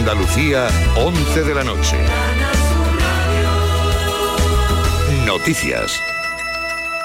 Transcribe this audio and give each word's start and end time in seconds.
Andalucía, 0.00 0.66
11 0.96 1.42
de 1.42 1.54
la 1.54 1.62
noche. 1.62 1.94
Noticias. 5.26 6.00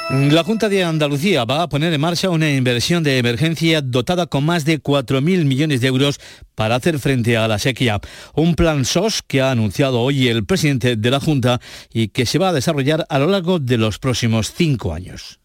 La 0.10 0.46
Junta 0.46 0.70
de 0.70 0.82
Andalucía 0.86 1.44
va 1.44 1.64
a 1.64 1.68
poner 1.68 1.92
en 1.92 2.00
marcha 2.00 2.30
una 2.30 2.50
inversión 2.50 3.04
de 3.04 3.18
emergencia 3.18 3.82
dotada 3.82 4.28
con 4.28 4.46
más 4.46 4.64
de 4.64 4.82
4.000 4.82 5.44
millones 5.44 5.82
de 5.82 5.88
euros 5.88 6.22
para 6.56 6.76
hacer 6.76 6.98
frente 7.00 7.36
a 7.36 7.50
la 7.50 7.60
sequía. 7.60 8.00
Un 8.34 8.56
plan 8.56 8.86
SOS 8.86 9.24
que 9.28 9.42
ha 9.42 9.52
anunciado 9.52 10.00
hoy 10.00 10.30
el 10.30 10.46
presidente 10.46 10.96
de 10.96 11.12
la 11.12 11.20
Junta 11.20 11.60
y 11.92 12.08
que 12.08 12.26
se 12.26 12.40
va 12.40 12.50
a 12.50 12.54
desarrollar 12.54 13.06
a 13.10 13.20
lo 13.20 13.28
largo 13.28 13.60
de 13.60 13.78
los 13.78 14.00
próximos 14.00 14.54
cinco 14.54 14.94
años. 14.94 15.42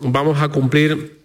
Vamos 0.00 0.42
a 0.42 0.48
cumplir 0.48 1.24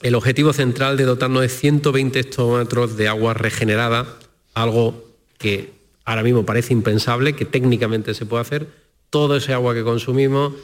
el 0.00 0.14
objetivo 0.14 0.54
central 0.54 0.96
de 0.96 1.04
dotarnos 1.04 1.42
de 1.42 1.50
120 1.50 2.18
hectómetros 2.18 2.96
de 2.96 3.08
agua 3.08 3.34
regenerada, 3.34 4.06
algo 4.54 5.04
que 5.38 5.72
ahora 6.04 6.22
mismo 6.22 6.44
parece 6.44 6.72
impensable, 6.72 7.34
que 7.34 7.44
técnicamente 7.44 8.14
se 8.14 8.26
puede 8.26 8.42
hacer. 8.42 8.68
Todo 9.10 9.36
ese 9.36 9.52
agua 9.52 9.74
que 9.74 9.84
consumimos 9.84 10.54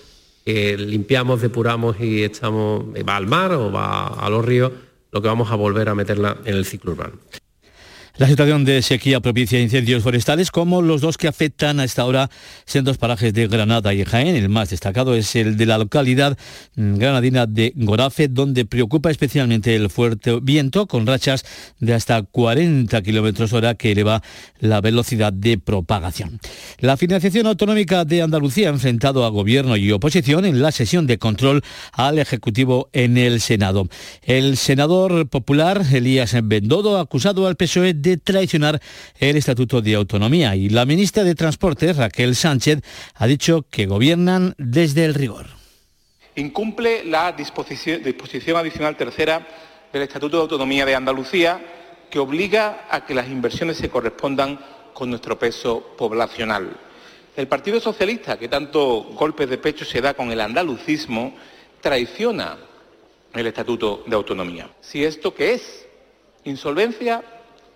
limpiamos, 0.79 1.43
depuramos 1.43 2.01
y 2.01 2.25
echamos, 2.25 2.85
va 3.07 3.17
al 3.17 3.27
mar 3.27 3.53
o 3.53 3.71
va 3.71 4.07
a 4.07 4.31
los 4.31 4.45
ríos, 4.45 4.73
lo 5.13 5.21
que 5.21 5.29
vamos 5.29 5.51
a 5.51 5.57
volver 5.57 5.89
a 5.89 5.95
meterla 5.95 6.39
en 6.45 6.55
el 6.55 6.65
ciclo 6.65 6.93
urbano. 6.93 7.15
La 8.19 8.27
situación 8.27 8.65
de 8.65 8.83
sequía 8.83 9.21
propicia 9.21 9.61
incendios 9.61 10.03
forestales 10.03 10.51
como 10.51 10.83
los 10.83 11.01
dos 11.01 11.17
que 11.17 11.29
afectan 11.29 11.79
a 11.79 11.85
esta 11.85 12.05
hora 12.05 12.29
sendos 12.65 12.99
parajes 12.99 13.33
de 13.33 13.47
Granada 13.47 13.95
y 13.95 14.05
Jaén. 14.05 14.35
El 14.35 14.49
más 14.49 14.71
destacado 14.71 15.15
es 15.15 15.37
el 15.37 15.57
de 15.57 15.67
la 15.67 15.79
localidad 15.79 16.37
granadina 16.75 17.47
de 17.47 17.73
Gorafe, 17.77 18.27
donde 18.27 18.65
preocupa 18.65 19.13
especialmente 19.13 19.77
el 19.77 19.89
fuerte 19.89 20.41
viento 20.43 20.89
con 20.89 21.07
rachas 21.07 21.45
de 21.79 21.95
hasta 21.95 22.23
40 22.23 23.01
kilómetros 23.03 23.53
hora 23.53 23.77
que 23.77 23.93
eleva 23.93 24.21
la 24.59 24.81
velocidad 24.81 25.33
de 25.33 25.57
propagación. 25.59 26.41
La 26.81 26.97
financiación 26.97 27.47
autonómica 27.47 28.05
de 28.05 28.23
Andalucía 28.23 28.67
ha 28.67 28.73
enfrentado 28.73 29.25
a 29.25 29.29
gobierno 29.29 29.77
y 29.77 29.93
oposición 29.93 30.45
en 30.45 30.61
la 30.61 30.73
sesión 30.73 31.07
de 31.07 31.19
control 31.19 31.63
al 31.93 32.19
Ejecutivo 32.19 32.89
en 32.93 33.17
el 33.17 33.41
Senado. 33.41 33.89
El 34.23 34.57
senador 34.57 35.29
popular 35.29 35.85
Elías 35.93 36.35
Bendodo 36.43 36.99
acusado 36.99 37.47
al 37.47 37.55
PSOE 37.55 37.95
de 37.95 38.08
de 38.09 38.17
traicionar 38.17 38.81
el 39.19 39.37
Estatuto 39.37 39.81
de 39.81 39.95
Autonomía 39.95 40.57
y 40.57 40.69
la 40.69 40.85
ministra 40.85 41.25
de 41.25 41.35
Transportes, 41.35 41.97
Raquel 41.97 42.35
Sánchez, 42.35 42.81
ha 43.15 43.27
dicho 43.27 43.67
que 43.71 43.87
gobiernan 43.87 44.55
desde 44.59 45.05
el 45.05 45.15
rigor. 45.15 45.47
Incumple 46.37 47.05
la 47.05 47.33
disposición, 47.33 48.03
adicional 48.57 48.97
tercera 48.97 49.47
del 49.93 50.03
Estatuto 50.03 50.37
de 50.37 50.43
Autonomía 50.43 50.87
de 50.87 50.95
Andalucía 50.95 51.61
que 52.11 52.19
obliga 52.19 52.87
a 52.91 53.05
que 53.05 53.15
las 53.15 53.29
inversiones 53.29 53.77
se 53.77 53.91
correspondan 53.91 54.59
con 54.95 55.11
nuestro 55.11 55.39
peso 55.39 55.95
poblacional. 55.97 56.77
El 57.37 57.47
Partido 57.47 57.81
Socialista, 57.81 58.39
que 58.39 58.49
tanto 58.49 59.05
golpes 59.15 59.49
de 59.49 59.59
pecho 59.59 59.85
se 59.85 60.01
da 60.01 60.15
con 60.15 60.33
el 60.33 60.41
andalucismo, 60.41 61.35
traiciona 61.81 62.57
el 63.35 63.47
Estatuto 63.47 64.05
de 64.07 64.17
Autonomía. 64.17 64.71
Si 64.81 65.05
esto 65.05 65.35
qué 65.35 65.55
es, 65.55 65.87
insolvencia 66.45 67.23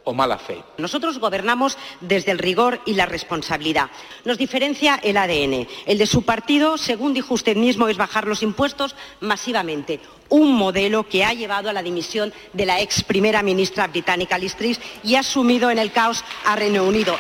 o 0.05 0.13
mala 0.13 0.39
fe. 0.39 0.63
Nosotros 0.79 1.19
gobernamos 1.19 1.79
desde 2.01 2.33
el 2.33 2.39
rigor 2.39 2.81
y 2.87 2.95
la 2.95 3.07
responsabilidad. 3.07 3.91
Nos 4.25 4.39
diferencia 4.39 5.01
el 5.03 5.17
ADN. 5.17 5.67
El 5.87 5.99
de 5.99 6.07
su 6.07 6.23
partido, 6.23 6.79
según 6.79 7.15
dijo 7.15 7.35
usted 7.35 7.57
mismo, 7.57 7.89
es 7.89 7.97
bajar 7.97 8.27
los 8.27 8.43
impuestos 8.43 8.95
masivamente. 9.21 10.01
Un 10.29 10.55
modelo 10.55 11.09
que 11.09 11.25
ha 11.25 11.35
llevado 11.35 11.69
a 11.69 11.73
la 11.73 11.83
dimisión 11.83 12.33
de 12.53 12.67
la 12.67 12.81
ex 12.81 13.03
primera 13.03 13.43
ministra 13.43 13.87
británica 13.87 14.39
Liz 14.39 14.57
y 15.03 15.17
ha 15.17 15.23
sumido 15.23 15.71
en 15.71 15.79
el 15.79 15.93
caos 15.93 16.25
a 16.45 16.57
Reino 16.57 16.85
Unido. 16.85 17.17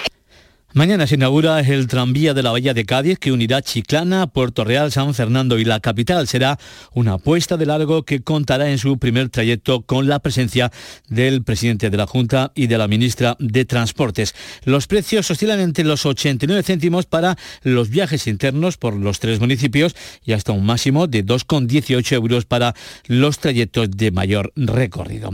Mañana 0.74 1.06
se 1.06 1.16
inaugura 1.16 1.60
el 1.60 1.86
tranvía 1.86 2.32
de 2.32 2.42
la 2.42 2.50
Bahía 2.50 2.72
de 2.72 2.86
Cádiz 2.86 3.18
que 3.18 3.30
unirá 3.30 3.60
Chiclana, 3.60 4.26
Puerto 4.28 4.64
Real, 4.64 4.90
San 4.90 5.12
Fernando 5.12 5.58
y 5.58 5.66
la 5.66 5.80
capital. 5.80 6.26
Será 6.26 6.58
una 6.94 7.14
apuesta 7.14 7.58
de 7.58 7.66
largo 7.66 8.04
que 8.04 8.22
contará 8.22 8.70
en 8.70 8.78
su 8.78 8.98
primer 8.98 9.28
trayecto 9.28 9.82
con 9.82 10.08
la 10.08 10.20
presencia 10.20 10.72
del 11.10 11.44
presidente 11.44 11.90
de 11.90 11.96
la 11.98 12.06
Junta 12.06 12.52
y 12.54 12.68
de 12.68 12.78
la 12.78 12.88
ministra 12.88 13.36
de 13.38 13.66
Transportes. 13.66 14.34
Los 14.64 14.86
precios 14.86 15.30
oscilan 15.30 15.60
entre 15.60 15.84
los 15.84 16.06
89 16.06 16.62
céntimos 16.62 17.04
para 17.04 17.36
los 17.62 17.90
viajes 17.90 18.26
internos 18.26 18.78
por 18.78 18.96
los 18.96 19.20
tres 19.20 19.40
municipios 19.40 19.94
y 20.24 20.32
hasta 20.32 20.52
un 20.52 20.64
máximo 20.64 21.06
de 21.06 21.22
2,18 21.22 22.12
euros 22.12 22.46
para 22.46 22.74
los 23.08 23.38
trayectos 23.40 23.90
de 23.90 24.10
mayor 24.10 24.54
recorrido. 24.56 25.32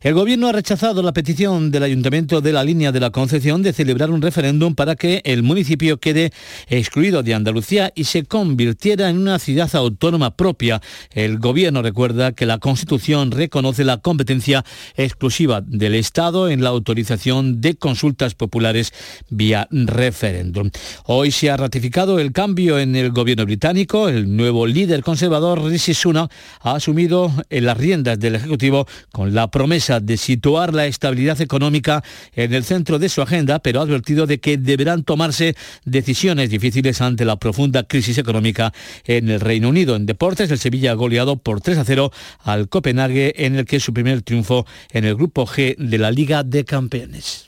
El 0.00 0.14
gobierno 0.14 0.48
ha 0.48 0.52
rechazado 0.52 1.02
la 1.02 1.12
petición 1.12 1.70
del 1.70 1.82
Ayuntamiento 1.82 2.40
de 2.40 2.54
la 2.54 2.64
Línea 2.64 2.92
de 2.92 3.00
la 3.00 3.10
Concepción 3.10 3.60
de 3.60 3.74
celebrar 3.74 4.10
un 4.10 4.22
referéndum 4.22 4.69
para 4.74 4.96
que 4.96 5.22
el 5.24 5.42
municipio 5.42 5.98
quede 5.98 6.32
excluido 6.68 7.22
de 7.22 7.34
Andalucía 7.34 7.92
y 7.94 8.04
se 8.04 8.24
convirtiera 8.24 9.08
en 9.08 9.18
una 9.18 9.38
ciudad 9.38 9.74
autónoma 9.74 10.36
propia. 10.36 10.80
El 11.12 11.38
gobierno 11.38 11.82
recuerda 11.82 12.32
que 12.32 12.46
la 12.46 12.58
Constitución 12.58 13.30
reconoce 13.30 13.84
la 13.84 13.98
competencia 13.98 14.64
exclusiva 14.96 15.60
del 15.60 15.94
Estado 15.94 16.48
en 16.48 16.62
la 16.62 16.70
autorización 16.70 17.60
de 17.60 17.74
consultas 17.74 18.34
populares 18.34 18.92
vía 19.28 19.68
referéndum. 19.70 20.70
Hoy 21.04 21.30
se 21.30 21.50
ha 21.50 21.56
ratificado 21.56 22.18
el 22.18 22.32
cambio 22.32 22.78
en 22.78 22.96
el 22.96 23.10
gobierno 23.10 23.44
británico. 23.44 24.08
El 24.08 24.36
nuevo 24.36 24.66
líder 24.66 25.02
conservador, 25.02 25.62
Rishi 25.64 25.94
Sunak, 25.94 26.30
ha 26.60 26.74
asumido 26.74 27.32
las 27.48 27.76
riendas 27.76 28.18
del 28.18 28.36
Ejecutivo 28.36 28.86
con 29.12 29.34
la 29.34 29.50
promesa 29.50 30.00
de 30.00 30.16
situar 30.16 30.74
la 30.74 30.86
estabilidad 30.86 31.40
económica 31.40 32.02
en 32.34 32.52
el 32.54 32.64
centro 32.64 32.98
de 32.98 33.08
su 33.08 33.22
agenda, 33.22 33.58
pero 33.58 33.80
ha 33.80 33.84
advertido 33.84 34.26
de 34.26 34.40
que 34.40 34.56
deberán 34.64 35.04
tomarse 35.04 35.54
decisiones 35.84 36.50
difíciles 36.50 37.00
ante 37.00 37.24
la 37.24 37.36
profunda 37.36 37.84
crisis 37.84 38.18
económica 38.18 38.72
en 39.04 39.28
el 39.28 39.40
Reino 39.40 39.68
Unido. 39.68 39.96
En 39.96 40.06
deportes, 40.06 40.50
el 40.50 40.58
Sevilla 40.58 40.92
ha 40.92 40.94
goleado 40.94 41.36
por 41.36 41.60
3 41.60 41.78
a 41.78 41.84
0 41.84 42.12
al 42.44 42.68
Copenhague, 42.68 43.46
en 43.46 43.56
el 43.56 43.64
que 43.64 43.76
es 43.76 43.82
su 43.82 43.92
primer 43.92 44.22
triunfo 44.22 44.66
en 44.90 45.04
el 45.04 45.14
Grupo 45.14 45.46
G 45.46 45.76
de 45.76 45.98
la 45.98 46.10
Liga 46.10 46.42
de 46.42 46.64
Campeones. 46.64 47.46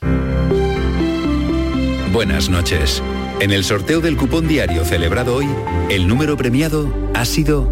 Buenas 2.11 2.49
noches. 2.49 3.01
En 3.39 3.51
el 3.51 3.63
sorteo 3.63 3.99
del 3.99 4.15
cupón 4.15 4.47
diario 4.47 4.85
celebrado 4.85 5.35
hoy, 5.35 5.47
el 5.89 6.07
número 6.07 6.37
premiado 6.37 7.11
ha 7.15 7.25
sido 7.25 7.67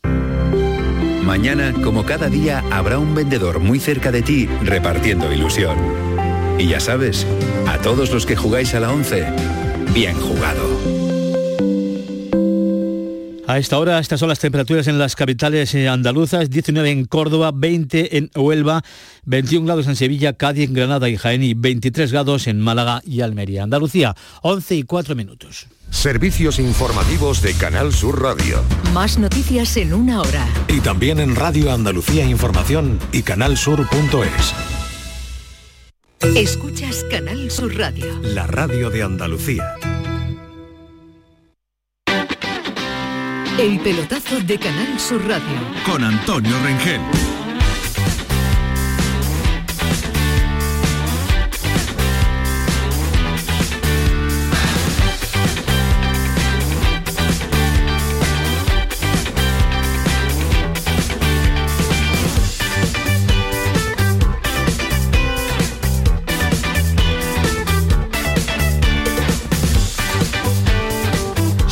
Mañana, 1.22 1.72
como 1.83 2.05
cada 2.05 2.28
día, 2.28 2.65
habrá 2.71 2.99
un 2.99 3.15
vendedor 3.15 3.60
muy 3.60 3.78
cerca 3.78 4.10
de 4.10 4.22
ti 4.22 4.47
repartiendo 4.62 5.33
ilusión. 5.33 5.77
Y 6.59 6.66
ya 6.66 6.81
sabes, 6.81 7.27
a 7.66 7.78
todos 7.78 8.10
los 8.10 8.27
que 8.27 8.37
jugáis 8.37 8.75
a 8.75 8.81
la 8.81 8.93
11, 8.93 9.27
bien 9.94 10.16
jugado. 10.16 11.02
A 13.48 13.58
esta 13.58 13.78
hora, 13.78 13.98
estas 13.98 14.20
son 14.20 14.28
las 14.28 14.38
temperaturas 14.38 14.86
en 14.86 14.98
las 14.98 15.16
capitales 15.16 15.75
eh, 15.75 15.88
andaluzas, 15.88 16.48
19 16.48 16.91
en 16.91 17.04
Córdoba, 17.06 17.50
20 17.53 18.16
en 18.16 18.30
Huelva, 18.34 18.82
21 19.25 19.66
grados 19.66 19.88
en 19.88 19.97
Sevilla, 19.97 20.34
Cádiz, 20.34 20.70
Granada 20.70 21.08
y 21.08 21.16
Jaén 21.16 21.42
y 21.42 21.54
23 21.54 22.12
grados 22.12 22.47
en 22.47 22.60
Málaga 22.60 23.03
y 23.04 23.20
Almería. 23.20 23.64
Andalucía, 23.64 24.14
11 24.42 24.76
y 24.76 24.82
4 24.84 25.16
minutos. 25.16 25.66
Servicios 25.91 26.58
informativos 26.58 27.42
de 27.42 27.53
Canal 27.54 27.92
Sur 27.92 28.22
Radio. 28.22 28.62
Más 28.94 29.19
noticias 29.19 29.76
en 29.76 29.92
una 29.92 30.20
hora. 30.20 30.47
Y 30.69 30.80
también 30.80 31.19
en 31.19 31.36
Radio 31.36 31.72
Andalucía 31.72 32.24
Información 32.24 32.98
y 33.12 33.22
canalsur.es. 33.22 34.54
Escuchas 36.36 37.04
Canal 37.10 37.50
Sur 37.50 37.76
Radio. 37.76 38.06
La 38.22 38.47
radio 38.47 38.88
de 38.88 39.03
Andalucía. 39.03 39.74
El 43.59 43.79
pelotazo 43.81 44.41
de 44.41 44.59
Canal 44.59 44.99
Sur 44.99 45.21
Radio. 45.28 45.59
Con 45.84 46.03
Antonio 46.03 46.54
Rengel. 46.65 47.32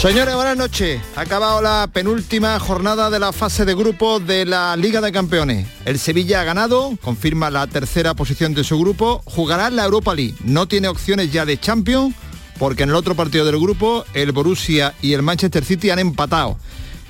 Señores, 0.01 0.35
buenas 0.35 0.57
noches. 0.57 0.99
Ha 1.15 1.21
acabado 1.21 1.61
la 1.61 1.87
penúltima 1.93 2.59
jornada 2.59 3.11
de 3.11 3.19
la 3.19 3.35
fase 3.35 3.67
de 3.67 3.75
grupo 3.75 4.19
de 4.19 4.47
la 4.47 4.75
Liga 4.75 5.03
de 5.03 5.13
Campeones. 5.13 5.67
El 5.85 5.99
Sevilla 5.99 6.41
ha 6.41 6.45
ganado, 6.45 6.97
confirma 7.03 7.51
la 7.51 7.67
tercera 7.67 8.15
posición 8.15 8.55
de 8.55 8.65
su 8.65 8.79
grupo, 8.81 9.21
jugará 9.27 9.69
la 9.69 9.85
Europa 9.85 10.15
League. 10.15 10.37
No 10.43 10.67
tiene 10.67 10.89
opciones 10.89 11.31
ya 11.31 11.45
de 11.45 11.61
Champions 11.61 12.15
porque 12.59 12.85
en 12.85 12.89
el 12.89 12.95
otro 12.95 13.15
partido 13.15 13.45
del 13.45 13.61
grupo 13.61 14.07
el 14.15 14.33
Borussia 14.33 14.95
y 15.03 15.13
el 15.13 15.21
Manchester 15.21 15.67
City 15.67 15.91
han 15.91 15.99
empatado. 15.99 16.57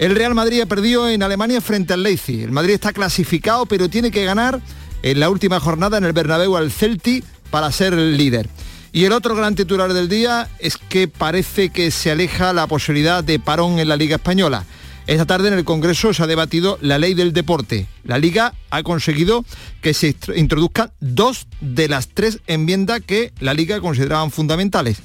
El 0.01 0.17
Real 0.17 0.35
Madrid 0.35 0.63
ha 0.63 0.67
perdido 0.67 1.09
en 1.09 1.23
Alemania 1.23 1.61
frente 1.61 1.93
al 1.93 2.03
Leipzig. 2.03 2.43
El 2.43 2.51
Madrid 2.51 2.75
está 2.75 2.93
clasificado, 2.93 3.67
pero 3.67 3.89
tiene 3.89 4.11
que 4.11 4.25
ganar 4.25 4.61
en 5.05 5.21
la 5.21 5.31
última 5.31 5.61
jornada 5.61 5.97
en 5.97 6.07
el 6.07 6.13
Bernabéu 6.13 6.57
al 6.57 6.73
Celti 6.73 7.23
para 7.53 7.71
ser 7.71 7.93
el 7.93 8.17
líder. 8.17 8.49
Y 8.93 9.05
el 9.05 9.13
otro 9.13 9.37
gran 9.37 9.55
titular 9.55 9.93
del 9.93 10.09
día 10.09 10.49
es 10.59 10.77
que 10.77 11.07
parece 11.07 11.71
que 11.71 11.93
se 11.93 12.11
aleja 12.11 12.53
la 12.53 12.67
posibilidad 12.67 13.23
de 13.23 13.39
parón 13.39 13.79
en 13.79 13.89
la 13.89 13.97
Liga 13.97 14.17
Española. 14.17 14.65
Esta 15.07 15.27
tarde 15.27 15.49
en 15.49 15.55
el 15.55 15.65
Congreso 15.65 16.13
se 16.13 16.23
ha 16.23 16.27
debatido 16.27 16.77
la 16.83 16.99
ley 16.99 17.15
del 17.15 17.33
deporte. 17.33 17.87
La 18.05 18.19
Liga 18.19 18.55
ha 18.71 18.83
conseguido 18.83 19.45
que 19.81 19.95
se 19.95 20.17
introduzcan 20.35 20.91
dos 21.01 21.47
de 21.61 21.89
las 21.89 22.09
tres 22.09 22.41
enmiendas 22.49 23.01
que 23.01 23.33
la 23.39 23.55
Liga 23.55 23.81
consideraban 23.81 24.33
fundamentales. 24.33 24.99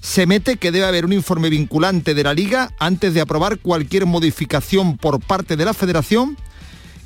Se 0.00 0.26
mete 0.26 0.56
que 0.56 0.72
debe 0.72 0.86
haber 0.86 1.04
un 1.04 1.12
informe 1.12 1.48
vinculante 1.48 2.14
de 2.14 2.24
la 2.24 2.34
Liga 2.34 2.70
antes 2.78 3.14
de 3.14 3.20
aprobar 3.20 3.58
cualquier 3.58 4.06
modificación 4.06 4.96
por 4.96 5.20
parte 5.20 5.56
de 5.56 5.64
la 5.64 5.74
Federación 5.74 6.36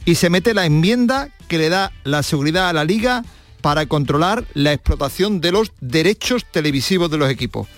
y 0.04 0.14
se 0.16 0.30
mete 0.30 0.54
la 0.54 0.66
enmienda 0.66 1.28
que 1.48 1.58
le 1.58 1.68
da 1.68 1.92
la 2.04 2.22
seguridad 2.22 2.68
a 2.68 2.72
la 2.72 2.84
Liga 2.84 3.22
para 3.62 3.86
controlar 3.86 4.44
la 4.52 4.72
explotación 4.72 5.40
de 5.40 5.52
los 5.52 5.72
derechos 5.80 6.44
televisivos 6.50 7.10
de 7.10 7.16
los 7.16 7.30
equipos. 7.30 7.68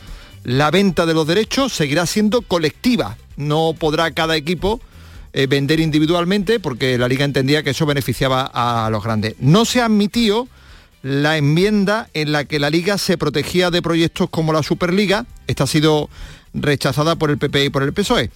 La 0.42 0.70
venta 0.70 1.06
de 1.06 1.14
los 1.14 1.26
derechos 1.26 1.72
seguirá 1.72 2.06
siendo 2.06 2.42
colectiva, 2.42 3.16
no 3.36 3.74
podrá 3.78 4.10
cada 4.10 4.36
equipo 4.36 4.80
eh, 5.32 5.46
vender 5.46 5.80
individualmente 5.80 6.60
porque 6.60 6.98
la 6.98 7.08
liga 7.08 7.24
entendía 7.24 7.62
que 7.62 7.70
eso 7.70 7.86
beneficiaba 7.86 8.50
a 8.52 8.90
los 8.90 9.02
grandes. 9.02 9.34
No 9.38 9.64
se 9.64 9.80
ha 9.80 9.86
admitido 9.86 10.48
la 11.02 11.36
enmienda 11.36 12.08
en 12.14 12.32
la 12.32 12.44
que 12.44 12.58
la 12.58 12.70
liga 12.70 12.98
se 12.98 13.18
protegía 13.18 13.70
de 13.70 13.82
proyectos 13.82 14.30
como 14.30 14.52
la 14.52 14.62
Superliga. 14.62 15.26
Esta 15.46 15.64
ha 15.64 15.66
sido 15.66 16.08
rechazada 16.54 17.16
por 17.16 17.30
el 17.30 17.38
PP 17.38 17.66
y 17.66 17.70
por 17.70 17.82
el 17.82 17.92
PSOE. 17.92 18.30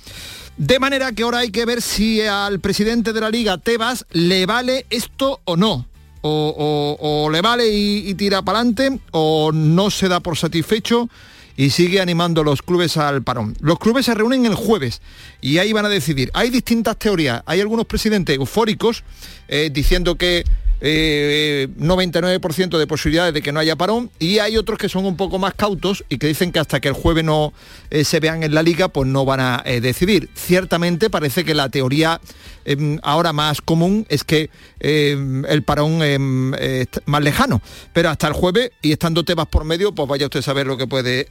De 0.59 0.79
manera 0.79 1.13
que 1.13 1.23
ahora 1.23 1.39
hay 1.39 1.51
que 1.51 1.65
ver 1.65 1.81
si 1.81 2.21
al 2.21 2.59
presidente 2.61 3.13
de 3.13 3.21
la 3.21 3.31
liga, 3.31 3.59
Tebas, 3.59 4.05
le 4.11 4.45
vale 4.45 4.87
esto 4.91 5.41
o 5.45 5.57
no. 5.57 5.87
O, 6.23 7.29
le 7.31 7.41
vale 7.41 7.69
y, 7.69 8.15
tira 8.15 8.43
para 8.43 8.59
adelante 8.59 8.99
o 9.13 9.53
no 9.53 9.91
se 9.91 10.09
da 10.09 10.21
por 10.21 10.37
satisfecho 10.37 11.09
y 11.57 11.71
sigue 11.71 12.01
animando 12.01 12.45
los 12.45 12.63
clubes 12.63 12.97
al 12.97 13.23
parón. 13.23 13.57
Los 13.61 13.79
clubes 13.79 14.07
se 14.07 14.15
reúnen 14.15 14.47
el 14.47 14.55
jueves 14.55 15.01
y 15.41 15.59
ahí 15.59 15.73
van 15.73 15.87
a 15.87 15.89
decidir. 15.89 16.31
Hay 16.35 16.51
distintas 16.51 16.97
teorías. 16.97 17.43
Hay 17.47 17.61
algunos 17.61 17.87
presidentes 17.87 18.37
eufóricos 18.37 19.03
eh, 19.49 19.71
diciendo 19.73 20.17
que 20.17 20.45
99% 20.81 22.75
eh, 22.75 22.79
de 22.79 22.87
posibilidades 22.87 23.35
de 23.35 23.43
que 23.43 23.51
no 23.53 23.61
haya 23.61 23.77
parón 23.77 24.11
y 24.19 24.39
hay 24.39 24.57
otros 24.57 24.79
que 24.79 24.89
son 24.89 25.05
un 25.05 25.17
poco 25.17 25.39
más 25.39 25.55
cautos 25.55 26.05
y 26.09 26.19
que 26.19 26.29
dicen 26.29 26.53
que 26.53 26.61
hasta 26.61 26.81
que 26.81 26.89
el 26.89 26.95
jueves 26.95 27.25
no 27.25 27.53
eh, 27.91 28.05
se 28.05 28.21
vean 28.21 28.43
en 28.43 28.55
la 28.55 28.63
liga 28.63 28.89
pues 28.89 29.09
no 29.09 29.25
van 29.25 29.41
a 29.41 29.63
eh, 29.65 29.81
decidir. 29.81 30.29
Ciertamente 30.35 31.11
parece 31.11 31.45
que 31.45 31.55
la 31.55 31.69
teoría 31.69 32.21
em, 32.65 32.99
ahora 33.03 33.33
más 33.33 33.61
común 33.61 34.07
es 34.09 34.23
que 34.23 34.51
em, 34.79 35.45
el 35.47 35.63
parón 35.63 36.03
em, 36.03 36.55
es 36.55 36.89
más 37.07 37.23
lejano, 37.23 37.61
pero 37.93 38.11
hasta 38.11 38.29
el 38.29 38.35
jueves 38.35 38.71
y 38.81 38.93
estando 38.93 39.25
temas 39.25 39.47
por 39.47 39.65
medio 39.65 39.93
pues 39.93 40.09
vaya 40.09 40.27
usted 40.27 40.41
a 40.41 40.43
saber 40.43 40.67
lo 40.67 40.77
que 40.77 40.87
puede 40.87 41.27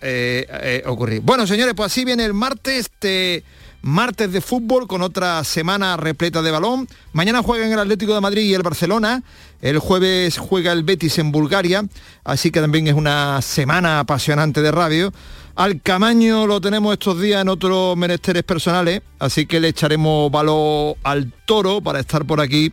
ocurrir. 0.86 1.22
Bueno 1.22 1.48
señores, 1.48 1.74
pues 1.76 1.92
así 1.92 2.04
viene 2.04 2.26
el 2.26 2.34
martes. 2.34 2.88
Este, 2.98 3.44
martes 3.81 4.31
de 4.31 4.41
fútbol 4.41 4.88
con 4.88 5.01
otra 5.01 5.44
semana 5.44 5.97
repleta 5.97 6.41
de 6.41 6.51
balón. 6.51 6.88
Mañana 7.13 7.41
juegan 7.44 7.71
el 7.71 7.79
Atlético 7.79 8.13
de 8.13 8.21
Madrid 8.21 8.44
y 8.44 8.53
el 8.53 8.63
Barcelona. 8.63 9.24
El 9.62 9.79
jueves 9.79 10.38
juega 10.38 10.71
el 10.71 10.83
Betis 10.83 11.18
en 11.19 11.31
Bulgaria, 11.31 11.83
así 12.24 12.51
que 12.51 12.62
también 12.62 12.88
es 12.88 12.94
una 12.94 13.41
semana 13.41 14.00
apasionante 14.00 14.62
de 14.62 14.71
radio. 14.71 15.12
Al 15.56 15.81
Camaño 15.81 16.45
lo 16.45 16.62
tenemos 16.62 16.94
estos 16.94 17.19
días 17.19 17.41
en 17.41 17.50
otros 17.50 17.97
menesteres 17.97 18.44
personales, 18.44 19.01
así 19.18 19.47
que 19.47 19.59
le 19.59 19.69
echaremos 19.69 20.31
valor 20.31 20.97
al 21.03 21.33
toro 21.45 21.81
para 21.81 22.00
estar 22.00 22.25
por 22.25 22.41
aquí 22.41 22.71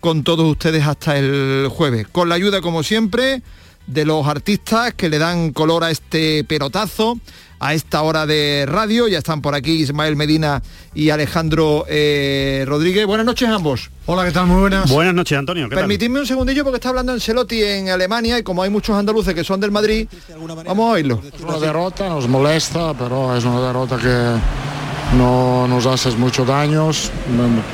con 0.00 0.22
todos 0.22 0.44
ustedes 0.50 0.86
hasta 0.86 1.16
el 1.16 1.68
jueves. 1.70 2.06
Con 2.08 2.28
la 2.28 2.34
ayuda, 2.34 2.60
como 2.60 2.82
siempre, 2.82 3.42
de 3.86 4.04
los 4.04 4.26
artistas 4.26 4.94
que 4.94 5.08
le 5.08 5.18
dan 5.18 5.52
color 5.52 5.84
a 5.84 5.90
este 5.90 6.44
pelotazo 6.44 7.18
a 7.58 7.74
esta 7.74 8.02
hora 8.02 8.26
de 8.26 8.64
radio. 8.66 9.08
Ya 9.08 9.18
están 9.18 9.40
por 9.40 9.54
aquí 9.54 9.72
Ismael 9.82 10.16
Medina 10.16 10.62
y 10.94 11.10
Alejandro 11.10 11.84
eh, 11.88 12.64
Rodríguez. 12.66 13.06
Buenas 13.06 13.26
noches 13.26 13.48
ambos. 13.48 13.90
Hola, 14.06 14.24
¿qué 14.24 14.32
tal? 14.32 14.46
Muy 14.46 14.60
buenas. 14.60 14.90
Buenas 14.90 15.14
noches, 15.14 15.38
Antonio. 15.38 15.68
Permitidme 15.68 16.20
un 16.20 16.26
segundillo 16.26 16.64
porque 16.64 16.76
está 16.76 16.90
hablando 16.90 17.12
en 17.12 17.20
Celotti 17.20 17.62
en 17.62 17.88
Alemania 17.88 18.38
y 18.38 18.42
como 18.42 18.62
hay 18.62 18.70
muchos 18.70 18.96
andaluces 18.96 19.34
que 19.34 19.44
son 19.44 19.60
del 19.60 19.70
Madrid, 19.70 20.08
vamos 20.38 20.90
a 20.90 20.92
oírlo. 20.92 21.22
Es 21.34 21.40
una 21.40 21.58
derrota, 21.58 22.08
nos 22.08 22.28
molesta, 22.28 22.94
pero 22.94 23.36
es 23.36 23.44
una 23.44 23.60
derrota 23.60 23.96
que 23.96 25.16
no 25.16 25.66
nos 25.68 25.86
hace 25.86 26.10
muchos 26.12 26.46
daños. 26.46 27.10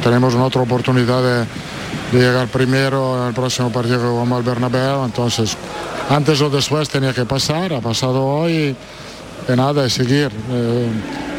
Tenemos 0.03 0.35
una 0.35 0.45
otra 0.45 0.63
oportunidad 0.63 1.23
de, 1.23 1.47
de 2.13 2.25
llegar 2.25 2.49
primero 2.49 3.21
en 3.21 3.29
el 3.29 3.35
próximo 3.35 3.71
partido 3.71 3.99
que 3.99 4.05
vamos 4.05 4.39
al 4.39 4.43
Bernabéu, 4.43 5.05
entonces 5.05 5.57
antes 6.11 6.41
o 6.41 6.51
después 6.51 6.89
tenía 6.89 7.13
que 7.13 7.25
pasar, 7.25 7.73
ha 7.73 7.81
pasado 7.81 8.25
hoy 8.25 8.77
de 9.47 9.57
nada, 9.57 9.87
es 9.87 9.95
seguir. 9.95 10.31
Eh, 10.51 10.89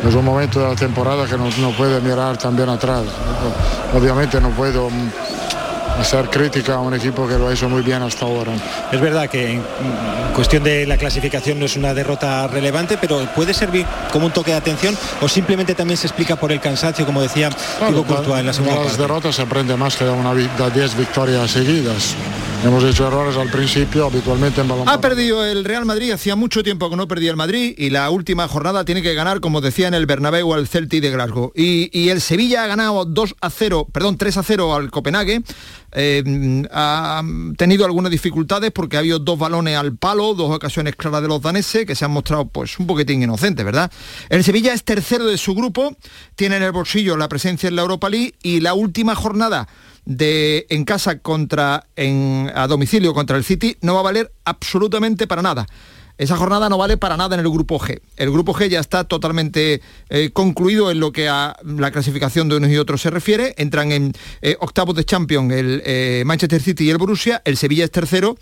es 0.07 0.13
un 0.13 0.25
momento 0.25 0.59
de 0.59 0.67
la 0.67 0.75
temporada 0.75 1.25
que 1.25 1.37
no, 1.37 1.49
no 1.59 1.71
puede 1.71 2.01
mirar 2.01 2.37
también 2.37 2.69
atrás. 2.69 3.03
Obviamente 3.95 4.41
no 4.41 4.49
puedo 4.49 4.89
mm, 4.89 5.09
hacer 5.99 6.29
crítica 6.29 6.75
a 6.75 6.79
un 6.79 6.93
equipo 6.93 7.27
que 7.27 7.37
lo 7.37 7.47
ha 7.47 7.53
hecho 7.53 7.69
muy 7.69 7.81
bien 7.81 8.01
hasta 8.01 8.25
ahora. 8.25 8.53
Es 8.91 8.99
verdad 8.99 9.29
que 9.29 9.53
en 9.53 9.63
cuestión 10.35 10.63
de 10.63 10.85
la 10.85 10.97
clasificación 10.97 11.59
no 11.59 11.65
es 11.65 11.75
una 11.75 11.93
derrota 11.93 12.47
relevante, 12.47 12.97
pero 12.99 13.25
puede 13.35 13.53
servir 13.53 13.85
como 14.11 14.25
un 14.25 14.31
toque 14.31 14.51
de 14.51 14.57
atención 14.57 14.97
o 15.21 15.27
simplemente 15.27 15.75
también 15.75 15.97
se 15.97 16.07
explica 16.07 16.35
por 16.35 16.51
el 16.51 16.59
cansancio, 16.59 17.05
como 17.05 17.21
decía 17.21 17.49
claro, 17.77 18.03
Courtois 18.03 18.39
en 18.39 18.47
la 18.47 18.53
segunda 18.53 18.83
Las 18.83 18.97
derrotas 18.97 19.35
se 19.35 19.41
aprende 19.41 19.75
más 19.75 19.95
que 19.95 20.05
de 20.05 20.71
10 20.73 20.97
victorias 20.97 21.51
seguidas. 21.51 22.15
Hemos 22.63 22.81
hecho 22.85 23.05
errores 23.05 23.35
al 23.35 23.49
principio, 23.49 24.05
habitualmente 24.05 24.61
en 24.61 24.69
balón. 24.69 24.87
Ha 24.87 25.01
perdido 25.01 25.45
el 25.45 25.65
Real 25.65 25.83
Madrid, 25.83 26.11
hacía 26.11 26.37
mucho 26.37 26.63
tiempo 26.63 26.89
que 26.89 26.95
no 26.95 27.09
perdía 27.09 27.29
el 27.29 27.35
Madrid 27.35 27.75
y 27.77 27.89
la 27.89 28.09
última 28.09 28.47
jornada 28.47 28.85
tiene 28.85 29.01
que 29.01 29.13
ganar, 29.13 29.41
como 29.41 29.59
decía 29.59 29.89
en 29.89 29.93
el 29.93 30.05
Bernabéu, 30.05 30.53
al 30.53 30.69
Celtic 30.69 31.01
de 31.01 31.11
Glasgow. 31.11 31.51
Y, 31.55 31.89
y 31.91 32.07
el 32.07 32.21
Sevilla 32.21 32.63
ha 32.63 32.67
ganado 32.67 33.03
2 33.03 33.35
a 33.41 33.49
0, 33.49 33.89
perdón, 33.91 34.17
3 34.17 34.37
a 34.37 34.43
0 34.43 34.75
al 34.75 34.91
Copenhague. 34.91 35.41
Eh, 35.95 36.63
ha 36.71 37.21
tenido 37.57 37.85
algunas 37.85 38.11
dificultades 38.11 38.71
porque 38.71 38.97
ha 38.97 38.99
habido 38.99 39.19
dos 39.19 39.37
balones 39.37 39.77
al 39.77 39.95
palo, 39.95 40.33
dos 40.33 40.55
ocasiones 40.55 40.95
claras 40.95 41.21
de 41.21 41.27
los 41.27 41.41
daneses 41.41 41.85
que 41.85 41.95
se 41.95 42.05
han 42.05 42.11
mostrado 42.11 42.45
pues 42.45 42.79
un 42.79 42.87
poquitín 42.87 43.21
inocentes, 43.21 43.63
¿verdad? 43.63 43.91
El 44.29 44.43
Sevilla 44.43 44.73
es 44.73 44.83
tercero 44.83 45.25
de 45.25 45.37
su 45.37 45.53
grupo, 45.53 45.95
tiene 46.35 46.57
en 46.57 46.63
el 46.63 46.71
bolsillo 46.71 47.15
la 47.15 47.29
presencia 47.29 47.69
en 47.69 47.75
la 47.75 47.83
Europa 47.83 48.09
League 48.09 48.33
y 48.41 48.59
la 48.59 48.73
última 48.73 49.15
jornada 49.15 49.67
de 50.05 50.65
en 50.69 50.83
casa 50.83 51.19
contra 51.19 51.85
a 52.55 52.67
domicilio 52.67 53.13
contra 53.13 53.37
el 53.37 53.43
City 53.43 53.77
no 53.81 53.93
va 53.93 54.01
a 54.01 54.03
valer 54.03 54.31
absolutamente 54.45 55.27
para 55.27 55.41
nada. 55.41 55.67
Esa 56.17 56.37
jornada 56.37 56.69
no 56.69 56.77
vale 56.77 56.97
para 56.97 57.17
nada 57.17 57.35
en 57.35 57.41
el 57.41 57.49
grupo 57.49 57.79
G. 57.79 57.99
El 58.17 58.31
grupo 58.31 58.53
G 58.53 58.69
ya 58.69 58.79
está 58.79 59.03
totalmente 59.03 59.81
eh, 60.09 60.29
concluido 60.31 60.91
en 60.91 60.99
lo 60.99 61.11
que 61.11 61.27
a 61.27 61.57
la 61.63 61.91
clasificación 61.91 62.49
de 62.49 62.57
unos 62.57 62.69
y 62.69 62.77
otros 62.77 63.01
se 63.01 63.09
refiere. 63.09 63.55
Entran 63.57 63.91
en 63.91 64.13
eh, 64.41 64.55
octavos 64.59 64.95
de 64.95 65.05
Champions 65.05 65.51
el 65.51 65.81
eh, 65.85 66.23
Manchester 66.25 66.61
City 66.61 66.85
y 66.85 66.89
el 66.91 66.99
Borussia. 66.99 67.41
El 67.45 67.57
Sevilla 67.57 67.83
es 67.83 67.89
tercero 67.89 68.37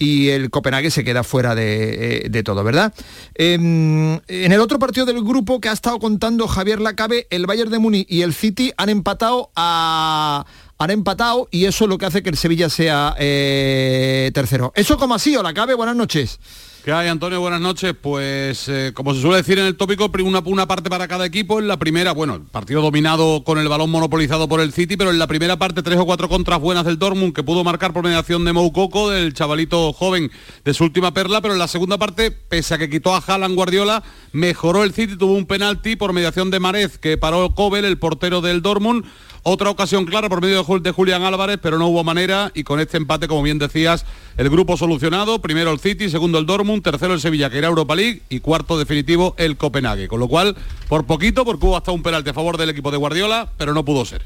y 0.00 0.30
el 0.30 0.50
Copenhague 0.50 0.90
se 0.90 1.04
queda 1.04 1.22
fuera 1.22 1.54
de, 1.54 2.26
de 2.28 2.42
todo, 2.42 2.64
¿verdad? 2.64 2.92
en 3.34 4.20
el 4.26 4.60
otro 4.60 4.80
partido 4.80 5.06
del 5.06 5.22
grupo 5.22 5.60
que 5.60 5.68
ha 5.68 5.72
estado 5.72 6.00
contando 6.00 6.48
Javier 6.48 6.80
Lacabe, 6.80 7.28
el 7.30 7.46
Bayern 7.46 7.70
de 7.70 7.78
Múnich 7.78 8.06
y 8.10 8.22
el 8.22 8.34
City 8.34 8.72
han 8.76 8.88
empatado 8.88 9.52
han 9.54 10.90
empatado 10.90 11.46
y 11.52 11.66
eso 11.66 11.84
es 11.84 11.88
lo 11.88 11.98
que 11.98 12.06
hace 12.06 12.24
que 12.24 12.30
el 12.30 12.36
Sevilla 12.36 12.68
sea 12.68 13.14
tercero. 13.16 14.72
Eso 14.74 14.96
como 14.96 15.14
así, 15.14 15.36
la 15.40 15.54
cabe, 15.54 15.74
buenas 15.74 15.94
noches. 15.94 16.40
¿Qué 16.84 16.90
hay, 16.90 17.06
Antonio? 17.06 17.40
Buenas 17.40 17.60
noches. 17.60 17.94
Pues 18.00 18.68
eh, 18.68 18.90
como 18.92 19.14
se 19.14 19.20
suele 19.20 19.36
decir 19.36 19.56
en 19.56 19.66
el 19.66 19.76
tópico, 19.76 20.10
una, 20.24 20.66
parte 20.66 20.90
para 20.90 21.06
cada 21.06 21.24
equipo. 21.24 21.60
En 21.60 21.68
la 21.68 21.76
primera, 21.76 22.10
bueno, 22.10 22.44
partido 22.50 22.82
dominado 22.82 23.44
con 23.44 23.58
el 23.58 23.68
balón 23.68 23.88
monopolizado 23.88 24.48
por 24.48 24.60
el 24.60 24.72
City, 24.72 24.96
pero 24.96 25.10
en 25.10 25.20
la 25.20 25.28
primera 25.28 25.56
parte 25.56 25.84
tres 25.84 25.96
o 26.00 26.04
cuatro 26.04 26.28
contras 26.28 26.60
buenas 26.60 26.84
del 26.84 26.98
Dortmund 26.98 27.34
que 27.34 27.44
pudo 27.44 27.62
marcar 27.62 27.92
por 27.92 28.02
mediación 28.02 28.44
de 28.44 28.52
Moukoko, 28.52 29.10
del 29.10 29.32
chavalito 29.32 29.92
joven 29.92 30.32
de 30.64 30.74
su 30.74 30.82
última 30.82 31.14
perla, 31.14 31.40
pero 31.40 31.54
en 31.54 31.60
la 31.60 31.68
segunda 31.68 31.98
parte, 31.98 32.32
pese 32.32 32.74
a 32.74 32.78
que 32.78 32.90
quitó 32.90 33.14
a 33.14 33.22
Haaland 33.24 33.54
Guardiola, 33.54 34.02
mejoró 34.32 34.82
el 34.82 34.92
City, 34.92 35.16
tuvo 35.16 35.34
un 35.34 35.46
penalti 35.46 35.94
por 35.94 36.12
mediación 36.12 36.50
de 36.50 36.58
Marez 36.58 36.98
que 36.98 37.16
paró 37.16 37.54
Kobel, 37.54 37.84
el 37.84 37.98
portero 37.98 38.40
del 38.40 38.60
Dortmund 38.60 39.04
otra 39.42 39.70
ocasión 39.70 40.04
clara 40.04 40.28
por 40.28 40.40
medio 40.40 40.62
de 40.62 40.90
Julián 40.92 41.22
Álvarez, 41.22 41.58
pero 41.60 41.78
no 41.78 41.88
hubo 41.88 42.04
manera 42.04 42.52
y 42.54 42.62
con 42.62 42.80
este 42.80 42.96
empate, 42.96 43.28
como 43.28 43.42
bien 43.42 43.58
decías, 43.58 44.04
el 44.36 44.48
grupo 44.50 44.76
solucionado, 44.76 45.40
primero 45.40 45.72
el 45.72 45.80
City, 45.80 46.08
segundo 46.08 46.38
el 46.38 46.46
Dortmund, 46.46 46.82
tercero 46.82 47.14
el 47.14 47.20
Sevilla, 47.20 47.50
que 47.50 47.58
era 47.58 47.68
Europa 47.68 47.94
League, 47.94 48.22
y 48.28 48.40
cuarto 48.40 48.78
definitivo 48.78 49.34
el 49.38 49.56
Copenhague. 49.56 50.08
Con 50.08 50.20
lo 50.20 50.28
cual, 50.28 50.56
por 50.88 51.06
poquito, 51.06 51.44
porque 51.44 51.66
hubo 51.66 51.76
hasta 51.76 51.92
un 51.92 52.02
penalti 52.02 52.30
a 52.30 52.34
favor 52.34 52.56
del 52.56 52.70
equipo 52.70 52.90
de 52.90 52.98
Guardiola, 52.98 53.50
pero 53.56 53.74
no 53.74 53.84
pudo 53.84 54.04
ser. 54.04 54.22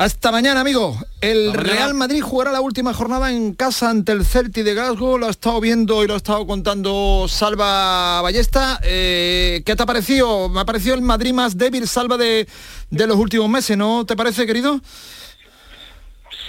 Hasta 0.00 0.32
mañana, 0.32 0.62
amigo. 0.62 0.96
El 1.20 1.52
Real 1.52 1.92
Madrid 1.92 2.22
jugará 2.22 2.50
la 2.50 2.62
última 2.62 2.94
jornada 2.94 3.30
en 3.32 3.52
casa 3.52 3.90
ante 3.90 4.12
el 4.12 4.24
Celti 4.24 4.62
de 4.62 4.72
Glasgow. 4.72 5.18
Lo 5.18 5.26
ha 5.26 5.30
estado 5.30 5.60
viendo 5.60 6.02
y 6.02 6.06
lo 6.06 6.14
ha 6.14 6.16
estado 6.16 6.46
contando 6.46 7.26
Salva 7.28 8.22
Ballesta. 8.22 8.80
Eh, 8.82 9.62
¿Qué 9.66 9.76
te 9.76 9.82
ha 9.82 9.84
parecido? 9.84 10.48
Me 10.48 10.60
ha 10.60 10.64
parecido 10.64 10.94
el 10.94 11.02
Madrid 11.02 11.34
más 11.34 11.58
débil, 11.58 11.86
Salva, 11.86 12.16
de, 12.16 12.48
de 12.88 13.06
los 13.06 13.18
últimos 13.18 13.50
meses, 13.50 13.76
¿no 13.76 14.06
te 14.06 14.16
parece, 14.16 14.46
querido? 14.46 14.80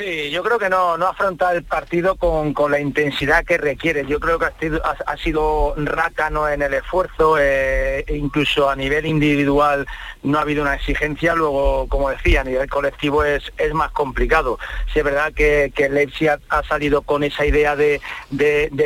Sí, 0.01 0.31
yo 0.31 0.41
creo 0.41 0.57
que 0.57 0.67
no, 0.67 0.97
no 0.97 1.09
afronta 1.09 1.53
el 1.53 1.63
partido 1.63 2.15
con, 2.15 2.55
la 2.71 2.79
intensidad 2.79 3.45
que 3.45 3.59
requiere. 3.59 4.03
Yo 4.07 4.19
creo 4.19 4.39
que 4.39 4.45
ha 4.45 4.53
sido, 4.59 4.81
ha, 4.83 5.17
sido 5.17 5.75
rácano 5.77 6.49
en 6.49 6.63
el 6.63 6.73
esfuerzo, 6.73 7.37
eh, 7.37 8.03
e 8.07 8.15
incluso 8.15 8.67
a 8.67 8.75
nivel 8.75 9.05
individual 9.05 9.85
no 10.23 10.39
ha 10.39 10.41
habido 10.41 10.63
una 10.63 10.73
exigencia. 10.73 11.35
Luego, 11.35 11.87
como 11.87 12.09
decía, 12.09 12.41
a 12.41 12.43
nivel 12.43 12.67
colectivo 12.67 13.23
es, 13.23 13.53
es 13.59 13.75
más 13.75 13.91
complicado. 13.91 14.57
Sí 14.91 14.99
es 14.99 15.05
verdad 15.05 15.33
que, 15.33 15.71
que 15.75 15.87
Leipzig 15.87 16.29
ha, 16.49 16.63
salido 16.63 17.03
con 17.03 17.23
esa 17.23 17.45
idea 17.45 17.75
de, 17.75 18.01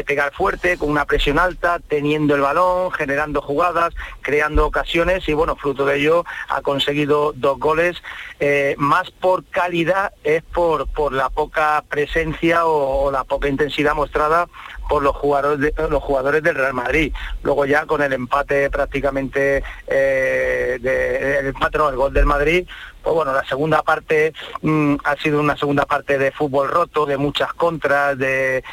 pegar 0.05 0.33
fuerte, 0.33 0.77
con 0.77 0.89
una 0.89 1.05
presión 1.05 1.39
alta, 1.39 1.79
teniendo 1.87 2.35
el 2.35 2.41
balón, 2.41 2.91
generando 2.91 3.41
jugadas, 3.41 3.93
creando 4.19 4.65
ocasiones 4.65 5.29
y 5.29 5.33
bueno, 5.33 5.55
fruto 5.55 5.85
de 5.85 5.97
ello 5.97 6.25
ha 6.49 6.61
conseguido 6.61 7.31
dos 7.33 7.57
goles, 7.57 8.03
eh, 8.41 8.75
más 8.77 9.11
por 9.11 9.45
calidad 9.45 10.11
es 10.23 10.43
por 10.43 10.87
la 11.13 11.29
poca 11.29 11.83
presencia 11.87 12.65
o, 12.65 13.11
la 13.11 13.23
poca 13.23 13.47
intensidad 13.47 13.95
mostrada 13.95 14.47
por 14.89 15.01
los 15.03 15.15
jugadores, 15.15 15.73
los 15.89 16.03
jugadores 16.03 16.43
del 16.43 16.55
Real 16.55 16.73
Madrid. 16.73 17.13
Luego 17.43 17.65
ya 17.65 17.85
con 17.85 18.01
el 18.01 18.13
empate 18.13 18.69
prácticamente, 18.69 19.63
eh, 19.87 20.77
el 21.39 21.47
empate 21.47 21.77
no, 21.77 21.89
el 21.89 21.95
gol 21.95 22.13
del 22.13 22.25
Madrid, 22.25 22.67
pues 23.05 23.13
bueno, 23.13 23.33
la 23.33 23.45
segunda 23.45 23.83
parte 23.83 24.33
mm, 24.63 24.95
ha 25.03 25.15
sido 25.17 25.39
una 25.39 25.55
segunda 25.55 25.85
parte 25.85 26.17
de 26.17 26.31
fútbol 26.31 26.69
roto, 26.69 27.05
de 27.05 27.17
muchas 27.17 27.53
contras, 27.53 28.17
de, 28.17 28.63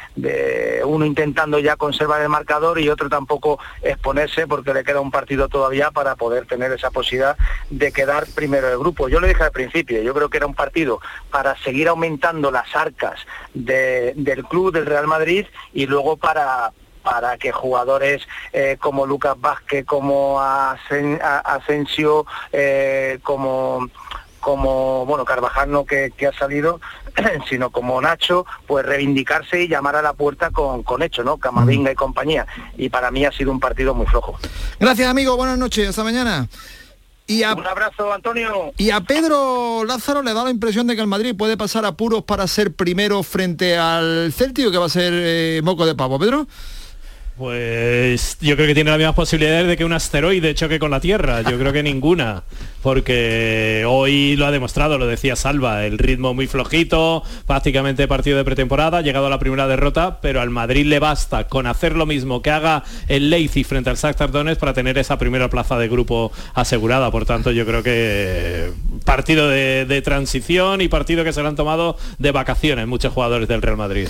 uno 0.86 1.04
intentando 1.04 1.58
ya 1.58 1.76
conservar 1.76 2.22
el 2.22 2.30
marcador 2.30 2.80
y 2.80 2.88
otro 2.88 3.10
tampoco 3.10 3.58
exponerse 3.82 4.46
porque 4.46 4.72
le 4.72 4.84
queda 4.84 5.02
un 5.02 5.10
partido 5.10 5.50
todavía 5.50 5.90
para 5.90 6.16
poder 6.16 6.46
tener 6.46 6.72
esa 6.72 6.90
posibilidad 6.90 7.36
de 7.68 7.92
quedar 7.92 8.24
primero 8.34 8.68
del 8.68 8.78
grupo. 8.78 9.10
Yo 9.10 9.20
lo 9.20 9.26
dije 9.26 9.42
al 9.42 9.52
principio, 9.52 10.00
yo 10.00 10.14
creo 10.14 10.30
que 10.30 10.38
era 10.38 10.46
un 10.46 10.54
partido 10.54 11.02
para 11.30 11.54
seguir 11.58 11.88
aumentando 11.88 12.50
las 12.50 12.74
arcas 12.74 13.20
del 13.52 14.46
club 14.48 14.72
del 14.72 14.86
Real 14.86 15.06
Madrid 15.06 15.44
y 15.74 15.84
luego 15.84 16.16
para 16.16 16.72
para 17.02 17.36
que 17.36 17.52
jugadores 17.52 18.26
eh, 18.52 18.76
como 18.80 19.06
Lucas 19.06 19.34
Vázquez, 19.38 19.84
como 19.84 20.40
Asensio, 20.40 22.26
eh, 22.52 23.18
como 23.22 23.88
como 24.42 25.06
bueno 25.06 25.24
Carvajal 25.24 25.70
no 25.70 25.86
que, 25.86 26.12
ha 26.26 26.38
salido 26.38 26.80
sino 27.48 27.70
como 27.70 28.00
Nacho 28.02 28.44
pues 28.66 28.84
reivindicarse 28.84 29.62
y 29.62 29.68
llamar 29.68 29.96
a 29.96 30.02
la 30.02 30.12
puerta 30.12 30.50
con, 30.50 30.82
con 30.82 31.02
hecho 31.02 31.22
no 31.24 31.38
Camavinga 31.38 31.90
y 31.92 31.94
compañía. 31.94 32.46
Y 32.76 32.90
para 32.90 33.10
mí 33.10 33.24
ha 33.24 33.32
sido 33.32 33.50
un 33.50 33.60
partido 33.60 33.94
muy 33.94 34.06
flojo. 34.06 34.38
Gracias 34.78 35.08
amigo. 35.08 35.36
Buenas 35.36 35.56
noches. 35.56 35.88
Hasta 35.88 36.04
mañana. 36.04 36.48
Y 37.26 37.44
a, 37.44 37.54
un 37.54 37.66
abrazo, 37.66 38.12
Antonio. 38.12 38.72
Y 38.76 38.90
a 38.90 39.00
Pedro 39.00 39.84
Lázaro 39.84 40.22
le 40.22 40.34
da 40.34 40.44
la 40.44 40.50
impresión 40.50 40.86
de 40.86 40.96
que 40.96 41.00
el 41.00 41.06
Madrid 41.06 41.34
puede 41.36 41.56
pasar 41.56 41.86
apuros 41.86 42.24
para 42.24 42.46
ser 42.46 42.74
primero 42.74 43.22
frente 43.22 43.78
al 43.78 44.32
Celtic, 44.36 44.70
que 44.70 44.78
va 44.78 44.86
a 44.86 44.90
ser 44.90 45.12
eh, 45.14 45.60
moco 45.62 45.86
de 45.86 45.94
pavo. 45.94 46.18
Pedro. 46.18 46.46
Pues 47.36 48.36
yo 48.42 48.56
creo 48.56 48.66
que 48.66 48.74
tiene 48.74 48.90
las 48.90 48.98
mismas 48.98 49.14
posibilidades 49.14 49.66
de 49.66 49.76
que 49.78 49.86
un 49.86 49.94
asteroide 49.94 50.54
choque 50.54 50.78
con 50.78 50.90
la 50.90 51.00
Tierra. 51.00 51.40
Yo 51.40 51.58
creo 51.58 51.72
que 51.72 51.82
ninguna, 51.82 52.42
porque 52.82 53.84
hoy 53.88 54.36
lo 54.36 54.44
ha 54.44 54.50
demostrado, 54.50 54.98
lo 54.98 55.06
decía 55.06 55.34
Salva, 55.34 55.86
el 55.86 55.96
ritmo 55.96 56.34
muy 56.34 56.46
flojito, 56.46 57.22
prácticamente 57.46 58.06
partido 58.06 58.36
de 58.36 58.44
pretemporada, 58.44 58.98
ha 58.98 59.00
llegado 59.00 59.28
a 59.28 59.30
la 59.30 59.38
primera 59.38 59.66
derrota, 59.66 60.20
pero 60.20 60.42
al 60.42 60.50
Madrid 60.50 60.84
le 60.84 60.98
basta 60.98 61.48
con 61.48 61.66
hacer 61.66 61.96
lo 61.96 62.04
mismo 62.04 62.42
que 62.42 62.50
haga 62.50 62.84
el 63.08 63.30
Leipzig 63.30 63.64
frente 63.64 63.88
al 63.88 63.96
Shakhtar 63.96 64.30
Donetsk 64.30 64.60
para 64.60 64.74
tener 64.74 64.98
esa 64.98 65.16
primera 65.16 65.48
plaza 65.48 65.78
de 65.78 65.88
grupo 65.88 66.32
asegurada. 66.52 67.10
Por 67.10 67.24
tanto, 67.24 67.50
yo 67.50 67.64
creo 67.64 67.82
que 67.82 68.72
partido 69.06 69.48
de, 69.48 69.86
de 69.86 70.02
transición 70.02 70.82
y 70.82 70.88
partido 70.88 71.24
que 71.24 71.32
se 71.32 71.40
lo 71.40 71.48
han 71.48 71.56
tomado 71.56 71.96
de 72.18 72.30
vacaciones 72.30 72.86
muchos 72.86 73.10
jugadores 73.14 73.48
del 73.48 73.62
Real 73.62 73.78
Madrid. 73.78 74.08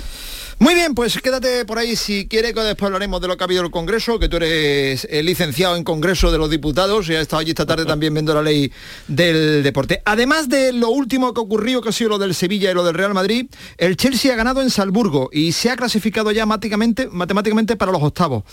Muy 0.62 0.76
bien, 0.76 0.94
pues 0.94 1.20
quédate 1.20 1.64
por 1.64 1.80
ahí 1.80 1.96
si 1.96 2.28
quiere 2.28 2.54
que 2.54 2.60
después 2.60 2.86
hablaremos 2.86 3.20
de 3.20 3.26
lo 3.26 3.36
que 3.36 3.42
ha 3.42 3.46
habido 3.46 3.64
el 3.64 3.72
Congreso, 3.72 4.20
que 4.20 4.28
tú 4.28 4.36
eres 4.36 5.08
el 5.10 5.26
licenciado 5.26 5.74
en 5.74 5.82
Congreso 5.82 6.30
de 6.30 6.38
los 6.38 6.50
Diputados 6.50 7.10
y 7.10 7.16
has 7.16 7.22
estado 7.22 7.40
allí 7.40 7.50
esta 7.50 7.66
tarde 7.66 7.84
también 7.84 8.14
viendo 8.14 8.32
la 8.32 8.42
ley 8.42 8.70
del 9.08 9.64
deporte. 9.64 10.02
Además 10.04 10.48
de 10.48 10.72
lo 10.72 10.90
último 10.90 11.34
que 11.34 11.40
ha 11.40 11.42
ocurrido, 11.42 11.82
que 11.82 11.88
ha 11.88 11.92
sido 11.92 12.10
lo 12.10 12.18
del 12.18 12.32
Sevilla 12.32 12.70
y 12.70 12.74
lo 12.74 12.84
del 12.84 12.94
Real 12.94 13.12
Madrid, 13.12 13.46
el 13.76 13.96
Chelsea 13.96 14.32
ha 14.32 14.36
ganado 14.36 14.62
en 14.62 14.70
Salzburgo 14.70 15.30
y 15.32 15.50
se 15.50 15.68
ha 15.68 15.74
clasificado 15.74 16.30
ya 16.30 16.46
matemáticamente, 16.46 17.08
matemáticamente 17.08 17.74
para 17.74 17.90
los 17.90 18.00
octavos. 18.00 18.44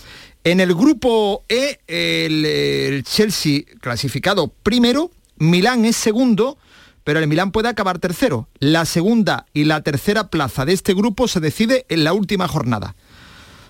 En 0.42 0.58
el 0.58 0.74
grupo 0.74 1.44
E, 1.48 1.78
el 1.86 3.04
Chelsea 3.04 3.60
clasificado 3.80 4.48
primero, 4.64 5.12
Milán 5.36 5.84
es 5.84 5.94
segundo, 5.94 6.58
pero 7.04 7.18
el 7.18 7.28
Milán 7.28 7.52
puede 7.52 7.68
acabar 7.68 7.98
tercero. 7.98 8.48
La 8.58 8.84
segunda 8.84 9.46
y 9.52 9.64
la 9.64 9.82
tercera 9.82 10.28
plaza 10.28 10.64
de 10.64 10.72
este 10.72 10.94
grupo 10.94 11.28
se 11.28 11.40
decide 11.40 11.86
en 11.88 12.04
la 12.04 12.12
última 12.12 12.48
jornada. 12.48 12.94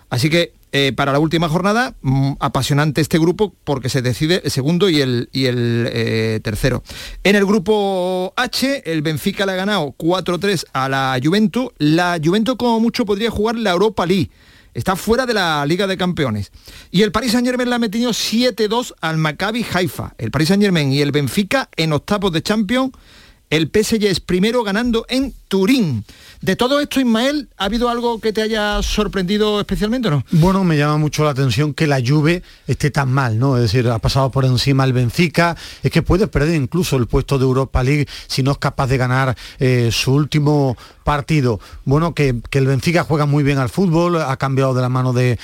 Así 0.09 0.29
que 0.29 0.53
eh, 0.73 0.93
para 0.95 1.11
la 1.11 1.19
última 1.19 1.49
jornada, 1.49 1.95
mm, 2.01 2.33
apasionante 2.39 3.01
este 3.01 3.19
grupo 3.19 3.55
porque 3.65 3.89
se 3.89 4.03
decide 4.03 4.41
el 4.45 4.51
segundo 4.53 4.89
y 4.89 5.01
el, 5.01 5.29
y 5.33 5.47
el 5.47 5.89
eh, 5.93 6.41
tercero. 6.45 6.85
En 7.25 7.35
el 7.35 7.45
grupo 7.45 8.33
H, 8.37 8.83
el 8.91 9.03
Benfica 9.03 9.47
le 9.47 9.53
ha 9.53 9.57
ganado 9.57 9.95
4-3 9.99 10.67
a 10.73 10.89
la 10.89 11.19
Juventus. 11.23 11.71
La 11.79 12.21
Juventus 12.23 12.57
como 12.57 12.79
mucho 12.79 13.05
podría 13.05 13.31
jugar 13.31 13.57
la 13.57 13.71
Europa 13.71 14.07
League. 14.07 14.31
Está 14.73 14.95
fuera 14.95 15.27
de 15.27 15.35
la 15.35 15.67
Liga 15.67 15.89
de 15.89 15.97
Campeones. 15.97 16.53
Y 16.93 17.03
el 17.03 17.11
Paris 17.11 17.33
Saint 17.33 17.47
Germain 17.47 17.69
le 17.69 17.75
ha 17.75 17.81
metido 17.81 18.13
7-2 18.13 18.95
al 19.01 19.17
Maccabi 19.17 19.67
Haifa. 19.73 20.15
El 20.19 20.31
Paris 20.31 20.49
Saint 20.49 20.63
Germain 20.63 20.93
y 20.93 21.01
el 21.01 21.11
Benfica 21.11 21.69
en 21.77 21.93
octavos 21.93 22.31
de 22.31 22.43
Champions 22.43 22.93
el 23.51 23.69
PSG 23.69 24.05
es 24.05 24.21
primero 24.21 24.63
ganando 24.63 25.05
en 25.09 25.35
Turín. 25.49 26.05
De 26.41 26.57
todo 26.57 26.81
esto, 26.81 27.01
Ismael, 27.01 27.51
¿ha 27.59 27.67
habido 27.67 27.91
algo 27.91 28.19
que 28.19 28.33
te 28.33 28.41
haya 28.41 28.83
sorprendido 28.83 29.61
especialmente 29.61 30.09
o 30.09 30.13
no? 30.13 30.25
Bueno, 30.31 30.65
me 30.65 30.79
llama 30.79 30.97
mucho 30.97 31.23
la 31.23 31.31
atención 31.31 31.75
que 31.75 31.87
la 31.87 32.01
Juve 32.05 32.43
esté 32.67 32.91
tan 32.91 33.13
mal, 33.13 33.39
¿no? 33.39 33.57
Es 33.57 33.65
decir, 33.65 33.87
ha 33.89 33.99
pasado 33.99 34.31
por 34.31 34.47
encima 34.47 34.85
el 34.85 34.95
Benfica, 34.95 35.55
es 35.83 35.91
que 35.91 36.01
puede 36.01 36.29
perder 36.29 36.55
incluso 36.55 36.97
el 36.97 37.09
puesto 37.09 37.39
de 37.39 37.45
Europa 37.45 37.83
League 37.83 38.07
si 38.27 38.43
no 38.43 38.53
es 38.53 38.59
capaz 38.59 38.87
de 38.87 38.97
ganar 38.97 39.37
eh, 39.59 39.91
su 39.93 40.15
último 40.15 40.79
partido. 41.05 41.61
Bueno, 41.85 42.15
que, 42.15 42.37
el 42.53 42.67
Benfica 42.67 43.05
juega 43.05 43.27
muy 43.27 43.43
bien 43.43 43.59
al 43.59 43.69
fútbol, 43.69 44.23
ha 44.23 44.37
cambiado 44.37 44.75
de 44.75 44.81
la 44.81 44.89
mano 44.89 45.13
de, 45.13 45.39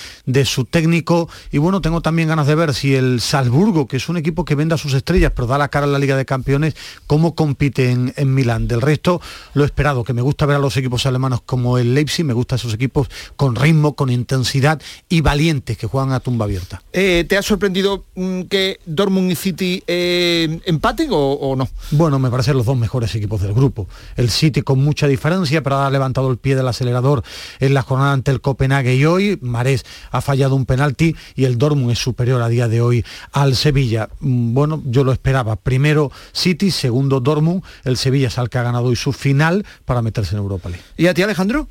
su 0.45 0.65
técnico 0.65 1.29
y 1.51 1.59
bueno, 1.59 1.81
tengo 1.81 2.01
también 2.01 2.29
ganas 2.29 2.47
de 2.47 2.55
ver 2.55 2.73
si 2.73 2.95
el 2.95 3.21
Salzburgo, 3.21 3.89
que 3.89 3.97
es 3.97 4.09
un 4.09 4.17
equipo 4.17 4.45
que 4.45 4.55
vende 4.55 4.77
a 4.77 4.79
sus 4.79 4.95
estrellas, 4.95 5.33
pero 5.35 5.49
da 5.49 5.59
la 5.59 5.69
cara 5.69 5.87
en 5.87 5.93
la 5.93 5.99
Liga 5.99 6.17
de 6.17 6.25
Campeones, 6.25 6.77
cómo 7.07 7.35
compite 7.35 7.91
en, 7.91 8.35
Milán. 8.35 8.69
Del 8.69 8.81
resto, 8.81 9.21
lo 9.55 9.65
esperado, 9.65 10.05
que 10.05 10.13
me 10.13 10.23
gusta 10.23 10.47
ver 10.47 10.57
a 10.57 10.61
los 10.61 10.77
equipos 10.77 10.86
alemanes 11.07 11.41
como 11.45 11.79
el 11.79 11.95
Leipzig, 11.95 12.25
me 12.25 12.33
gusta 12.33 12.57
esos 12.57 12.73
equipos 12.75 13.09
con 13.37 13.57
ritmo, 13.57 13.95
con 13.95 14.11
intensidad 14.11 14.81
y 15.09 15.21
valientes 15.21 15.77
que 15.77 15.87
juegan 15.87 16.13
a 16.13 16.21
tumba 16.21 16.45
abierta. 16.45 16.83
Eh, 16.93 17.25
¿Te 17.29 17.37
ha 17.37 17.43
sorprendido 17.43 18.05
mm, 18.15 18.43
que 18.43 18.81
Dortmund 18.87 19.31
y 19.31 19.37
City 19.37 19.83
eh, 19.87 20.61
empaten 20.65 21.11
o, 21.13 21.33
o 21.33 21.57
no? 21.57 21.69
Bueno, 21.91 22.19
me 22.19 22.31
parecen 22.31 22.57
los 22.57 22.67
dos 22.67 22.77
mejores 22.77 23.15
equipos 23.15 23.43
del 23.43 23.53
grupo. 23.53 23.89
El 24.17 24.31
City 24.31 24.63
con 24.63 24.83
mucha 24.83 25.07
diferencia 25.07 25.63
pero 25.63 25.79
ha 25.79 25.91
levantado 25.91 26.31
el 26.31 26.37
pie 26.39 26.55
del 26.55 26.69
acelerador 26.69 27.23
en 27.59 27.75
la 27.75 27.83
jornada 27.83 28.13
ante 28.13 28.31
el 28.31 28.41
Copenhague 28.41 28.95
y 28.95 29.05
hoy 29.05 29.39
Marés 29.43 29.85
ha 30.11 30.21
fallado 30.21 30.55
un 30.55 30.67
penalti 30.67 31.17
y 31.35 31.45
el 31.45 31.59
Dortmund 31.59 31.91
es 31.91 31.99
superior 31.99 32.43
a 32.43 32.49
día 32.49 32.69
de 32.69 32.81
hoy 32.81 33.05
al 33.33 33.57
Sevilla. 33.57 34.09
Mm, 34.21 34.55
bueno, 34.55 34.83
yo 34.87 35.05
lo 35.05 35.13
esperaba. 35.13 35.57
Primero 35.57 36.13
City, 36.33 36.71
segundo 36.71 37.21
Dortmund, 37.21 37.63
el 37.85 37.97
Sevilla 37.97 38.29
es 38.29 38.39
el 38.39 38.49
que 38.49 38.59
ha 38.59 38.63
ganado 38.63 38.87
hoy 38.87 38.97
su 38.97 39.13
final 39.13 39.65
para 39.85 40.03
meterse 40.03 40.35
en 40.35 40.43
Europa 40.43 40.69
¿Y 40.97 41.07
a 41.07 41.15
ti 41.15 41.23
Alejandro? 41.23 41.69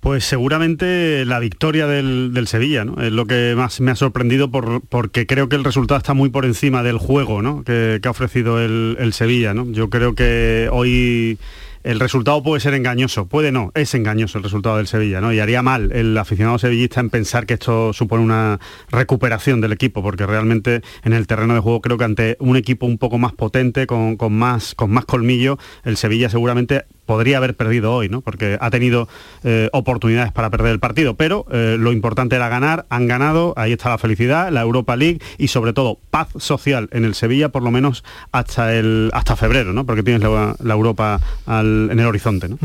Pues 0.00 0.24
seguramente 0.24 1.26
la 1.26 1.38
victoria 1.38 1.86
del, 1.86 2.46
Sevilla, 2.46 2.86
¿no? 2.86 3.02
Es 3.02 3.12
lo 3.12 3.26
que 3.26 3.54
más 3.54 3.80
me 3.80 3.90
ha 3.90 3.96
sorprendido 3.96 4.50
porque 4.50 5.26
creo 5.26 5.50
que 5.50 5.56
el 5.56 5.64
resultado 5.64 5.98
está 5.98 6.14
muy 6.14 6.30
por 6.30 6.46
encima 6.46 6.82
del 6.82 6.96
juego 6.96 7.62
que, 7.64 8.00
ha 8.02 8.10
ofrecido 8.10 8.60
el, 8.60 8.96
el 8.98 9.12
Sevilla. 9.12 9.52
¿no? 9.52 9.70
Yo 9.70 9.90
creo 9.90 10.14
que 10.14 10.68
hoy 10.72 11.38
el 11.82 11.98
resultado 11.98 12.42
puede 12.42 12.60
ser 12.60 12.74
engañoso, 12.74 13.26
puede 13.26 13.52
no, 13.52 13.72
es 13.74 13.94
engañoso 13.94 14.38
el 14.38 14.44
resultado 14.44 14.76
del 14.76 14.86
Sevilla, 14.86 15.20
¿no? 15.20 15.32
Y 15.32 15.40
haría 15.40 15.62
mal 15.62 15.92
el 15.92 16.16
aficionado 16.18 16.58
sevillista 16.58 17.00
en 17.00 17.08
pensar 17.08 17.46
que 17.46 17.54
esto 17.54 17.92
supone 17.92 18.22
una 18.22 18.60
recuperación 18.90 19.60
del 19.60 19.72
equipo, 19.72 20.02
porque 20.02 20.26
realmente 20.26 20.82
en 21.04 21.14
el 21.14 21.26
terreno 21.26 21.54
de 21.54 21.60
juego 21.60 21.80
creo 21.80 21.96
que 21.96 22.04
ante 22.04 22.36
un 22.38 22.56
equipo 22.56 22.84
un 22.84 22.98
poco 22.98 23.18
más 23.18 23.32
potente, 23.32 23.86
con, 23.86 24.16
más, 24.30 24.74
con 24.74 24.90
más 24.90 25.06
colmillo, 25.06 25.58
el 25.84 25.96
Sevilla 25.96 26.28
seguramente 26.28 26.84
podría 27.10 27.38
haber 27.38 27.56
perdido 27.56 27.92
hoy, 27.92 28.08
¿no? 28.08 28.20
Porque 28.20 28.56
ha 28.60 28.70
tenido 28.70 29.08
eh, 29.42 29.68
oportunidades 29.72 30.30
para 30.30 30.48
perder 30.48 30.70
el 30.70 30.78
partido, 30.78 31.14
pero 31.14 31.44
eh, 31.50 31.74
lo 31.76 31.90
importante 31.90 32.36
era 32.36 32.48
ganar, 32.48 32.86
han 32.88 33.08
ganado, 33.08 33.52
ahí 33.56 33.72
está 33.72 33.88
la 33.88 33.98
felicidad, 33.98 34.52
la 34.52 34.60
Europa 34.60 34.94
League 34.94 35.20
y 35.36 35.48
sobre 35.48 35.72
todo 35.72 35.98
paz 36.12 36.28
social 36.36 36.88
en 36.92 37.04
el 37.04 37.16
Sevilla, 37.16 37.48
por 37.48 37.64
lo 37.64 37.72
menos 37.72 38.04
hasta 38.30 38.76
el 38.76 39.10
hasta 39.12 39.34
febrero, 39.34 39.72
¿no? 39.72 39.84
Porque 39.86 40.04
tienes 40.04 40.22
la, 40.22 40.54
Europa 40.72 41.20
en 41.48 41.98
el 41.98 42.06
horizonte, 42.06 42.48
¿no? 42.48 42.58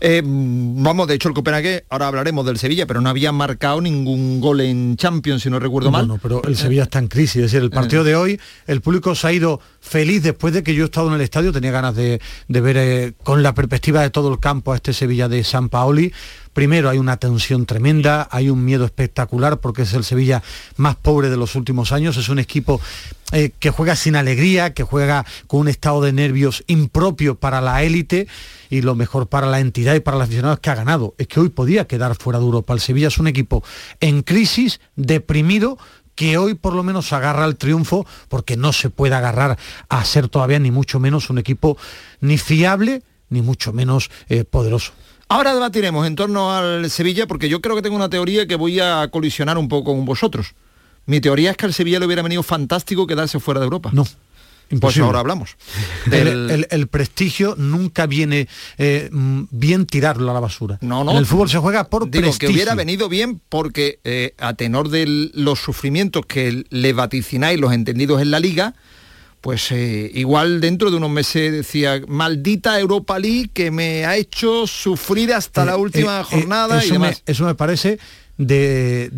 Eh, 0.00 0.22
vamos, 0.24 1.06
de 1.06 1.12
hecho 1.12 1.28
el 1.28 1.34
Copenhague, 1.34 1.84
ahora 1.90 2.08
hablaremos 2.08 2.46
del 2.46 2.56
Sevilla, 2.56 2.86
pero 2.86 3.02
no 3.02 3.10
había 3.10 3.30
marcado 3.30 3.82
ningún 3.82 4.40
gol 4.40 4.62
en 4.62 4.96
Champions, 4.96 5.42
si 5.42 5.50
no 5.50 5.58
recuerdo 5.58 5.90
mal. 5.90 6.08
No, 6.08 6.16
pero 6.16 6.42
el 6.44 6.56
Sevilla 6.56 6.84
está 6.84 6.98
en 6.98 7.08
crisis, 7.08 7.36
es 7.36 7.42
decir, 7.52 7.60
el 7.60 7.68
partido 7.68 8.04
de 8.04 8.16
hoy, 8.16 8.40
el 8.66 8.80
público 8.80 9.14
se 9.14 9.26
ha 9.26 9.32
ido 9.34 9.60
feliz 9.82 10.22
después 10.22 10.54
de 10.54 10.62
que 10.62 10.74
yo 10.74 10.84
he 10.84 10.86
estado 10.86 11.08
en 11.08 11.14
el 11.14 11.20
estadio, 11.20 11.52
tenía 11.52 11.72
ganas 11.72 11.94
de, 11.94 12.20
ver 12.48 13.14
con 13.24 13.42
la 13.42 13.52
perspectiva 13.52 14.00
de 14.00 14.10
todo 14.10 14.32
el 14.32 14.38
campo 14.38 14.72
a 14.72 14.76
este 14.76 14.92
Sevilla 14.94 15.28
de 15.28 15.42
San 15.44 15.68
Paoli. 15.68 16.12
Primero 16.54 16.88
hay 16.88 16.98
una 16.98 17.16
tensión 17.16 17.66
tremenda, 17.66 18.28
hay 18.30 18.48
un 18.48 18.64
miedo 18.64 18.84
espectacular 18.84 19.58
porque 19.58 19.82
es 19.82 19.92
el 19.94 20.04
Sevilla 20.04 20.42
más 20.76 20.96
pobre 20.96 21.30
de 21.30 21.36
los 21.36 21.56
últimos 21.56 21.92
años, 21.92 22.16
es 22.16 22.28
un 22.28 22.38
equipo 22.38 22.80
eh, 23.32 23.50
que 23.58 23.70
juega 23.70 23.96
sin 23.96 24.16
alegría, 24.16 24.72
que 24.72 24.84
juega 24.84 25.26
con 25.46 25.60
un 25.60 25.68
estado 25.68 26.00
de 26.02 26.12
nervios 26.12 26.62
impropio 26.68 27.34
para 27.34 27.60
la 27.60 27.82
élite 27.82 28.28
y 28.70 28.82
lo 28.82 28.94
mejor 28.94 29.26
para 29.26 29.46
la 29.46 29.60
entidad 29.60 29.94
y 29.94 30.00
para 30.00 30.18
los 30.18 30.24
aficionados 30.24 30.60
que 30.60 30.70
ha 30.70 30.74
ganado. 30.74 31.14
Es 31.18 31.26
que 31.26 31.40
hoy 31.40 31.48
podía 31.48 31.86
quedar 31.86 32.14
fuera 32.14 32.38
de 32.38 32.44
Europa. 32.44 32.72
El 32.72 32.80
Sevilla 32.80 33.08
es 33.08 33.18
un 33.18 33.26
equipo 33.26 33.64
en 34.00 34.22
crisis, 34.22 34.80
deprimido, 34.94 35.78
que 36.22 36.38
hoy 36.38 36.54
por 36.54 36.72
lo 36.72 36.84
menos 36.84 37.12
agarra 37.12 37.44
el 37.46 37.56
triunfo, 37.56 38.06
porque 38.28 38.56
no 38.56 38.72
se 38.72 38.90
puede 38.90 39.16
agarrar 39.16 39.58
a 39.88 40.04
ser 40.04 40.28
todavía 40.28 40.60
ni 40.60 40.70
mucho 40.70 41.00
menos 41.00 41.30
un 41.30 41.38
equipo 41.38 41.76
ni 42.20 42.38
fiable, 42.38 43.02
ni 43.28 43.42
mucho 43.42 43.72
menos 43.72 44.08
eh, 44.28 44.44
poderoso. 44.44 44.92
Ahora 45.26 45.52
debatiremos 45.52 46.06
en 46.06 46.14
torno 46.14 46.54
al 46.54 46.88
Sevilla 46.90 47.26
porque 47.26 47.48
yo 47.48 47.60
creo 47.60 47.74
que 47.74 47.82
tengo 47.82 47.96
una 47.96 48.08
teoría 48.08 48.46
que 48.46 48.54
voy 48.54 48.78
a 48.78 49.08
colisionar 49.10 49.58
un 49.58 49.66
poco 49.66 49.96
con 49.96 50.04
vosotros. 50.04 50.54
Mi 51.06 51.20
teoría 51.20 51.50
es 51.50 51.56
que 51.56 51.66
al 51.66 51.74
Sevilla 51.74 51.98
le 51.98 52.06
hubiera 52.06 52.22
venido 52.22 52.44
fantástico 52.44 53.04
quedarse 53.08 53.40
fuera 53.40 53.58
de 53.58 53.64
Europa. 53.64 53.90
No. 53.92 54.06
Pues 54.80 54.98
ahora 54.98 55.20
hablamos. 55.20 55.56
El, 56.10 56.86
prestigio 56.88 57.54
nunca 57.56 58.06
viene 58.06 58.48
eh, 58.78 59.08
bien 59.12 59.86
tirarlo 59.86 60.30
a 60.30 60.34
la 60.34 60.40
basura. 60.40 60.78
No, 60.80 61.04
no. 61.04 61.12
En 61.12 61.18
el 61.18 61.26
fútbol 61.26 61.48
se 61.48 61.58
juega 61.58 61.88
por 61.88 62.10
Digo 62.10 62.22
prestigio. 62.22 62.48
que 62.48 62.54
hubiera 62.54 62.74
venido 62.74 63.08
bien 63.08 63.40
porque 63.48 64.00
eh, 64.04 64.34
a 64.38 64.54
tenor 64.54 64.88
de 64.88 65.30
los 65.34 65.60
sufrimientos 65.60 66.26
que 66.26 66.64
le 66.68 66.92
vaticináis 66.92 67.58
los 67.58 67.72
entendidos 67.72 68.22
en 68.22 68.30
la 68.30 68.40
liga, 68.40 68.74
pues 69.40 69.72
eh, 69.72 70.10
igual 70.14 70.60
dentro 70.60 70.90
de 70.90 70.96
unos 70.96 71.10
meses 71.10 71.52
decía, 71.52 72.00
maldita 72.06 72.78
Europa 72.78 73.18
League 73.18 73.50
que 73.52 73.70
me 73.70 74.06
ha 74.06 74.16
hecho 74.16 74.66
sufrir 74.66 75.34
hasta 75.34 75.64
la 75.64 75.76
última 75.76 76.22
jornada 76.24 76.78
eso 76.78 76.88
y 76.88 76.92
demás. 76.92 77.22
Me, 77.26 77.32
eso 77.32 77.44
me 77.44 77.54
parece 77.54 77.98
de, 78.38 79.10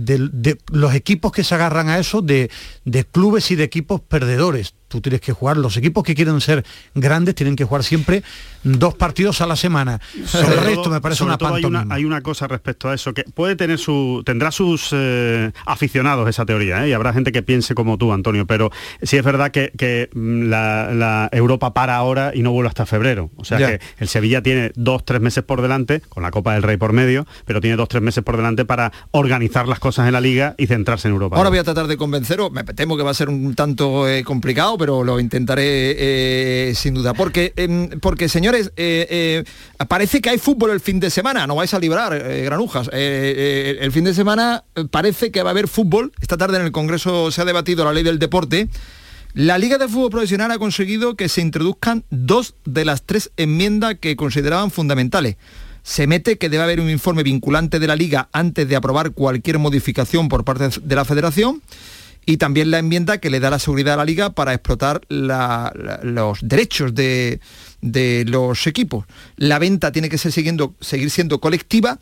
los 0.73 0.95
equipos 0.95 1.33
que 1.33 1.45
se 1.45 1.55
agarran 1.55 1.89
a 1.89 1.99
eso, 1.99 2.23
de, 2.23 2.51
de 2.85 3.05
clubes 3.05 3.51
y 3.51 3.57
de 3.57 3.65
equipos 3.65 4.01
perdedores 4.01 4.75
tú 4.95 5.01
tienes 5.01 5.21
que 5.21 5.33
jugar, 5.33 5.57
los 5.57 5.77
equipos 5.77 6.05
que 6.05 6.15
quieren 6.15 6.41
ser 6.41 6.65
grandes 6.95 7.35
tienen 7.35 7.57
que 7.57 7.65
jugar 7.65 7.83
siempre 7.83 8.23
dos 8.63 8.95
partidos 8.95 9.41
a 9.41 9.47
la 9.47 9.57
semana. 9.57 10.01
Sobre 10.25 10.55
el 10.55 10.61
resto 10.65 10.89
me 10.89 11.01
parece 11.01 11.25
una 11.25 11.37
hay 11.41 11.65
una, 11.65 11.87
hay 11.91 12.05
una, 12.05 12.21
cosa 12.23 12.47
respecto 12.47 12.89
a 12.89 12.95
eso, 12.95 13.13
que 13.13 13.25
puede 13.25 13.57
tener 13.57 13.79
su, 13.79 14.23
tendrá 14.25 14.53
sus 14.53 14.91
eh, 14.93 15.51
aficionados 15.67 16.29
esa 16.29 16.47
teoría, 16.47 16.85
¿eh? 16.85 16.91
y 16.91 16.93
habrá 16.93 17.13
gente 17.13 17.33
que 17.33 17.43
piense 17.43 17.75
como 17.75 17.99
tú, 17.99 18.13
Antonio, 18.13 18.47
pero 18.47 18.71
sí 19.03 19.17
es 19.17 19.25
verdad 19.25 19.51
que, 19.51 20.09
mm, 20.15 20.49
la, 20.49 21.29
Europa 21.33 21.75
para 21.75 21.97
ahora 21.97 22.33
y 22.35 22.43
no 22.43 22.53
vuelve 22.53 22.69
hasta 22.69 22.87
febrero. 22.87 23.31
O 23.37 23.45
sea 23.45 23.59
que 23.59 23.81
el 23.99 24.09
Sevilla 24.09 24.43
tiene 24.43 24.73
dos, 24.77 25.05
tres 25.05 25.21
meses 25.21 25.43
por 25.43 25.61
delante, 25.61 26.01
con 26.09 26.23
la 26.23 26.31
Copa 26.31 26.55
del 26.55 26.63
Rey 26.63 26.77
por 26.77 26.93
medio, 26.93 27.27
pero 27.45 27.61
tiene 27.61 27.77
dos, 27.77 27.89
tres 27.89 28.03
meses 28.03 28.23
por 28.23 28.37
delante 28.37 28.65
para 28.65 28.93
organizar 29.11 29.67
las 29.67 29.81
cosas 29.81 30.07
en 30.07 30.13
la 30.13 30.21
liga 30.21 30.55
y 30.57 30.67
centrarse 30.67 31.09
en 31.09 31.15
Europa. 31.15 31.37
Ahora 31.37 31.51
voy 31.51 31.59
a 31.59 31.65
tratar 31.65 31.87
de 31.89 31.97
convenceros, 31.97 32.53
me 32.53 32.63
temo 32.65 32.97
que 32.97 33.03
va 33.03 33.11
a 33.11 33.15
ser 33.15 33.29
un 33.29 33.55
tanto 33.55 34.09
eh, 34.09 34.23
complicado, 34.25 34.79
pero 34.79 34.84
lo 34.87 35.21
intentaré 35.21 35.95
eh, 36.69 36.75
sin 36.75 36.95
duda. 36.95 37.15
Porque, 37.15 37.53
em, 37.57 37.89
porque 38.01 38.29
señores, 38.29 38.73
eh, 38.77 39.07
eh, 39.09 39.85
parece 39.89 40.21
que 40.21 40.31
hay 40.31 40.39
fútbol 40.39 40.71
el 40.71 40.81
fin 40.81 41.01
de 41.01 41.11
semana, 41.11 41.47
no 41.47 41.57
vais 41.57 41.73
a 41.75 41.79
librar, 41.79 42.19
granujas. 42.45 42.89
el 42.93 43.93
fin 43.93 44.05
de 44.05 44.15
semana 44.15 44.65
parece 44.91 45.31
que 45.31 45.43
va 45.43 45.51
a 45.51 45.53
haber 45.53 45.69
fútbol. 45.69 46.13
Esta 46.21 46.37
tarde 46.37 46.59
en 46.59 46.65
el 46.65 46.73
Congreso 46.73 47.31
se 47.31 47.41
ha 47.41 47.45
debatido 47.45 47.85
la 47.85 47.93
ley 47.93 48.03
del 48.03 48.19
deporte. 48.19 48.69
La 49.35 49.59
Liga 49.59 49.79
de 49.79 49.89
Fútbol 49.89 50.11
Profesional 50.11 50.53
ha 50.53 50.59
conseguido 50.59 51.17
que 51.17 51.29
se 51.29 51.41
introduzcan 51.41 52.05
dos 52.11 52.55
de 52.65 52.85
las 52.85 53.03
tres 53.03 53.33
enmiendas 53.37 53.97
que 54.01 54.15
consideraban 54.15 54.71
fundamentales 54.71 55.37
se 55.85 56.07
mete 56.07 56.39
que 56.39 56.49
debe 56.49 56.65
haber 56.65 56.81
un 56.81 56.89
informe 56.89 57.23
vinculante 57.23 57.79
de 57.79 57.87
la 57.87 57.95
liga 57.95 58.31
antes 58.33 58.67
de 58.67 58.75
aprobar 58.75 59.13
cualquier 59.13 59.59
modificación 59.59 60.31
por 60.31 60.43
parte 60.43 60.71
de 60.83 60.95
la 60.97 61.05
federación 61.05 61.63
y 62.27 62.37
también 62.37 62.71
la 62.71 62.79
enmienda 62.79 63.19
que 63.19 63.31
le 63.31 63.41
da 63.41 63.51
la 63.51 63.59
seguridad 63.59 63.95
a 63.95 63.99
la 63.99 64.05
liga 64.05 64.31
para 64.31 64.55
explotar 64.55 65.03
los 65.09 66.39
derechos 66.43 66.95
de, 66.95 67.41
los 68.27 68.67
equipos. 68.67 69.07
La 69.37 69.59
venta 69.59 69.93
tiene 69.93 70.09
que 70.09 70.19
seguir 70.19 71.11
siendo 71.11 71.41
colectiva 71.41 71.99